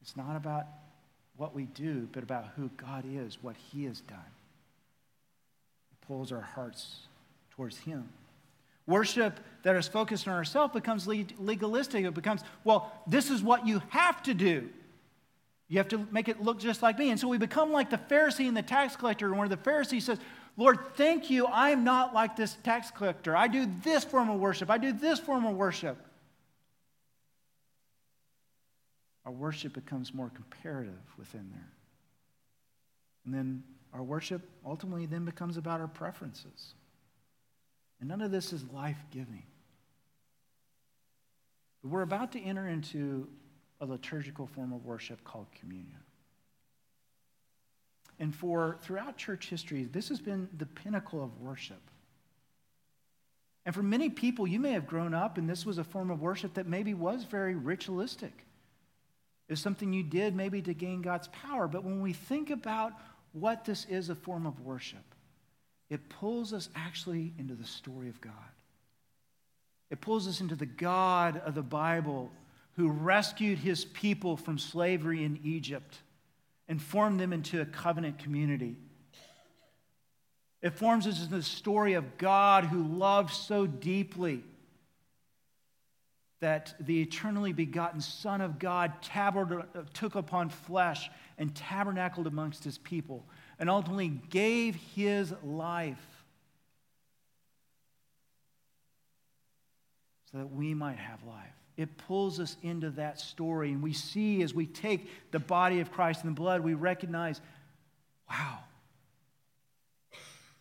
it's 0.01 0.17
not 0.17 0.35
about 0.35 0.65
what 1.37 1.55
we 1.55 1.65
do, 1.65 2.07
but 2.11 2.23
about 2.23 2.47
who 2.55 2.69
God 2.77 3.05
is, 3.07 3.37
what 3.41 3.55
He 3.71 3.85
has 3.85 3.99
done. 4.01 4.19
It 5.91 6.07
pulls 6.07 6.31
our 6.31 6.41
hearts 6.41 7.01
towards 7.51 7.77
Him. 7.77 8.09
Worship 8.87 9.39
that 9.63 9.75
is 9.75 9.87
focused 9.87 10.27
on 10.27 10.35
ourselves 10.35 10.73
becomes 10.73 11.07
legalistic. 11.07 12.05
It 12.05 12.13
becomes, 12.13 12.41
well, 12.63 12.91
this 13.07 13.31
is 13.31 13.41
what 13.41 13.65
you 13.65 13.81
have 13.89 14.21
to 14.23 14.33
do. 14.33 14.69
You 15.67 15.79
have 15.79 15.87
to 15.89 16.07
make 16.11 16.29
it 16.29 16.41
look 16.41 16.59
just 16.59 16.83
like 16.83 16.99
me. 16.99 17.09
And 17.09 17.19
so 17.19 17.27
we 17.27 17.39
become 17.39 17.71
like 17.71 17.89
the 17.89 17.97
Pharisee 17.97 18.47
and 18.47 18.55
the 18.55 18.61
tax 18.61 18.95
collector, 18.95 19.27
and 19.27 19.39
where 19.39 19.47
the 19.47 19.57
Pharisee 19.57 20.01
says, 20.01 20.19
Lord, 20.57 20.77
thank 20.93 21.31
you. 21.31 21.47
I'm 21.47 21.83
not 21.83 22.13
like 22.13 22.35
this 22.35 22.55
tax 22.63 22.91
collector. 22.91 23.35
I 23.35 23.47
do 23.47 23.67
this 23.83 24.03
form 24.03 24.29
of 24.29 24.39
worship. 24.39 24.69
I 24.69 24.77
do 24.77 24.93
this 24.93 25.19
form 25.19 25.45
of 25.45 25.55
worship. 25.55 25.97
Our 29.25 29.31
worship 29.31 29.73
becomes 29.73 30.13
more 30.13 30.29
comparative 30.29 30.93
within 31.17 31.49
there. 31.51 31.71
And 33.25 33.33
then 33.33 33.63
our 33.91 34.03
worship 34.03 34.47
ultimately 34.63 35.07
then 35.07 35.25
becomes 35.25 35.57
about 35.57 35.81
our 35.81 35.87
preferences. 35.87 36.75
And 38.05 38.09
none 38.11 38.21
of 38.21 38.29
this 38.29 38.53
is 38.53 38.63
life 38.71 39.03
giving. 39.09 39.41
But 41.81 41.89
we're 41.89 42.03
about 42.03 42.33
to 42.33 42.39
enter 42.39 42.67
into 42.67 43.27
a 43.81 43.85
liturgical 43.87 44.45
form 44.45 44.73
of 44.73 44.85
worship 44.85 45.23
called 45.23 45.47
communion. 45.59 46.03
and 48.19 48.33
for 48.35 48.77
throughout 48.83 49.17
church 49.17 49.49
history, 49.49 49.85
this 49.85 50.09
has 50.09 50.21
been 50.21 50.47
the 50.55 50.67
pinnacle 50.67 51.23
of 51.23 51.41
worship. 51.41 51.81
And 53.65 53.73
for 53.73 53.81
many 53.81 54.11
people, 54.11 54.45
you 54.45 54.59
may 54.59 54.73
have 54.73 54.85
grown 54.85 55.15
up 55.15 55.39
and 55.39 55.49
this 55.49 55.65
was 55.65 55.79
a 55.79 55.83
form 55.83 56.11
of 56.11 56.21
worship 56.21 56.53
that 56.53 56.67
maybe 56.67 56.93
was 56.93 57.23
very 57.23 57.55
ritualistic. 57.55 58.45
It's 59.49 59.59
something 59.59 59.91
you 59.91 60.03
did 60.03 60.35
maybe 60.35 60.61
to 60.61 60.75
gain 60.75 61.01
God's 61.01 61.27
power. 61.29 61.67
But 61.67 61.83
when 61.83 62.01
we 62.01 62.13
think 62.13 62.51
about 62.51 62.93
what 63.33 63.65
this 63.65 63.85
is 63.85 64.09
a 64.09 64.15
form 64.15 64.45
of 64.45 64.59
worship, 64.59 65.14
it 65.89 66.09
pulls 66.09 66.53
us 66.53 66.69
actually 66.75 67.33
into 67.37 67.53
the 67.53 67.65
story 67.65 68.09
of 68.09 68.19
God. 68.21 68.33
It 69.91 70.01
pulls 70.01 70.27
us 70.27 70.41
into 70.41 70.55
the 70.55 70.65
God 70.65 71.41
of 71.45 71.53
the 71.53 71.61
Bible 71.61 72.31
who 72.75 72.89
rescued 72.89 73.59
his 73.59 73.85
people 73.85 74.35
from 74.35 74.57
slavery 74.57 75.23
in 75.23 75.39
Egypt 75.43 75.99
and 76.67 76.81
formed 76.81 77.19
them 77.19 77.31
into 77.31 77.61
a 77.61 77.65
covenant 77.65 78.17
community. 78.19 78.75
It 80.61 80.73
forms 80.73 81.05
us 81.05 81.21
into 81.21 81.35
the 81.35 81.43
story 81.43 81.93
of 81.93 82.17
God 82.17 82.65
who 82.65 82.81
loved 82.83 83.31
so 83.31 83.67
deeply 83.67 84.43
that 86.39 86.73
the 86.79 87.01
eternally 87.01 87.53
begotten 87.53 88.01
Son 88.01 88.41
of 88.41 88.57
God 88.57 88.91
took 89.93 90.15
upon 90.15 90.49
flesh 90.49 91.09
and 91.37 91.55
tabernacled 91.55 92.27
amongst 92.27 92.63
his 92.63 92.79
people 92.79 93.23
and 93.59 93.69
ultimately 93.69 94.09
gave 94.29 94.75
his 94.95 95.33
life 95.43 95.97
so 100.31 100.39
that 100.39 100.51
we 100.51 100.73
might 100.73 100.97
have 100.97 101.23
life. 101.23 101.53
It 101.77 101.97
pulls 101.97 102.39
us 102.39 102.55
into 102.61 102.89
that 102.91 103.19
story, 103.19 103.71
and 103.71 103.81
we 103.81 103.93
see 103.93 104.41
as 104.41 104.53
we 104.53 104.65
take 104.65 105.09
the 105.31 105.39
body 105.39 105.81
of 105.81 105.91
Christ 105.91 106.23
and 106.23 106.31
the 106.31 106.39
blood, 106.39 106.61
we 106.61 106.73
recognize 106.73 107.41
wow, 108.29 108.59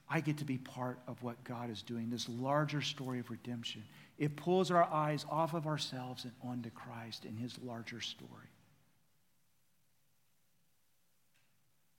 I 0.08 0.20
get 0.20 0.38
to 0.38 0.44
be 0.44 0.58
part 0.58 0.98
of 1.06 1.22
what 1.22 1.42
God 1.44 1.70
is 1.70 1.82
doing, 1.82 2.10
this 2.10 2.28
larger 2.28 2.82
story 2.82 3.20
of 3.20 3.30
redemption. 3.30 3.82
It 4.18 4.36
pulls 4.36 4.70
our 4.70 4.84
eyes 4.84 5.24
off 5.30 5.54
of 5.54 5.66
ourselves 5.66 6.24
and 6.24 6.32
onto 6.42 6.70
Christ 6.70 7.24
and 7.24 7.38
his 7.38 7.58
larger 7.62 8.00
story. 8.00 8.30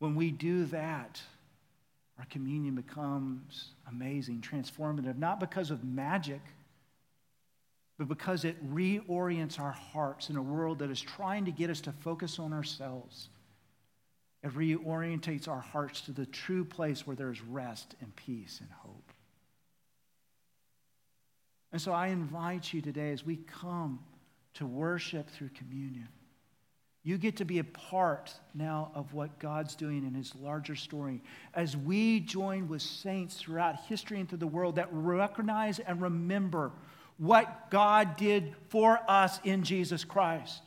When 0.05 0.13
we 0.13 0.29
do 0.29 0.65
that, 0.65 1.19
our 2.19 2.25
communion 2.25 2.75
becomes 2.75 3.71
amazing, 3.89 4.41
transformative, 4.41 5.17
not 5.17 5.39
because 5.39 5.71
of 5.71 5.83
magic, 5.83 6.41
but 7.97 8.07
because 8.07 8.45
it 8.45 8.55
reorients 8.71 9.59
our 9.59 9.71
hearts 9.71 10.29
in 10.29 10.35
a 10.35 10.41
world 10.43 10.77
that 10.77 10.91
is 10.91 11.01
trying 11.01 11.45
to 11.45 11.51
get 11.51 11.71
us 11.71 11.81
to 11.81 11.91
focus 11.91 12.37
on 12.37 12.53
ourselves. 12.53 13.29
It 14.43 14.53
reorientates 14.53 15.47
our 15.47 15.59
hearts 15.59 16.01
to 16.01 16.11
the 16.11 16.27
true 16.27 16.63
place 16.63 17.07
where 17.07 17.15
there 17.15 17.31
is 17.31 17.41
rest 17.41 17.95
and 17.99 18.15
peace 18.15 18.59
and 18.61 18.69
hope. 18.69 19.11
And 21.71 21.81
so 21.81 21.93
I 21.93 22.09
invite 22.09 22.71
you 22.71 22.79
today 22.79 23.11
as 23.11 23.25
we 23.25 23.37
come 23.37 24.01
to 24.53 24.67
worship 24.67 25.31
through 25.31 25.49
communion. 25.55 26.09
You 27.05 27.19
get 27.19 27.37
to 27.37 27.45
be 27.45 27.59
a 27.59 27.63
part 27.63 28.33
now 28.55 28.89
of 28.95 29.13
what 29.13 29.37
God's 29.37 29.75
doing 29.75 30.07
in 30.07 30.15
his 30.15 30.33
larger 30.41 30.75
story 30.75 31.21
as 31.53 31.77
we 31.77 32.19
join 32.19 32.67
with 32.67 32.81
saints 32.81 33.35
throughout 33.35 33.75
history 33.87 34.19
and 34.19 34.27
through 34.27 34.39
the 34.39 34.47
world 34.47 34.77
that 34.77 34.89
recognize 34.91 35.77
and 35.77 36.01
remember 36.01 36.71
what 37.19 37.69
God 37.69 38.17
did 38.17 38.55
for 38.69 38.99
us 39.07 39.39
in 39.43 39.61
Jesus 39.61 40.03
Christ. 40.03 40.63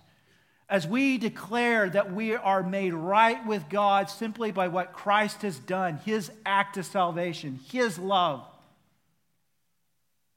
As 0.68 0.86
we 0.86 1.18
declare 1.18 1.90
that 1.90 2.14
we 2.14 2.36
are 2.36 2.62
made 2.62 2.94
right 2.94 3.44
with 3.44 3.68
God 3.68 4.08
simply 4.08 4.52
by 4.52 4.68
what 4.68 4.92
Christ 4.92 5.42
has 5.42 5.58
done, 5.58 5.96
his 6.04 6.30
act 6.46 6.76
of 6.76 6.86
salvation, 6.86 7.58
his 7.72 7.98
love, 7.98 8.46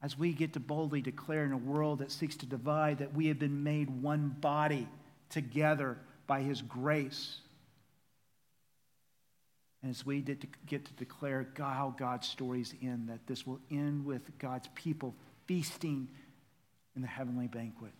as 0.02 0.18
we 0.18 0.32
get 0.32 0.54
to 0.54 0.60
boldly 0.60 1.00
declare 1.00 1.44
in 1.44 1.52
a 1.52 1.56
world 1.56 2.00
that 2.00 2.10
seeks 2.10 2.34
to 2.38 2.46
divide 2.46 2.98
that 2.98 3.14
we 3.14 3.28
have 3.28 3.38
been 3.38 3.62
made 3.62 3.88
one 3.88 4.34
body 4.40 4.88
together 5.32 5.98
by 6.26 6.40
his 6.40 6.62
grace. 6.62 7.38
As 9.88 10.06
we 10.06 10.20
to, 10.40 10.46
get 10.66 10.84
to 10.84 10.92
declare 10.92 11.46
how 11.58 11.94
God's 11.98 12.28
stories 12.28 12.72
end, 12.80 13.08
that 13.08 13.26
this 13.26 13.44
will 13.44 13.58
end 13.70 14.04
with 14.04 14.22
God's 14.38 14.68
people 14.74 15.16
feasting 15.46 16.06
in 16.94 17.02
the 17.02 17.08
heavenly 17.08 17.48
banquet. 17.48 17.92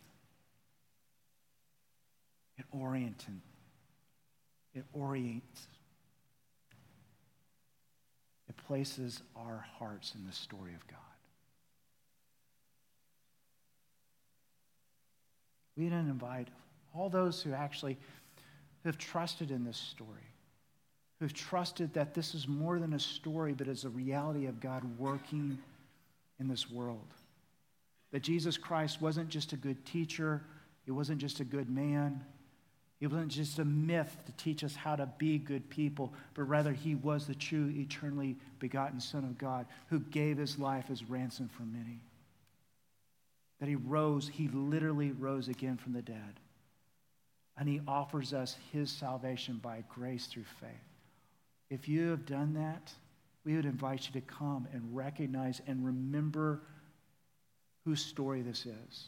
It 2.56 2.64
orients. 2.70 3.26
It 4.74 4.84
orients. 4.92 5.66
It 8.48 8.56
places 8.68 9.22
our 9.34 9.66
hearts 9.78 10.14
in 10.14 10.24
the 10.24 10.32
story 10.32 10.74
of 10.74 10.86
God. 10.86 10.98
We 15.76 15.84
didn't 15.84 16.10
invite 16.10 16.48
all 16.94 17.08
those 17.08 17.42
who 17.42 17.52
actually 17.52 17.98
have 18.84 18.98
trusted 18.98 19.50
in 19.50 19.64
this 19.64 19.76
story, 19.76 20.28
who've 21.20 21.32
trusted 21.32 21.94
that 21.94 22.14
this 22.14 22.34
is 22.34 22.48
more 22.48 22.78
than 22.78 22.92
a 22.94 22.98
story, 22.98 23.52
but 23.52 23.68
is 23.68 23.84
a 23.84 23.88
reality 23.88 24.46
of 24.46 24.60
God 24.60 24.82
working 24.98 25.58
in 26.40 26.48
this 26.48 26.70
world. 26.70 27.06
That 28.10 28.22
Jesus 28.22 28.56
Christ 28.56 29.00
wasn't 29.00 29.28
just 29.28 29.52
a 29.52 29.56
good 29.56 29.84
teacher, 29.86 30.42
he 30.84 30.90
wasn't 30.90 31.18
just 31.18 31.40
a 31.40 31.44
good 31.44 31.70
man, 31.70 32.24
he 32.98 33.06
wasn't 33.06 33.32
just 33.32 33.58
a 33.58 33.64
myth 33.64 34.16
to 34.26 34.32
teach 34.32 34.62
us 34.62 34.74
how 34.74 34.96
to 34.96 35.06
be 35.18 35.38
good 35.38 35.68
people, 35.70 36.12
but 36.34 36.42
rather 36.42 36.72
he 36.72 36.94
was 36.94 37.26
the 37.26 37.34
true, 37.34 37.72
eternally 37.74 38.36
begotten 38.58 39.00
Son 39.00 39.24
of 39.24 39.38
God 39.38 39.66
who 39.88 39.98
gave 39.98 40.38
his 40.38 40.58
life 40.58 40.86
as 40.90 41.04
ransom 41.04 41.48
for 41.48 41.62
many 41.62 42.00
that 43.62 43.68
he 43.68 43.76
rose, 43.76 44.28
he 44.28 44.48
literally 44.48 45.12
rose 45.12 45.46
again 45.46 45.76
from 45.76 45.92
the 45.92 46.02
dead. 46.02 46.40
And 47.56 47.68
he 47.68 47.80
offers 47.86 48.32
us 48.32 48.56
his 48.72 48.90
salvation 48.90 49.60
by 49.62 49.84
grace 49.88 50.26
through 50.26 50.44
faith. 50.60 50.70
If 51.70 51.88
you 51.88 52.08
have 52.10 52.26
done 52.26 52.54
that, 52.54 52.92
we 53.44 53.56
would 53.56 53.66
invite 53.66 54.06
you 54.06 54.20
to 54.20 54.26
come 54.26 54.66
and 54.72 54.96
recognize 54.96 55.60
and 55.66 55.84
remember 55.84 56.62
whose 57.84 58.04
story 58.04 58.42
this 58.42 58.66
is. 58.66 59.04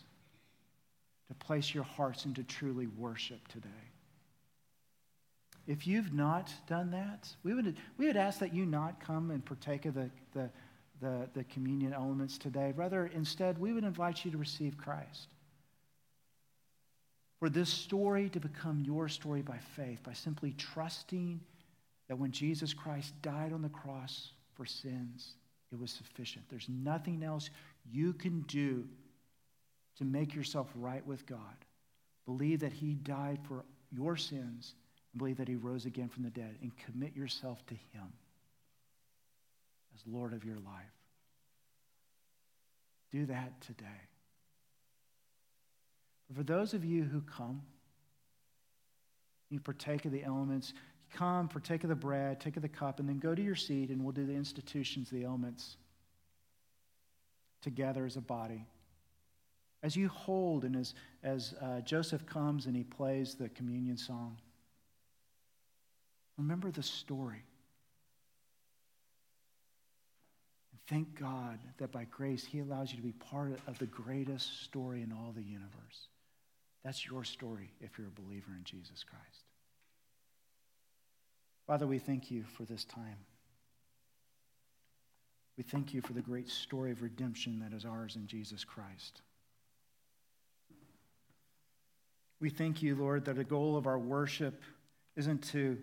To 1.28 1.34
place 1.34 1.72
your 1.72 1.84
hearts 1.84 2.26
into 2.26 2.42
truly 2.42 2.86
worship 2.86 3.48
today. 3.48 3.68
If 5.66 5.86
you've 5.86 6.12
not 6.12 6.52
done 6.66 6.90
that, 6.90 7.28
we 7.42 7.54
would, 7.54 7.76
we 7.96 8.06
would 8.06 8.16
ask 8.16 8.38
that 8.40 8.52
you 8.52 8.66
not 8.66 9.00
come 9.00 9.30
and 9.30 9.42
partake 9.42 9.86
of 9.86 9.94
the, 9.94 10.10
the, 10.34 10.50
the, 11.00 11.28
the 11.32 11.44
communion 11.44 11.94
elements 11.94 12.36
today. 12.36 12.74
Rather, 12.76 13.06
instead, 13.06 13.58
we 13.58 13.72
would 13.72 13.84
invite 13.84 14.24
you 14.24 14.30
to 14.30 14.36
receive 14.36 14.76
Christ. 14.76 15.28
For 17.44 17.50
this 17.50 17.68
story 17.68 18.30
to 18.30 18.40
become 18.40 18.82
your 18.86 19.06
story 19.06 19.42
by 19.42 19.58
faith, 19.76 20.02
by 20.02 20.14
simply 20.14 20.54
trusting 20.56 21.38
that 22.08 22.16
when 22.16 22.32
Jesus 22.32 22.72
Christ 22.72 23.12
died 23.20 23.52
on 23.52 23.60
the 23.60 23.68
cross 23.68 24.30
for 24.54 24.64
sins, 24.64 25.34
it 25.70 25.78
was 25.78 25.90
sufficient. 25.90 26.46
There's 26.48 26.70
nothing 26.70 27.22
else 27.22 27.50
you 27.92 28.14
can 28.14 28.40
do 28.48 28.88
to 29.98 30.06
make 30.06 30.34
yourself 30.34 30.70
right 30.74 31.06
with 31.06 31.26
God. 31.26 31.38
Believe 32.24 32.60
that 32.60 32.72
He 32.72 32.94
died 32.94 33.40
for 33.46 33.66
your 33.92 34.16
sins 34.16 34.72
and 35.12 35.18
believe 35.18 35.36
that 35.36 35.46
He 35.46 35.56
rose 35.56 35.84
again 35.84 36.08
from 36.08 36.22
the 36.22 36.30
dead 36.30 36.56
and 36.62 36.72
commit 36.78 37.14
yourself 37.14 37.58
to 37.66 37.74
Him 37.74 38.10
as 39.94 40.00
Lord 40.06 40.32
of 40.32 40.46
your 40.46 40.60
life. 40.60 40.94
Do 43.12 43.26
that 43.26 43.60
today. 43.60 43.84
For 46.34 46.42
those 46.42 46.74
of 46.74 46.84
you 46.84 47.04
who 47.04 47.20
come, 47.20 47.62
you 49.50 49.60
partake 49.60 50.04
of 50.04 50.12
the 50.12 50.24
elements, 50.24 50.74
come, 51.12 51.48
partake 51.48 51.84
of 51.84 51.90
the 51.90 51.94
bread, 51.94 52.40
take 52.40 52.56
of 52.56 52.62
the 52.62 52.68
cup, 52.68 52.98
and 52.98 53.08
then 53.08 53.18
go 53.18 53.34
to 53.34 53.42
your 53.42 53.54
seat, 53.54 53.90
and 53.90 54.02
we'll 54.02 54.12
do 54.12 54.26
the 54.26 54.34
institutions, 54.34 55.10
the 55.10 55.24
elements 55.24 55.76
together 57.62 58.04
as 58.04 58.16
a 58.16 58.20
body. 58.20 58.66
As 59.82 59.96
you 59.96 60.08
hold, 60.08 60.64
and 60.64 60.74
as, 60.76 60.94
as 61.22 61.54
uh, 61.60 61.80
Joseph 61.82 62.26
comes 62.26 62.66
and 62.66 62.74
he 62.74 62.84
plays 62.84 63.34
the 63.34 63.48
communion 63.50 63.96
song, 63.96 64.38
remember 66.36 66.70
the 66.70 66.82
story. 66.82 67.44
Thank 70.86 71.18
God 71.18 71.58
that 71.78 71.92
by 71.92 72.04
grace, 72.10 72.44
He 72.44 72.60
allows 72.60 72.90
you 72.90 72.98
to 72.98 73.02
be 73.02 73.12
part 73.12 73.58
of 73.66 73.78
the 73.78 73.86
greatest 73.86 74.64
story 74.64 75.02
in 75.02 75.12
all 75.12 75.32
the 75.34 75.42
universe. 75.42 76.08
That's 76.84 77.06
your 77.06 77.24
story 77.24 77.70
if 77.80 77.98
you're 77.98 78.08
a 78.08 78.22
believer 78.22 78.52
in 78.56 78.64
Jesus 78.64 79.04
Christ. 79.04 79.44
Father, 81.66 81.86
we 81.86 81.98
thank 81.98 82.30
you 82.30 82.44
for 82.44 82.64
this 82.64 82.84
time. 82.84 83.16
We 85.56 85.64
thank 85.64 85.94
you 85.94 86.02
for 86.02 86.12
the 86.12 86.20
great 86.20 86.50
story 86.50 86.90
of 86.90 87.02
redemption 87.02 87.60
that 87.60 87.74
is 87.74 87.84
ours 87.84 88.16
in 88.16 88.26
Jesus 88.26 88.64
Christ. 88.64 89.22
We 92.40 92.50
thank 92.50 92.82
you, 92.82 92.96
Lord, 92.96 93.24
that 93.24 93.36
the 93.36 93.44
goal 93.44 93.76
of 93.76 93.86
our 93.86 93.98
worship 93.98 94.60
isn't 95.16 95.44
to 95.52 95.78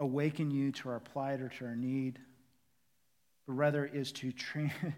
awaken 0.00 0.50
you 0.50 0.72
to 0.72 0.88
our 0.88 1.00
plight 1.00 1.40
or 1.40 1.48
to 1.48 1.66
our 1.66 1.76
need, 1.76 2.18
but 3.46 3.54
rather 3.54 3.86
is 3.86 4.12
to 4.12 4.32
train, 4.32 4.72